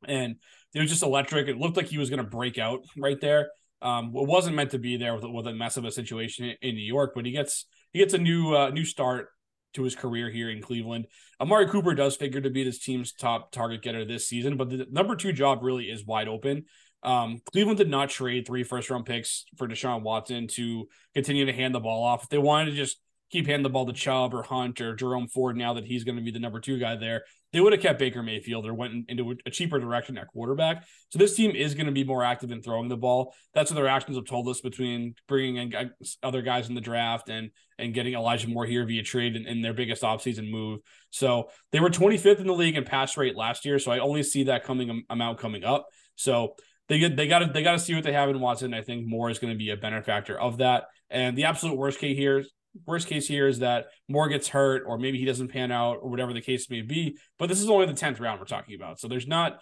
And 0.06 0.36
it 0.74 0.80
was 0.80 0.90
just 0.90 1.02
electric. 1.02 1.48
It 1.48 1.56
looked 1.56 1.76
like 1.76 1.86
he 1.86 1.98
was 1.98 2.10
going 2.10 2.22
to 2.22 2.28
break 2.28 2.58
out 2.58 2.80
right 2.96 3.20
there. 3.20 3.48
Um, 3.82 4.06
it 4.06 4.26
wasn't 4.26 4.56
meant 4.56 4.70
to 4.70 4.78
be 4.78 4.96
there 4.96 5.14
with, 5.14 5.24
with 5.24 5.46
a 5.46 5.52
mess 5.52 5.76
of 5.76 5.84
a 5.84 5.90
situation 5.90 6.54
in 6.62 6.74
New 6.74 6.80
York, 6.80 7.12
but 7.14 7.26
he 7.26 7.32
gets 7.32 7.66
he 7.92 7.98
gets 7.98 8.14
a 8.14 8.18
new 8.18 8.54
uh, 8.54 8.70
new 8.70 8.84
start 8.84 9.28
to 9.74 9.82
his 9.82 9.94
career 9.94 10.30
here 10.30 10.50
in 10.50 10.62
Cleveland. 10.62 11.06
Amari 11.40 11.68
Cooper 11.68 11.94
does 11.94 12.16
figure 12.16 12.40
to 12.40 12.50
be 12.50 12.64
this 12.64 12.78
team's 12.78 13.12
top 13.12 13.52
target 13.52 13.82
getter 13.82 14.04
this 14.04 14.26
season, 14.26 14.56
but 14.56 14.70
the 14.70 14.86
number 14.90 15.14
two 15.14 15.32
job 15.32 15.62
really 15.62 15.84
is 15.84 16.04
wide 16.04 16.28
open. 16.28 16.64
Um, 17.02 17.40
Cleveland 17.52 17.78
did 17.78 17.90
not 17.90 18.10
trade 18.10 18.46
three 18.46 18.64
first 18.64 18.90
round 18.90 19.06
picks 19.06 19.44
for 19.56 19.68
Deshaun 19.68 20.02
Watson 20.02 20.48
to 20.48 20.88
continue 21.14 21.44
to 21.46 21.52
hand 21.52 21.74
the 21.74 21.80
ball 21.80 22.02
off. 22.02 22.24
If 22.24 22.28
they 22.30 22.38
wanted 22.38 22.70
to 22.70 22.76
just 22.76 22.98
keep 23.30 23.46
handing 23.46 23.62
the 23.62 23.70
ball 23.70 23.86
to 23.86 23.92
Chubb 23.92 24.34
or 24.34 24.42
Hunt 24.42 24.80
or 24.80 24.94
Jerome 24.94 25.28
Ford 25.28 25.56
now 25.56 25.74
that 25.74 25.84
he's 25.84 26.04
going 26.04 26.16
to 26.16 26.22
be 26.22 26.30
the 26.30 26.38
number 26.38 26.60
two 26.60 26.78
guy 26.78 26.96
there, 26.96 27.24
they 27.52 27.60
would 27.60 27.72
have 27.72 27.82
kept 27.82 27.98
Baker 27.98 28.22
Mayfield 28.22 28.66
or 28.66 28.74
went 28.74 29.08
into 29.08 29.34
a 29.46 29.50
cheaper 29.50 29.78
direction 29.78 30.18
at 30.18 30.28
quarterback. 30.28 30.84
So 31.10 31.18
this 31.18 31.34
team 31.34 31.52
is 31.52 31.74
going 31.74 31.86
to 31.86 31.92
be 31.92 32.04
more 32.04 32.22
active 32.22 32.50
in 32.50 32.62
throwing 32.62 32.88
the 32.88 32.96
ball. 32.96 33.34
That's 33.54 33.70
what 33.70 33.76
their 33.76 33.88
actions 33.88 34.16
have 34.16 34.26
told 34.26 34.48
us 34.48 34.60
between 34.60 35.14
bringing 35.26 35.72
in 35.72 35.90
other 36.22 36.42
guys 36.42 36.68
in 36.68 36.74
the 36.74 36.80
draft 36.80 37.28
and 37.28 37.50
and 37.78 37.92
getting 37.92 38.14
Elijah 38.14 38.48
Moore 38.48 38.64
here 38.64 38.86
via 38.86 39.02
trade 39.02 39.36
in, 39.36 39.60
their 39.60 39.74
biggest 39.74 40.02
offseason 40.02 40.50
move. 40.50 40.80
So 41.10 41.50
they 41.72 41.80
were 41.80 41.90
25th 41.90 42.40
in 42.40 42.46
the 42.46 42.54
league 42.54 42.76
in 42.76 42.84
pass 42.84 43.18
rate 43.18 43.36
last 43.36 43.66
year. 43.66 43.78
So 43.78 43.90
I 43.90 43.98
only 43.98 44.22
see 44.22 44.44
that 44.44 44.64
coming 44.64 44.88
um, 44.88 45.04
amount 45.10 45.38
coming 45.38 45.62
up. 45.62 45.86
So 46.14 46.54
they 46.88 47.08
they 47.08 47.28
got 47.28 47.40
to 47.40 47.46
they 47.46 47.62
got 47.62 47.72
to 47.72 47.78
see 47.78 47.94
what 47.94 48.04
they 48.04 48.12
have 48.12 48.28
in 48.28 48.40
Watson. 48.40 48.72
I 48.72 48.82
think 48.82 49.06
Moore 49.06 49.30
is 49.30 49.38
going 49.38 49.52
to 49.52 49.58
be 49.58 49.70
a 49.70 49.76
benefactor 49.76 50.38
of 50.38 50.58
that. 50.58 50.84
And 51.10 51.36
the 51.36 51.44
absolute 51.44 51.76
worst 51.76 51.98
case 51.98 52.16
here 52.16 52.44
worst 52.86 53.08
case 53.08 53.26
here 53.26 53.48
is 53.48 53.60
that 53.60 53.86
Moore 54.08 54.28
gets 54.28 54.48
hurt 54.48 54.84
or 54.86 54.98
maybe 54.98 55.18
he 55.18 55.24
doesn't 55.24 55.48
pan 55.48 55.72
out 55.72 55.98
or 56.02 56.10
whatever 56.10 56.32
the 56.32 56.40
case 56.40 56.68
may 56.70 56.82
be. 56.82 57.18
But 57.38 57.48
this 57.48 57.60
is 57.60 57.70
only 57.70 57.86
the 57.86 57.92
10th 57.92 58.20
round 58.20 58.40
we're 58.40 58.46
talking 58.46 58.74
about. 58.74 59.00
So 59.00 59.08
there's 59.08 59.26
not 59.26 59.60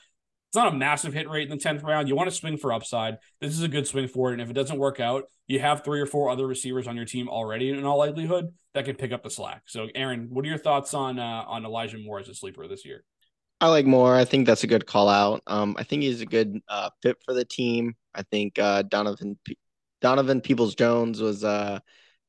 it's 0.55 0.57
not 0.57 0.72
a 0.72 0.77
massive 0.77 1.12
hit 1.12 1.29
rate 1.29 1.50
in 1.50 1.59
the 1.59 1.62
10th 1.62 1.83
round. 1.83 2.07
You 2.09 2.14
want 2.14 2.31
to 2.31 2.37
swing 2.37 2.57
for 2.57 2.72
upside. 2.72 3.18
This 3.40 3.53
is 3.53 3.62
a 3.62 3.68
good 3.68 3.88
swing 3.88 4.07
for 4.07 4.31
it. 4.31 4.35
And 4.35 4.42
if 4.42 4.50
it 4.50 4.53
doesn't 4.53 4.79
work 4.79 5.00
out, 5.00 5.24
you 5.48 5.59
have 5.59 5.83
three 5.83 6.00
or 6.00 6.07
four 6.07 6.31
other 6.31 6.46
receivers 6.46 6.87
on 6.87 6.94
your 6.94 7.07
team 7.07 7.29
already 7.29 7.70
in 7.70 7.85
all 7.85 7.98
likelihood 7.98 8.55
that 8.72 8.85
can 8.85 8.94
pick 8.94 9.11
up 9.11 9.24
the 9.24 9.31
slack. 9.31 9.62
So 9.66 9.88
Aaron, 9.96 10.29
what 10.31 10.44
are 10.44 10.48
your 10.48 10.59
thoughts 10.59 10.94
on 10.94 11.18
uh, 11.18 11.44
on 11.48 11.64
Elijah 11.64 11.98
Moore 11.98 12.20
as 12.20 12.29
a 12.29 12.35
sleeper 12.35 12.68
this 12.68 12.85
year? 12.85 13.05
I 13.61 13.68
like 13.68 13.87
Moore. 13.87 14.14
I 14.14 14.24
think 14.24 14.46
that's 14.46 14.62
a 14.62 14.68
good 14.68 14.87
call 14.87 15.09
out. 15.09 15.42
Um, 15.48 15.74
I 15.77 15.83
think 15.83 16.03
he's 16.03 16.20
a 16.20 16.27
good 16.27 16.61
uh, 16.68 16.90
fit 17.03 17.16
for 17.24 17.35
the 17.35 17.44
team. 17.44 17.96
I 18.14 18.22
think 18.22 18.59
uh, 18.59 18.83
Donovan 18.83 19.37
Donovan 20.00 20.40
Peoples 20.40 20.74
Jones 20.74 21.20
was 21.20 21.42
uh, 21.42 21.81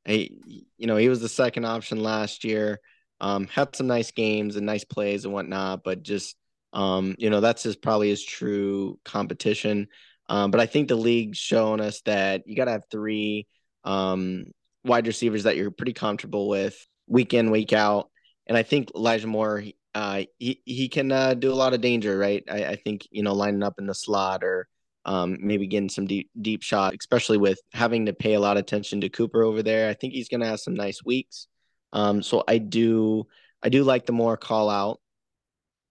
he, 0.05 0.65
you 0.77 0.87
know, 0.87 0.97
he 0.97 1.09
was 1.09 1.21
the 1.21 1.29
second 1.29 1.65
option 1.65 2.01
last 2.01 2.43
year. 2.43 2.79
Um, 3.21 3.47
had 3.47 3.75
some 3.75 3.87
nice 3.87 4.11
games 4.11 4.55
and 4.55 4.65
nice 4.65 4.83
plays 4.83 5.25
and 5.25 5.33
whatnot, 5.33 5.83
but 5.83 6.03
just 6.03 6.35
um, 6.73 7.15
you 7.17 7.29
know, 7.29 7.39
that's 7.39 7.63
his 7.63 7.77
probably 7.77 8.09
his 8.09 8.23
true 8.23 8.99
competition. 9.05 9.87
Um, 10.27 10.51
but 10.51 10.59
I 10.59 10.65
think 10.65 10.89
the 10.89 10.95
league's 10.95 11.37
shown 11.37 11.79
us 11.79 12.01
that 12.01 12.43
you 12.45 12.55
got 12.55 12.65
to 12.65 12.71
have 12.71 12.83
three 12.91 13.47
um, 13.85 14.47
wide 14.83 15.07
receivers 15.07 15.43
that 15.43 15.55
you're 15.55 15.71
pretty 15.71 15.93
comfortable 15.93 16.49
with 16.49 16.77
week 17.07 17.33
in, 17.33 17.51
week 17.51 17.71
out. 17.71 18.09
And 18.45 18.57
I 18.57 18.63
think 18.63 18.91
Elijah 18.93 19.27
Moore, 19.27 19.63
uh, 19.93 20.23
he 20.37 20.61
he 20.65 20.89
can 20.89 21.11
uh, 21.11 21.33
do 21.33 21.51
a 21.51 21.55
lot 21.55 21.73
of 21.73 21.81
danger, 21.81 22.17
right? 22.17 22.43
I, 22.51 22.65
I, 22.65 22.75
think 22.75 23.07
you 23.11 23.23
know 23.23 23.33
lining 23.33 23.63
up 23.63 23.75
in 23.79 23.87
the 23.87 23.95
slot 23.95 24.43
or 24.43 24.67
um, 25.05 25.37
maybe 25.39 25.67
getting 25.67 25.89
some 25.89 26.07
deep 26.07 26.29
deep 26.41 26.63
shot, 26.63 26.95
especially 26.99 27.37
with 27.37 27.59
having 27.73 28.07
to 28.07 28.13
pay 28.13 28.33
a 28.33 28.39
lot 28.39 28.57
of 28.57 28.61
attention 28.61 29.01
to 29.01 29.09
Cooper 29.09 29.43
over 29.43 29.63
there. 29.63 29.89
I 29.89 29.93
think 29.93 30.13
he's 30.13 30.29
going 30.29 30.41
to 30.41 30.47
have 30.47 30.59
some 30.59 30.73
nice 30.73 31.03
weeks. 31.03 31.47
Um, 31.93 32.21
so 32.21 32.43
I 32.47 32.57
do 32.57 33.27
I 33.63 33.69
do 33.69 33.83
like 33.83 34.05
the 34.05 34.11
Moore 34.11 34.37
call 34.37 34.69
out. 34.69 34.99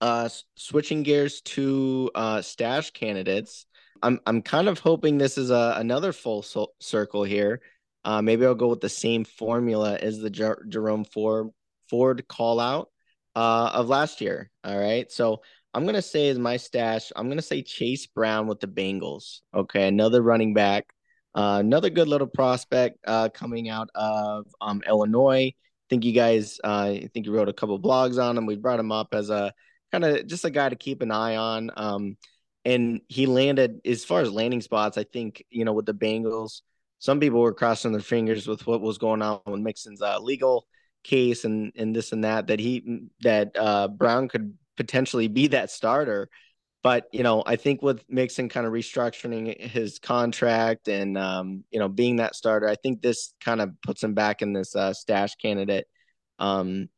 Uh, 0.01 0.29
switching 0.55 1.03
gears 1.03 1.41
to 1.41 2.11
uh, 2.13 2.41
stash 2.41 2.91
candidates. 2.91 3.65
I'm 4.03 4.19
I'm 4.27 4.41
kind 4.41 4.67
of 4.67 4.79
hoping 4.79 5.17
this 5.17 5.37
is 5.37 5.49
a 5.49 5.75
another 5.77 6.11
full 6.11 6.41
so- 6.41 6.73
circle 6.79 7.23
here. 7.23 7.61
Uh, 8.03 8.21
maybe 8.21 8.45
I'll 8.45 8.53
go 8.53 8.67
with 8.67 8.81
the 8.81 8.89
same 8.89 9.23
formula 9.23 9.97
as 9.97 10.19
the 10.19 10.29
Jer- 10.29 10.65
Jerome 10.69 11.05
Ford 11.05 11.49
Ford 11.89 12.27
call 12.27 12.59
out 12.59 12.89
uh, 13.35 13.71
of 13.73 13.87
last 13.89 14.21
year. 14.21 14.51
All 14.63 14.77
right, 14.77 15.11
so 15.11 15.41
I'm 15.75 15.85
gonna 15.85 16.01
say 16.01 16.27
is 16.27 16.39
my 16.39 16.55
stash. 16.55 17.11
I'm 17.17 17.27
gonna 17.27 17.41
say 17.41 17.61
Chase 17.61 18.07
Brown 18.07 18.47
with 18.47 18.61
the 18.61 18.67
Bengals. 18.67 19.41
Okay, 19.53 19.89
another 19.89 20.21
running 20.21 20.53
back, 20.53 20.85
uh, 21.35 21.57
another 21.59 21.89
good 21.89 22.07
little 22.07 22.27
prospect 22.27 22.97
uh, 23.05 23.27
coming 23.27 23.67
out 23.67 23.89
of 23.93 24.47
um, 24.61 24.81
Illinois. 24.87 25.51
I 25.53 25.87
think 25.89 26.05
you 26.05 26.13
guys, 26.13 26.59
uh, 26.63 26.93
I 26.93 27.09
think 27.13 27.25
you 27.25 27.35
wrote 27.35 27.49
a 27.49 27.53
couple 27.53 27.77
blogs 27.77 28.23
on 28.23 28.37
him. 28.37 28.45
We 28.45 28.55
brought 28.55 28.79
him 28.79 28.93
up 28.93 29.09
as 29.11 29.29
a 29.29 29.53
kind 29.91 30.05
of 30.05 30.25
just 30.27 30.45
a 30.45 30.49
guy 30.49 30.69
to 30.69 30.77
keep 30.77 31.01
an 31.01 31.11
eye 31.11 31.35
on. 31.35 31.69
Um, 31.75 32.17
and 32.63 33.01
he 33.09 33.25
landed 33.25 33.81
as 33.85 34.05
far 34.05 34.21
as 34.21 34.31
landing 34.31 34.61
spots. 34.61 34.97
I 34.97 35.03
think 35.03 35.43
you 35.49 35.65
know 35.65 35.73
with 35.73 35.85
the 35.85 35.93
Bengals, 35.93 36.61
some 36.99 37.19
people 37.19 37.41
were 37.41 37.53
crossing 37.53 37.91
their 37.91 37.99
fingers 37.99 38.47
with 38.47 38.65
what 38.65 38.79
was 38.79 38.97
going 38.97 39.21
on 39.21 39.41
with 39.45 39.59
Mixon's 39.59 40.01
uh, 40.01 40.19
legal 40.19 40.67
case 41.03 41.43
and 41.43 41.73
and 41.75 41.93
this 41.93 42.13
and 42.13 42.23
that 42.23 42.47
that 42.47 42.61
he 42.61 43.09
that 43.23 43.51
uh, 43.59 43.89
Brown 43.89 44.29
could 44.29 44.57
potentially 44.77 45.27
be 45.27 45.47
that 45.47 45.71
starter. 45.71 46.29
But 46.83 47.07
you 47.11 47.23
know, 47.23 47.43
I 47.45 47.55
think 47.55 47.81
with 47.81 48.03
Mixon 48.09 48.49
kind 48.49 48.67
of 48.67 48.73
restructuring 48.73 49.59
his 49.59 49.99
contract 49.99 50.87
and 50.87 51.17
um, 51.17 51.63
you 51.71 51.79
know 51.79 51.89
being 51.89 52.17
that 52.17 52.35
starter, 52.35 52.67
I 52.67 52.75
think 52.75 53.01
this 53.01 53.33
kind 53.43 53.61
of 53.61 53.71
puts 53.81 54.03
him 54.03 54.13
back 54.13 54.41
in 54.41 54.53
this 54.53 54.75
uh, 54.75 54.93
stash 54.93 55.35
candidate 55.35 55.87
um, 56.39 56.89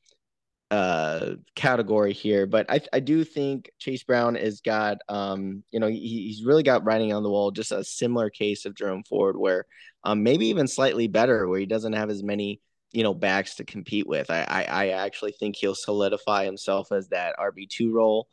uh 0.69 1.35
category 1.55 2.11
here 2.11 2.45
but 2.45 2.69
i 2.69 2.81
i 2.91 2.99
do 2.99 3.23
think 3.23 3.71
chase 3.79 4.03
brown 4.03 4.35
has 4.35 4.59
got 4.59 4.97
um 5.07 5.63
you 5.71 5.79
know 5.79 5.87
he, 5.87 6.25
he's 6.27 6.43
really 6.43 6.63
got 6.63 6.83
writing 6.83 7.13
on 7.13 7.23
the 7.23 7.29
wall 7.29 7.51
just 7.51 7.71
a 7.71 7.85
similar 7.85 8.29
case 8.29 8.65
of 8.65 8.75
jerome 8.75 9.03
ford 9.03 9.37
where 9.37 9.65
um 10.03 10.23
maybe 10.23 10.47
even 10.47 10.67
slightly 10.67 11.07
better 11.07 11.47
where 11.47 11.59
he 11.59 11.65
doesn't 11.65 11.93
have 11.93 12.09
as 12.09 12.21
many 12.21 12.59
you 12.91 13.04
know 13.04 13.13
backs 13.13 13.56
to 13.56 13.63
compete 13.63 14.08
with 14.08 14.30
i 14.30 14.43
i, 14.47 14.63
I 14.63 14.88
actually 14.89 15.34
think 15.34 15.56
he'll 15.56 15.76
solidify 15.76 16.45
himself 16.45 16.91
as 16.91 17.10
that 17.10 17.36
rb2 17.38 17.91
role 17.91 18.28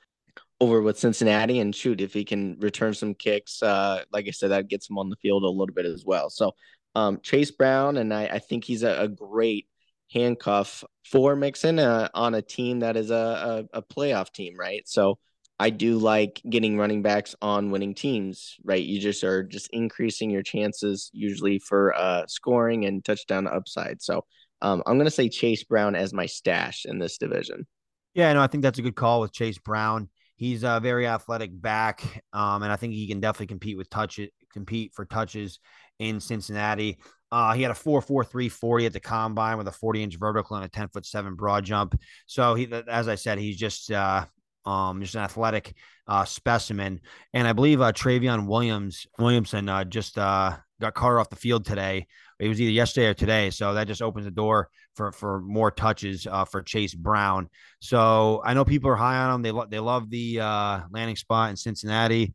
over 0.61 0.81
with 0.81 0.99
cincinnati 0.99 1.59
and 1.59 1.75
shoot 1.75 2.01
if 2.01 2.13
he 2.13 2.25
can 2.25 2.57
return 2.61 2.95
some 2.95 3.15
kicks 3.15 3.63
uh 3.63 4.03
like 4.13 4.27
i 4.29 4.31
said 4.31 4.51
that 4.51 4.69
gets 4.69 4.89
him 4.89 4.99
on 4.99 5.11
the 5.11 5.17
field 5.17 5.43
a 5.43 5.49
little 5.49 5.75
bit 5.75 5.87
as 5.87 6.05
well 6.07 6.31
so 6.31 6.53
um 6.95 7.19
chase 7.23 7.51
brown 7.51 7.97
and 7.97 8.15
i 8.15 8.27
i 8.27 8.39
think 8.39 8.65
he's 8.65 8.83
a, 8.83 9.03
a 9.03 9.09
great 9.09 9.67
handcuff 10.13 10.85
for 11.05 11.37
Mixon 11.37 11.79
uh, 11.79 12.09
on 12.15 12.35
a 12.35 12.43
team 12.43 12.81
that 12.81 12.97
is 12.97 13.11
a, 13.11 13.67
a, 13.75 13.79
a 13.79 13.83
playoff 13.83 14.33
team, 14.33 14.55
right? 14.59 14.87
So 14.87 15.19
I 15.59 15.71
do 15.71 15.99
like 15.99 16.41
getting 16.49 16.79
running 16.79 17.03
backs 17.03 17.35
on 17.43 17.71
winning 17.71 17.95
teams, 17.95 18.57
right? 18.65 18.83
You 18.83 19.01
just 19.01 19.23
are 19.23 19.43
just 19.43 19.69
increasing 19.73 20.31
your 20.31 20.43
chances 20.43 21.11
usually 21.13 21.59
for 21.59 21.95
uh, 21.95 22.27
scoring 22.27 22.87
and 22.87 23.05
touchdown 23.05 23.47
upside. 23.47 24.03
So 24.03 24.25
um, 24.65 24.83
I'm 24.87 24.97
going 24.97 25.05
to 25.05 25.11
say 25.11 25.29
Chase 25.29 25.63
Brown 25.63 25.95
as 25.95 26.15
my 26.15 26.25
stash 26.25 26.87
in 26.87 26.99
this 26.99 27.19
division. 27.19 27.67
Yeah, 28.15 28.33
no, 28.33 28.41
I 28.41 28.47
think 28.47 28.63
that's 28.63 28.79
a 28.79 28.83
good 28.83 28.97
call 28.97 29.21
with 29.21 29.33
Chase 29.33 29.59
Brown. 29.59 30.09
He's 30.37 30.65
a 30.65 30.81
very 30.83 31.07
athletic 31.07 31.51
back, 31.53 32.25
um, 32.33 32.63
and 32.63 32.73
I 32.73 32.77
think 32.77 32.95
he 32.95 33.07
can 33.07 33.21
definitely 33.21 33.49
compete 33.49 33.77
with 33.77 33.91
touches, 33.91 34.31
compete 34.53 34.93
for 34.95 35.05
touches 35.05 35.61
in 35.99 36.19
Cincinnati. 36.19 36.99
Uh, 37.31 37.53
he 37.53 37.63
had 37.63 37.73
a 37.73 37.75
4.43 37.75 38.51
40 38.51 38.87
at 38.87 38.93
the 38.95 39.01
combine 39.01 39.59
with 39.59 39.69
a 39.69 39.73
40 39.73 40.03
inch 40.03 40.17
vertical 40.19 40.57
and 40.57 40.65
a 40.65 40.69
10 40.69 40.89
foot 40.89 41.05
seven 41.05 41.35
broad 41.35 41.65
jump. 41.65 42.01
So 42.27 42.55
he, 42.55 42.67
as 42.89 43.07
I 43.07 43.17
said, 43.17 43.39
he's 43.39 43.59
just 43.59 43.91
uh, 43.91 44.25
um, 44.65 45.03
just 45.03 45.15
an 45.15 45.21
athletic 45.21 45.77
uh, 46.07 46.25
specimen. 46.25 47.01
And 47.33 47.47
I 47.47 47.53
believe 47.53 47.81
uh, 47.81 47.93
Trayveon 47.93 48.47
Williams 48.47 49.07
Williamson 49.19 49.69
uh, 49.69 49.85
just 49.85 50.19
uh, 50.19 50.57
got 50.81 50.95
Carter 50.95 51.21
off 51.21 51.31
the 51.31 51.37
field 51.37 51.65
today. 51.65 52.07
It 52.41 52.49
was 52.49 52.61
either 52.61 52.73
yesterday 52.73 53.07
or 53.07 53.15
today, 53.15 53.51
so 53.51 53.75
that 53.75 53.87
just 53.87 54.03
opens 54.03 54.25
the 54.25 54.31
door 54.31 54.69
for 54.95 55.13
for 55.13 55.41
more 55.41 55.71
touches 55.71 56.27
uh, 56.27 56.45
for 56.45 56.63
Chase 56.63 56.95
Brown. 56.95 57.49
So 57.81 58.43
I 58.45 58.55
know 58.55 58.65
people 58.65 58.91
are 58.91 58.97
high 58.97 59.17
on 59.17 59.35
him. 59.35 59.43
They 59.43 59.53
lo- 59.53 59.67
they 59.69 59.79
love 59.79 60.11
the 60.11 60.41
uh, 60.41 60.81
landing 60.91 61.17
spot 61.17 61.51
in 61.51 61.57
Cincinnati 61.57 62.35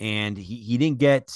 and 0.00 0.36
he, 0.36 0.56
he 0.56 0.78
didn't 0.78 0.98
get 0.98 1.28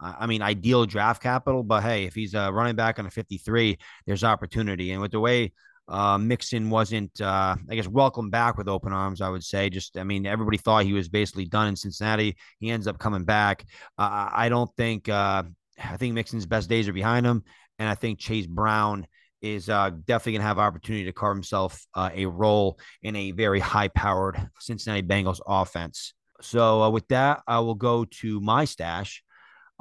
i 0.00 0.26
mean 0.26 0.42
ideal 0.42 0.86
draft 0.86 1.22
capital 1.22 1.62
but 1.62 1.82
hey 1.82 2.04
if 2.04 2.14
he's 2.14 2.34
a 2.34 2.52
running 2.52 2.74
back 2.74 2.98
on 2.98 3.06
a 3.06 3.10
53 3.10 3.78
there's 4.06 4.24
opportunity 4.24 4.90
and 4.90 5.00
with 5.00 5.12
the 5.12 5.20
way 5.20 5.52
uh, 5.88 6.18
Mixon 6.18 6.70
wasn't, 6.70 7.20
uh, 7.20 7.56
I 7.68 7.74
guess, 7.74 7.88
welcome 7.88 8.30
back 8.30 8.56
with 8.56 8.68
open 8.68 8.92
arms. 8.92 9.20
I 9.20 9.28
would 9.28 9.44
say, 9.44 9.68
just, 9.68 9.98
I 9.98 10.04
mean, 10.04 10.26
everybody 10.26 10.58
thought 10.58 10.84
he 10.84 10.92
was 10.92 11.08
basically 11.08 11.44
done 11.44 11.68
in 11.68 11.76
Cincinnati. 11.76 12.36
He 12.60 12.70
ends 12.70 12.86
up 12.86 12.98
coming 12.98 13.24
back. 13.24 13.64
Uh, 13.98 14.28
I 14.32 14.48
don't 14.48 14.70
think, 14.76 15.08
uh, 15.08 15.42
I 15.82 15.96
think 15.96 16.14
Mixon's 16.14 16.46
best 16.46 16.68
days 16.68 16.88
are 16.88 16.92
behind 16.92 17.26
him, 17.26 17.42
and 17.78 17.88
I 17.88 17.94
think 17.94 18.18
Chase 18.18 18.46
Brown 18.46 19.06
is 19.40 19.68
uh, 19.68 19.90
definitely 20.06 20.32
going 20.32 20.42
to 20.42 20.46
have 20.46 20.58
opportunity 20.58 21.04
to 21.04 21.12
carve 21.12 21.36
himself 21.36 21.84
uh, 21.94 22.10
a 22.14 22.26
role 22.26 22.78
in 23.02 23.16
a 23.16 23.32
very 23.32 23.58
high-powered 23.58 24.50
Cincinnati 24.60 25.02
Bengals 25.02 25.40
offense. 25.46 26.14
So 26.40 26.82
uh, 26.82 26.90
with 26.90 27.08
that, 27.08 27.42
I 27.46 27.58
will 27.58 27.74
go 27.74 28.04
to 28.04 28.40
my 28.40 28.64
stash. 28.64 29.22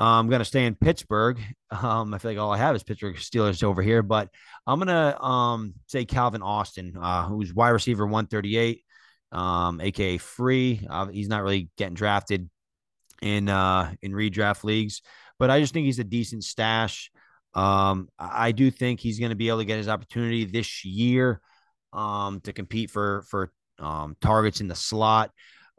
I'm 0.03 0.29
going 0.29 0.39
to 0.39 0.45
stay 0.45 0.65
in 0.65 0.75
Pittsburgh. 0.75 1.39
Um, 1.69 2.13
I 2.13 2.17
feel 2.17 2.31
like 2.31 2.39
all 2.39 2.51
I 2.51 2.57
have 2.57 2.75
is 2.75 2.83
Pittsburgh 2.83 3.15
Steelers 3.15 3.63
over 3.63 3.81
here, 3.81 4.01
but 4.01 4.29
I'm 4.65 4.79
going 4.79 4.87
to 4.87 5.21
um, 5.21 5.73
say 5.87 6.05
Calvin 6.05 6.41
Austin, 6.41 6.97
uh, 6.99 7.27
who's 7.27 7.53
wide 7.53 7.69
receiver 7.69 8.05
138, 8.05 8.83
um, 9.31 9.79
aka 9.79 10.17
free. 10.17 10.85
Uh, 10.89 11.07
he's 11.07 11.27
not 11.27 11.43
really 11.43 11.69
getting 11.77 11.93
drafted 11.93 12.49
in 13.21 13.49
uh, 13.49 13.93
in 14.01 14.11
redraft 14.11 14.63
leagues, 14.63 15.01
but 15.39 15.49
I 15.49 15.59
just 15.59 15.73
think 15.73 15.85
he's 15.85 15.99
a 15.99 16.03
decent 16.03 16.43
stash. 16.43 17.11
Um, 17.53 18.09
I 18.17 18.53
do 18.53 18.71
think 18.71 18.99
he's 18.99 19.19
going 19.19 19.31
to 19.31 19.35
be 19.35 19.49
able 19.49 19.59
to 19.59 19.65
get 19.65 19.77
his 19.77 19.89
opportunity 19.89 20.45
this 20.45 20.85
year 20.85 21.41
um, 21.93 22.41
to 22.41 22.53
compete 22.53 22.89
for 22.89 23.23
for 23.29 23.51
um, 23.79 24.15
targets 24.21 24.61
in 24.61 24.67
the 24.67 24.75
slot. 24.75 25.31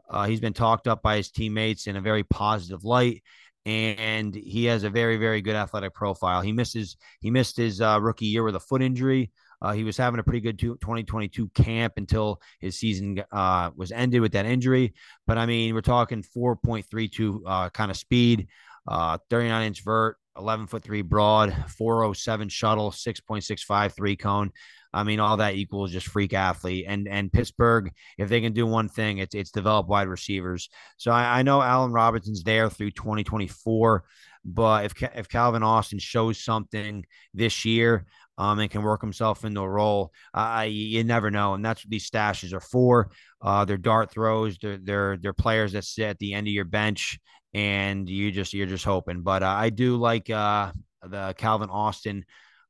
Uh, 0.09 0.25
he's 0.25 0.39
been 0.39 0.53
talked 0.53 0.87
up 0.87 1.01
by 1.01 1.17
his 1.17 1.31
teammates 1.31 1.87
in 1.87 1.95
a 1.95 2.01
very 2.01 2.23
positive 2.23 2.83
light, 2.83 3.23
and 3.65 4.35
he 4.35 4.65
has 4.65 4.83
a 4.83 4.89
very, 4.89 5.17
very 5.17 5.41
good 5.41 5.55
athletic 5.55 5.93
profile. 5.93 6.41
He 6.41 6.51
misses 6.51 6.97
he 7.19 7.31
missed 7.31 7.57
his 7.57 7.81
uh, 7.81 7.99
rookie 8.01 8.25
year 8.25 8.43
with 8.43 8.55
a 8.55 8.59
foot 8.59 8.81
injury. 8.81 9.31
Uh, 9.61 9.71
he 9.71 9.85
was 9.85 9.95
having 9.95 10.19
a 10.19 10.23
pretty 10.23 10.41
good 10.41 10.59
2022 10.59 11.47
camp 11.49 11.93
until 11.95 12.41
his 12.59 12.77
season 12.77 13.23
uh, 13.31 13.71
was 13.75 13.93
ended 13.93 14.19
with 14.19 14.33
that 14.33 14.45
injury. 14.45 14.93
But 15.25 15.37
I 15.37 15.45
mean, 15.45 15.73
we're 15.73 15.81
talking 15.81 16.21
4.32 16.21 17.39
uh, 17.45 17.69
kind 17.69 17.89
of 17.89 17.95
speed, 17.95 18.47
uh, 18.85 19.19
39 19.29 19.67
inch 19.67 19.83
vert, 19.83 20.17
11 20.37 20.67
foot 20.67 20.83
three 20.83 21.01
broad, 21.01 21.55
407 21.69 22.49
shuttle, 22.49 22.91
6.65 22.91 23.95
three 23.95 24.17
cone. 24.17 24.51
I 24.93 25.03
mean, 25.03 25.19
all 25.19 25.37
that 25.37 25.55
equals 25.55 25.91
just 25.91 26.07
freak 26.07 26.33
athlete. 26.33 26.85
And 26.87 27.07
and 27.07 27.31
Pittsburgh, 27.31 27.91
if 28.17 28.29
they 28.29 28.41
can 28.41 28.53
do 28.53 28.65
one 28.65 28.89
thing, 28.89 29.17
it's 29.17 29.35
it's 29.35 29.51
develop 29.51 29.87
wide 29.87 30.07
receivers. 30.07 30.69
So 30.97 31.11
I, 31.11 31.39
I 31.39 31.41
know 31.43 31.61
Allen 31.61 31.91
Robinson's 31.91 32.43
there 32.43 32.69
through 32.69 32.91
2024, 32.91 34.03
but 34.45 34.85
if 34.85 34.93
if 35.15 35.29
Calvin 35.29 35.63
Austin 35.63 35.99
shows 35.99 36.43
something 36.43 37.05
this 37.33 37.65
year, 37.65 38.05
um, 38.37 38.59
and 38.59 38.69
can 38.69 38.83
work 38.83 39.01
himself 39.01 39.45
into 39.45 39.61
a 39.61 39.69
role. 39.69 40.11
Uh, 40.33 40.65
you 40.67 41.03
never 41.03 41.29
know, 41.29 41.53
and 41.53 41.63
that's 41.63 41.85
what 41.85 41.91
these 41.91 42.09
stashes 42.09 42.53
are 42.53 42.59
for. 42.59 43.11
Uh, 43.41 43.65
they're 43.65 43.77
dart 43.77 44.11
throws. 44.11 44.57
They're 44.57 44.77
they're 44.77 45.17
they're 45.17 45.33
players 45.33 45.73
that 45.73 45.83
sit 45.83 46.05
at 46.05 46.19
the 46.19 46.33
end 46.33 46.47
of 46.47 46.53
your 46.53 46.65
bench, 46.65 47.19
and 47.53 48.09
you 48.09 48.31
just 48.31 48.53
you're 48.53 48.67
just 48.67 48.85
hoping. 48.85 49.21
But 49.21 49.43
uh, 49.43 49.47
I 49.47 49.69
do 49.69 49.97
like 49.97 50.29
uh, 50.29 50.71
the 51.03 51.35
Calvin 51.37 51.69
Austin 51.69 52.25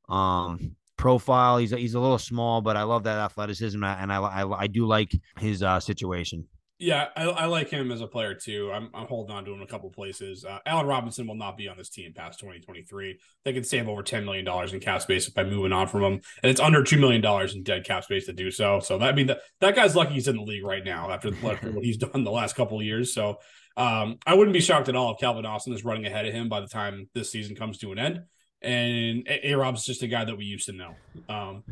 um, 0.08 0.76
profile. 1.04 1.58
He's 1.58 1.70
a, 1.70 1.76
he's 1.76 1.92
a 1.92 2.00
little 2.00 2.18
small, 2.18 2.62
but 2.62 2.78
I 2.78 2.82
love 2.84 3.02
that 3.02 3.18
athleticism, 3.18 3.84
and 3.84 4.10
I 4.10 4.16
I, 4.16 4.60
I 4.62 4.66
do 4.66 4.86
like 4.86 5.12
his 5.38 5.62
uh, 5.62 5.78
situation. 5.78 6.46
Yeah, 6.78 7.08
I, 7.14 7.24
I, 7.24 7.44
like 7.44 7.68
him 7.68 7.92
as 7.92 8.00
a 8.00 8.06
player 8.06 8.34
too. 8.34 8.70
I'm, 8.72 8.88
I'm 8.94 9.06
holding 9.06 9.36
on 9.36 9.44
to 9.44 9.52
him 9.52 9.60
a 9.60 9.66
couple 9.66 9.90
places. 9.90 10.44
Uh, 10.44 10.58
Allen 10.66 10.86
Robinson 10.86 11.26
will 11.26 11.36
not 11.36 11.56
be 11.56 11.68
on 11.68 11.76
this 11.76 11.88
team 11.88 12.12
past 12.14 12.40
2023. 12.40 13.18
They 13.44 13.52
can 13.52 13.62
save 13.62 13.88
over 13.88 14.02
$10 14.02 14.24
million 14.24 14.46
in 14.74 14.80
cap 14.80 15.00
space 15.02 15.28
by 15.28 15.44
moving 15.44 15.72
on 15.72 15.86
from 15.86 16.02
him. 16.02 16.20
And 16.42 16.50
it's 16.50 16.60
under 16.60 16.82
$2 16.82 16.98
million 16.98 17.24
in 17.54 17.62
dead 17.62 17.84
cap 17.84 18.02
space 18.02 18.26
to 18.26 18.32
do 18.32 18.50
so. 18.50 18.80
So 18.80 18.98
that 18.98 19.08
I 19.08 19.12
mean 19.12 19.28
that, 19.28 19.38
that 19.60 19.76
guy's 19.76 19.94
lucky 19.94 20.14
he's 20.14 20.26
in 20.26 20.36
the 20.36 20.42
league 20.42 20.64
right 20.64 20.84
now 20.84 21.10
after, 21.12 21.28
after 21.28 21.70
what 21.70 21.84
he's 21.84 21.96
done 22.06 22.24
the 22.24 22.32
last 22.32 22.56
couple 22.56 22.78
of 22.80 22.84
years. 22.84 23.14
So 23.14 23.38
um, 23.76 24.18
I 24.26 24.34
wouldn't 24.34 24.52
be 24.52 24.60
shocked 24.60 24.88
at 24.88 24.96
all 24.96 25.12
if 25.12 25.20
Calvin 25.20 25.46
Austin 25.46 25.74
is 25.74 25.84
running 25.84 26.06
ahead 26.06 26.26
of 26.26 26.34
him 26.34 26.48
by 26.48 26.60
the 26.60 26.66
time 26.66 27.08
this 27.14 27.30
season 27.30 27.54
comes 27.54 27.78
to 27.78 27.92
an 27.92 28.00
end. 28.00 28.22
And 28.64 29.28
A 29.28 29.54
Rob's 29.54 29.84
just 29.84 30.02
a 30.02 30.06
guy 30.06 30.24
that 30.24 30.36
we 30.36 30.44
used 30.44 30.66
to 30.66 30.72
know. 30.72 30.94
Um, 31.28 31.64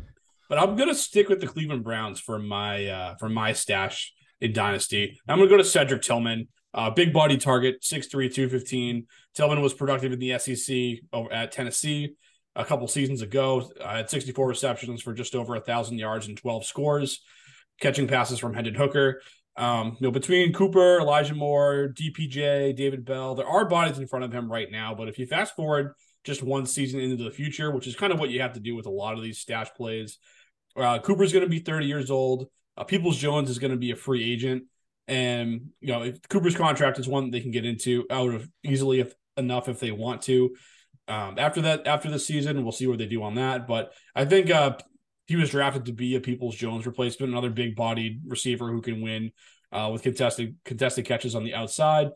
but 0.49 0.59
I'm 0.59 0.75
gonna 0.75 0.95
stick 0.95 1.29
with 1.29 1.41
the 1.41 1.47
Cleveland 1.47 1.83
Browns 1.83 2.19
for 2.19 2.37
my 2.39 2.87
uh, 2.87 3.15
for 3.15 3.29
my 3.29 3.53
stash 3.53 4.13
in 4.39 4.53
Dynasty. 4.53 5.19
I'm 5.27 5.39
to 5.39 5.47
go 5.47 5.57
to 5.57 5.63
Cedric 5.63 6.01
Tillman, 6.01 6.47
uh, 6.73 6.89
big 6.89 7.13
body 7.13 7.37
target, 7.37 7.81
6'3, 7.81 8.33
215. 8.33 9.07
Tillman 9.33 9.61
was 9.61 9.73
productive 9.73 10.11
in 10.11 10.19
the 10.19 10.37
SEC 10.37 11.03
over 11.11 11.31
at 11.31 11.51
Tennessee 11.51 12.15
a 12.55 12.65
couple 12.65 12.87
seasons 12.87 13.21
ago. 13.21 13.71
I 13.83 13.97
had 13.97 14.09
64 14.09 14.47
receptions 14.47 15.01
for 15.01 15.13
just 15.13 15.33
over 15.33 15.55
a 15.55 15.61
thousand 15.61 15.97
yards 15.97 16.27
and 16.27 16.37
12 16.37 16.65
scores, 16.65 17.21
catching 17.79 18.07
passes 18.07 18.37
from 18.37 18.53
Hendon 18.53 18.75
Hooker. 18.75 19.21
Um, 19.55 19.97
you 19.99 20.07
know, 20.07 20.11
between 20.11 20.51
Cooper, 20.51 20.99
Elijah 20.99 21.35
Moore, 21.35 21.93
DPJ, 21.93 22.75
David 22.75 23.05
Bell, 23.05 23.35
there 23.35 23.47
are 23.47 23.65
bodies 23.65 23.99
in 23.99 24.07
front 24.07 24.25
of 24.25 24.33
him 24.33 24.51
right 24.51 24.69
now. 24.71 24.95
But 24.95 25.07
if 25.07 25.19
you 25.19 25.25
fast 25.25 25.55
forward 25.55 25.93
just 26.23 26.43
one 26.43 26.65
season 26.65 26.99
into 26.99 27.23
the 27.23 27.31
future, 27.31 27.71
which 27.71 27.87
is 27.87 27.95
kind 27.95 28.13
of 28.13 28.19
what 28.19 28.29
you 28.29 28.41
have 28.41 28.53
to 28.53 28.59
do 28.59 28.75
with 28.75 28.85
a 28.85 28.91
lot 28.91 29.15
of 29.15 29.23
these 29.23 29.39
stash 29.39 29.69
plays, 29.75 30.17
uh, 30.75 30.99
Cooper's 30.99 31.33
going 31.33 31.43
to 31.43 31.49
be 31.49 31.59
30 31.59 31.85
years 31.85 32.09
old. 32.09 32.47
Uh, 32.77 32.83
Peoples 32.83 33.17
Jones 33.17 33.49
is 33.49 33.59
going 33.59 33.71
to 33.71 33.77
be 33.77 33.91
a 33.91 33.95
free 33.95 34.31
agent, 34.31 34.63
and 35.07 35.69
you 35.79 35.93
know 35.93 36.03
if 36.03 36.27
Cooper's 36.29 36.55
contract 36.55 36.97
is 36.97 37.07
one 37.07 37.29
they 37.29 37.41
can 37.41 37.51
get 37.51 37.65
into 37.65 38.05
out 38.09 38.33
of 38.33 38.49
easily 38.63 38.99
if 38.99 39.13
enough 39.37 39.69
if 39.69 39.79
they 39.79 39.91
want 39.91 40.23
to. 40.23 40.55
Um, 41.07 41.35
after 41.37 41.61
that, 41.63 41.85
after 41.85 42.09
the 42.09 42.17
season, 42.17 42.63
we'll 42.63 42.71
see 42.71 42.87
what 42.87 42.97
they 42.97 43.05
do 43.05 43.21
on 43.21 43.35
that. 43.35 43.67
But 43.67 43.93
I 44.15 44.25
think 44.25 44.49
uh, 44.49 44.77
he 45.27 45.35
was 45.35 45.49
drafted 45.49 45.85
to 45.85 45.93
be 45.93 46.15
a 46.15 46.21
Peoples 46.21 46.55
Jones 46.55 46.85
replacement, 46.85 47.31
another 47.31 47.49
big 47.49 47.75
bodied 47.75 48.21
receiver 48.25 48.71
who 48.71 48.81
can 48.81 49.01
win 49.01 49.31
uh, 49.71 49.89
with 49.91 50.01
contested 50.01 50.55
contested 50.65 51.05
catches 51.05 51.35
on 51.35 51.43
the 51.43 51.53
outside 51.53 52.11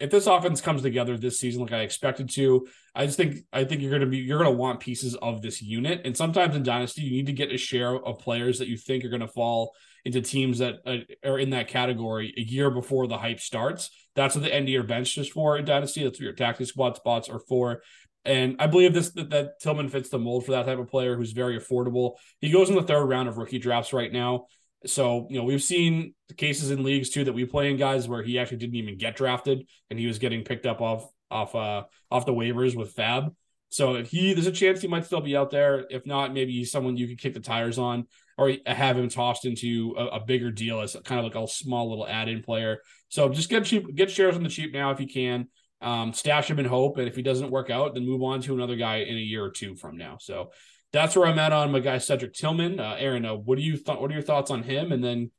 if 0.00 0.10
this 0.10 0.26
offense 0.26 0.60
comes 0.60 0.82
together 0.82 1.16
this 1.16 1.40
season 1.40 1.62
like 1.62 1.72
I 1.72 1.80
expected 1.80 2.30
to, 2.30 2.66
I 2.94 3.06
just 3.06 3.16
think 3.16 3.38
I 3.52 3.64
think 3.64 3.82
you're 3.82 3.90
gonna 3.90 4.06
be 4.06 4.18
you're 4.18 4.38
gonna 4.38 4.50
want 4.50 4.80
pieces 4.80 5.14
of 5.16 5.42
this 5.42 5.60
unit. 5.60 6.02
And 6.04 6.16
sometimes 6.16 6.54
in 6.54 6.62
Dynasty, 6.62 7.02
you 7.02 7.10
need 7.10 7.26
to 7.26 7.32
get 7.32 7.52
a 7.52 7.58
share 7.58 7.94
of 7.94 8.18
players 8.18 8.58
that 8.58 8.68
you 8.68 8.76
think 8.76 9.04
are 9.04 9.08
gonna 9.08 9.26
fall 9.26 9.74
into 10.04 10.20
teams 10.20 10.58
that 10.58 10.76
uh, 10.86 10.98
are 11.24 11.38
in 11.38 11.50
that 11.50 11.68
category 11.68 12.32
a 12.36 12.40
year 12.40 12.70
before 12.70 13.06
the 13.06 13.18
hype 13.18 13.40
starts. 13.40 13.90
That's 14.14 14.34
what 14.34 14.44
the 14.44 14.54
end 14.54 14.64
of 14.64 14.72
your 14.72 14.82
bench 14.82 15.16
is 15.18 15.28
for 15.28 15.56
in 15.56 15.64
Dynasty. 15.64 16.04
That's 16.04 16.18
what 16.18 16.24
your 16.24 16.32
taxi 16.32 16.64
squad 16.64 16.96
spots 16.96 17.28
are 17.28 17.40
for. 17.40 17.82
And 18.24 18.56
I 18.60 18.68
believe 18.68 18.94
this 18.94 19.10
that, 19.12 19.30
that 19.30 19.60
Tillman 19.60 19.88
fits 19.88 20.10
the 20.10 20.18
mold 20.18 20.44
for 20.46 20.52
that 20.52 20.66
type 20.66 20.78
of 20.78 20.88
player 20.88 21.16
who's 21.16 21.32
very 21.32 21.58
affordable. 21.58 22.14
He 22.40 22.50
goes 22.50 22.68
in 22.68 22.76
the 22.76 22.82
third 22.82 23.04
round 23.06 23.28
of 23.28 23.36
rookie 23.36 23.58
drafts 23.58 23.92
right 23.92 24.12
now. 24.12 24.46
So, 24.86 25.26
you 25.30 25.38
know, 25.38 25.44
we've 25.44 25.62
seen 25.62 26.14
cases 26.36 26.70
in 26.70 26.82
leagues 26.82 27.10
too 27.10 27.24
that 27.24 27.32
we 27.32 27.44
play 27.44 27.70
in 27.70 27.76
guys 27.76 28.08
where 28.08 28.22
he 28.22 28.38
actually 28.38 28.58
didn't 28.58 28.76
even 28.76 28.98
get 28.98 29.16
drafted 29.16 29.66
and 29.90 29.98
he 29.98 30.06
was 30.06 30.18
getting 30.18 30.44
picked 30.44 30.66
up 30.66 30.80
off 30.80 31.08
off 31.30 31.54
uh 31.54 31.84
off 32.10 32.26
the 32.26 32.32
waivers 32.32 32.76
with 32.76 32.94
FAAB. 32.94 33.34
So 33.68 33.94
if 33.94 34.10
he 34.10 34.34
there's 34.34 34.46
a 34.46 34.52
chance 34.52 34.82
he 34.82 34.88
might 34.88 35.06
still 35.06 35.20
be 35.20 35.36
out 35.36 35.50
there. 35.50 35.86
If 35.90 36.04
not, 36.04 36.34
maybe 36.34 36.52
he's 36.52 36.70
someone 36.70 36.96
you 36.96 37.08
could 37.08 37.18
kick 37.18 37.34
the 37.34 37.40
tires 37.40 37.78
on 37.78 38.06
or 38.36 38.52
have 38.66 38.98
him 38.98 39.08
tossed 39.08 39.44
into 39.44 39.94
a, 39.96 40.06
a 40.06 40.20
bigger 40.20 40.50
deal 40.50 40.80
as 40.80 40.96
kind 41.04 41.18
of 41.18 41.24
like 41.24 41.42
a 41.42 41.48
small 41.48 41.88
little 41.88 42.06
add-in 42.06 42.42
player. 42.42 42.80
So 43.08 43.28
just 43.28 43.48
get 43.48 43.64
cheap 43.64 43.94
get 43.94 44.10
shares 44.10 44.36
on 44.36 44.42
the 44.42 44.48
cheap 44.48 44.72
now 44.72 44.90
if 44.90 45.00
you 45.00 45.06
can. 45.06 45.48
Um, 45.80 46.12
stash 46.12 46.48
him 46.48 46.60
in 46.60 46.64
hope, 46.64 46.98
and 46.98 47.08
if 47.08 47.16
he 47.16 47.22
doesn't 47.22 47.50
work 47.50 47.68
out, 47.68 47.94
then 47.94 48.06
move 48.06 48.22
on 48.22 48.40
to 48.42 48.54
another 48.54 48.76
guy 48.76 48.98
in 48.98 49.16
a 49.16 49.20
year 49.20 49.44
or 49.44 49.50
two 49.50 49.74
from 49.74 49.96
now. 49.96 50.16
So 50.20 50.52
that's 50.92 51.16
where 51.16 51.26
I'm 51.26 51.38
at 51.38 51.52
on 51.52 51.72
my 51.72 51.80
guy 51.80 51.98
Cedric 51.98 52.34
Tillman. 52.34 52.78
Uh, 52.78 52.96
Aaron, 52.98 53.24
uh, 53.24 53.34
what 53.34 53.58
do 53.58 53.64
you 53.64 53.76
th- 53.76 53.98
what 53.98 54.10
are 54.10 54.14
your 54.14 54.22
thoughts 54.22 54.50
on 54.50 54.62
him? 54.62 54.92
And 54.92 55.02
then 55.02 55.30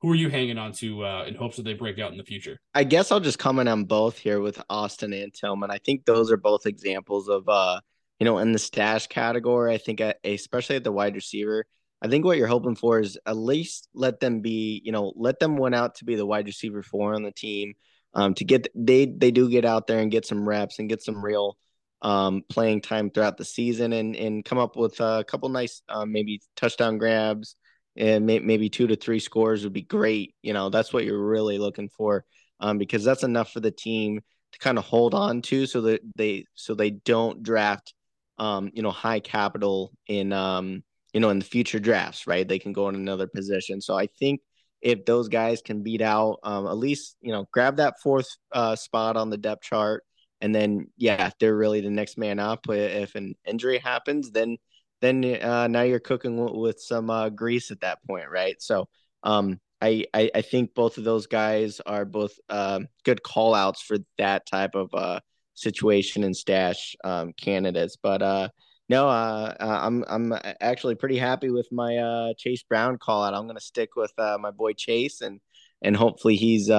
who 0.00 0.10
are 0.10 0.16
you 0.16 0.28
hanging 0.28 0.58
on 0.58 0.72
to 0.72 1.04
uh, 1.04 1.24
in 1.26 1.34
hopes 1.34 1.56
that 1.56 1.64
they 1.64 1.74
break 1.74 1.98
out 1.98 2.12
in 2.12 2.18
the 2.18 2.24
future? 2.24 2.58
I 2.74 2.84
guess 2.84 3.10
I'll 3.10 3.20
just 3.20 3.38
comment 3.38 3.68
on 3.68 3.84
both 3.84 4.18
here 4.18 4.40
with 4.40 4.62
Austin 4.70 5.12
and 5.12 5.32
Tillman. 5.32 5.70
I 5.70 5.78
think 5.78 6.04
those 6.04 6.30
are 6.30 6.36
both 6.36 6.66
examples 6.66 7.28
of 7.28 7.48
uh, 7.48 7.80
you 8.18 8.24
know, 8.24 8.38
in 8.38 8.52
the 8.52 8.58
stash 8.58 9.06
category. 9.06 9.72
I 9.74 9.78
think 9.78 10.02
especially 10.24 10.76
at 10.76 10.84
the 10.84 10.92
wide 10.92 11.14
receiver. 11.14 11.66
I 12.00 12.08
think 12.08 12.24
what 12.24 12.38
you're 12.38 12.46
hoping 12.46 12.76
for 12.76 13.00
is 13.00 13.18
at 13.26 13.36
least 13.36 13.88
let 13.92 14.20
them 14.20 14.40
be, 14.40 14.80
you 14.84 14.92
know, 14.92 15.12
let 15.16 15.40
them 15.40 15.56
win 15.56 15.74
out 15.74 15.96
to 15.96 16.04
be 16.04 16.14
the 16.14 16.26
wide 16.26 16.46
receiver 16.46 16.82
four 16.82 17.14
on 17.14 17.24
the 17.24 17.32
team. 17.32 17.74
Um, 18.14 18.34
to 18.34 18.44
get 18.44 18.68
they 18.74 19.06
they 19.06 19.30
do 19.30 19.50
get 19.50 19.64
out 19.64 19.86
there 19.86 19.98
and 19.98 20.10
get 20.10 20.24
some 20.24 20.48
reps 20.48 20.78
and 20.78 20.88
get 20.88 21.02
some 21.02 21.22
real 21.22 21.58
um, 22.02 22.42
playing 22.48 22.80
time 22.80 23.10
throughout 23.10 23.36
the 23.36 23.44
season 23.44 23.92
and 23.92 24.14
and 24.14 24.44
come 24.44 24.58
up 24.58 24.76
with 24.76 25.00
a 25.00 25.24
couple 25.26 25.48
nice 25.48 25.82
um, 25.88 26.12
maybe 26.12 26.40
touchdown 26.56 26.98
grabs 26.98 27.56
and 27.96 28.24
may, 28.24 28.38
maybe 28.38 28.68
two 28.68 28.86
to 28.86 28.96
three 28.96 29.18
scores 29.18 29.64
would 29.64 29.72
be 29.72 29.82
great. 29.82 30.34
You 30.42 30.52
know, 30.52 30.70
that's 30.70 30.92
what 30.92 31.04
you're 31.04 31.26
really 31.26 31.58
looking 31.58 31.88
for 31.88 32.24
um, 32.60 32.78
because 32.78 33.04
that's 33.04 33.24
enough 33.24 33.52
for 33.52 33.60
the 33.60 33.72
team 33.72 34.20
to 34.52 34.58
kind 34.58 34.78
of 34.78 34.84
hold 34.84 35.14
on 35.14 35.42
to 35.42 35.66
so 35.66 35.82
that 35.82 36.00
they 36.16 36.44
so 36.54 36.74
they 36.74 36.90
don't 36.90 37.42
draft 37.42 37.92
um, 38.38 38.70
you 38.72 38.82
know 38.82 38.90
high 38.90 39.20
capital 39.20 39.92
in 40.06 40.32
um, 40.32 40.82
you 41.12 41.20
know 41.20 41.30
in 41.30 41.40
the 41.40 41.44
future 41.44 41.80
drafts, 41.80 42.26
right? 42.26 42.46
They 42.46 42.58
can 42.58 42.72
go 42.72 42.88
in 42.88 42.94
another 42.94 43.26
position. 43.26 43.80
So 43.80 43.96
I 43.96 44.06
think 44.06 44.40
if 44.80 45.04
those 45.04 45.28
guys 45.28 45.60
can 45.60 45.82
beat 45.82 46.00
out 46.00 46.38
um, 46.44 46.66
at 46.66 46.76
least 46.76 47.16
you 47.20 47.32
know 47.32 47.46
grab 47.52 47.76
that 47.78 47.94
fourth 48.00 48.28
uh, 48.52 48.76
spot 48.76 49.16
on 49.16 49.30
the 49.30 49.36
depth 49.36 49.62
chart 49.62 50.04
and 50.40 50.54
then 50.54 50.88
yeah, 50.96 51.30
they're 51.40 51.56
really 51.56 51.80
the 51.80 51.90
next 51.90 52.18
man 52.18 52.38
up. 52.38 52.66
If 52.68 53.14
an 53.14 53.34
injury 53.46 53.78
happens, 53.78 54.30
then 54.30 54.56
then 55.00 55.24
uh, 55.24 55.68
now 55.68 55.82
you're 55.82 56.00
cooking 56.00 56.36
with 56.58 56.80
some 56.80 57.10
uh, 57.10 57.28
grease 57.28 57.70
at 57.70 57.80
that 57.80 58.02
point, 58.04 58.28
right? 58.30 58.60
So 58.60 58.88
um, 59.22 59.60
I, 59.80 60.06
I, 60.12 60.30
I 60.34 60.42
think 60.42 60.74
both 60.74 60.98
of 60.98 61.04
those 61.04 61.26
guys 61.26 61.80
are 61.86 62.04
both 62.04 62.32
uh, 62.48 62.80
good 63.04 63.22
call 63.22 63.54
outs 63.54 63.80
for 63.80 63.98
that 64.18 64.46
type 64.46 64.74
of 64.74 64.92
uh, 64.92 65.20
situation 65.54 66.24
and 66.24 66.36
stash 66.36 66.96
um, 67.04 67.32
candidates. 67.32 67.96
But 68.02 68.22
uh, 68.22 68.48
no, 68.88 69.08
uh, 69.08 69.54
I'm 69.60 70.04
I'm 70.08 70.34
actually 70.60 70.96
pretty 70.96 71.18
happy 71.18 71.50
with 71.50 71.68
my 71.70 72.32
Chase 72.38 72.64
Brown 72.64 72.98
call 72.98 73.22
out. 73.22 73.34
I'm 73.34 73.44
going 73.44 73.56
to 73.56 73.60
stick 73.62 73.90
with 73.96 74.12
my 74.18 74.50
boy 74.50 74.72
Chase 74.72 75.20
and 75.20 75.40
and 75.82 75.96
hopefully 75.96 76.36
he's 76.36 76.70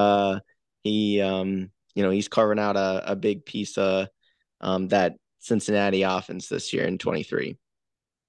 he 0.84 1.22
um, 1.22 1.72
you 1.96 2.04
know, 2.04 2.10
he's 2.10 2.28
carving 2.28 2.60
out 2.60 2.76
a, 2.76 3.12
a 3.12 3.16
big 3.16 3.46
piece 3.46 3.78
of 3.78 4.08
um, 4.62 4.88
that 4.90 5.16
Cincinnati 5.40 6.04
offense 6.04 6.48
this 6.48 6.74
year 6.74 6.86
in 6.86 6.98
23. 6.98 7.58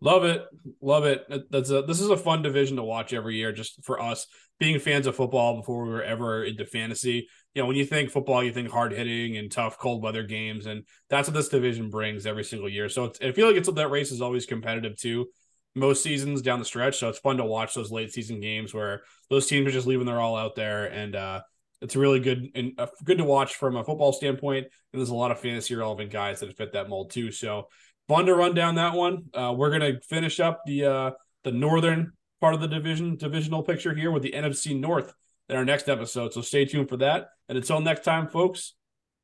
Love 0.02 0.24
it. 0.24 0.46
Love 0.80 1.04
it. 1.04 1.26
That's 1.50 1.70
a, 1.70 1.82
this 1.82 2.00
is 2.00 2.08
a 2.08 2.16
fun 2.16 2.42
division 2.42 2.76
to 2.76 2.82
watch 2.82 3.12
every 3.12 3.36
year 3.36 3.52
just 3.52 3.84
for 3.84 4.00
us 4.00 4.26
being 4.58 4.78
fans 4.78 5.06
of 5.06 5.16
football 5.16 5.56
before 5.56 5.84
we 5.84 5.90
were 5.90 6.02
ever 6.02 6.44
into 6.44 6.64
fantasy. 6.64 7.28
You 7.54 7.62
know, 7.62 7.66
when 7.66 7.76
you 7.76 7.84
think 7.84 8.11
football, 8.11 8.42
you 8.42 8.52
think 8.52 8.70
hard 8.70 8.92
hitting 8.92 9.36
and 9.36 9.50
tough 9.50 9.78
cold 9.78 10.02
weather 10.02 10.22
games. 10.22 10.64
And 10.64 10.84
that's 11.11 11.28
what 11.28 11.34
this 11.34 11.48
division 11.48 11.90
brings 11.90 12.24
every 12.24 12.44
single 12.44 12.68
year. 12.68 12.88
So 12.88 13.12
I 13.22 13.32
feel 13.32 13.46
like 13.46 13.56
it's 13.56 13.70
that 13.70 13.90
race 13.90 14.11
is 14.11 14.22
always 14.22 14.46
competitive 14.46 14.96
too 14.96 15.26
most 15.74 16.02
seasons 16.02 16.42
down 16.42 16.58
the 16.58 16.64
stretch. 16.64 16.98
So 16.98 17.08
it's 17.08 17.18
fun 17.18 17.36
to 17.36 17.44
watch 17.44 17.74
those 17.74 17.92
late 17.92 18.12
season 18.12 18.40
games 18.40 18.74
where 18.74 19.02
those 19.28 19.46
teams 19.46 19.66
are 19.68 19.72
just 19.72 19.86
leaving 19.86 20.06
their 20.06 20.20
all 20.20 20.36
out 20.36 20.56
there 20.56 20.86
and 20.86 21.14
uh, 21.14 21.40
it's 21.81 21.97
really 21.97 22.20
good 22.20 22.51
and 22.55 22.72
uh, 22.78 22.87
good 23.05 23.18
to 23.18 23.24
watch 23.24 23.55
from 23.55 23.76
a 23.76 23.85
football 23.85 24.12
standpoint. 24.12 24.66
And 24.93 25.01
there's 25.01 25.11
a 25.11 25.14
lot 25.14 25.31
of 25.31 25.41
fantasy 25.41 25.74
relevant 25.74 26.11
guys 26.11 26.41
that 26.41 26.57
fit 26.57 26.72
that 26.72 26.89
mold 26.89 27.11
too. 27.11 27.33
So 27.33 27.68
fun 28.09 28.26
to 28.26 28.35
run 28.35 28.55
down 28.55 28.74
that 28.76 28.95
one. 28.95 29.24
Uh, 29.33 29.55
we're 29.57 29.70
gonna 29.70 30.01
finish 30.09 30.41
up 30.41 30.62
the 30.66 30.85
uh, 30.85 31.11
the 31.45 31.53
northern 31.53 32.12
part 32.41 32.55
of 32.55 32.61
the 32.61 32.68
division 32.68 33.16
divisional 33.16 33.62
picture 33.62 33.95
here 33.95 34.11
with 34.11 34.22
the 34.22 34.33
NFC 34.33 34.78
North 34.78 35.12
in 35.49 35.57
our 35.57 35.64
next 35.64 35.89
episode. 35.89 36.33
So 36.33 36.41
stay 36.41 36.64
tuned 36.64 36.89
for 36.89 36.99
that. 36.99 37.28
And 37.49 37.59
until 37.59 37.81
next 37.81 38.05
time, 38.05 38.28
folks. 38.28 38.74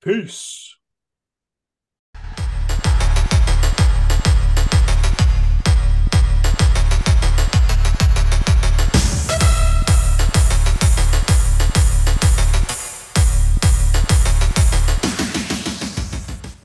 Peace. 0.03 0.77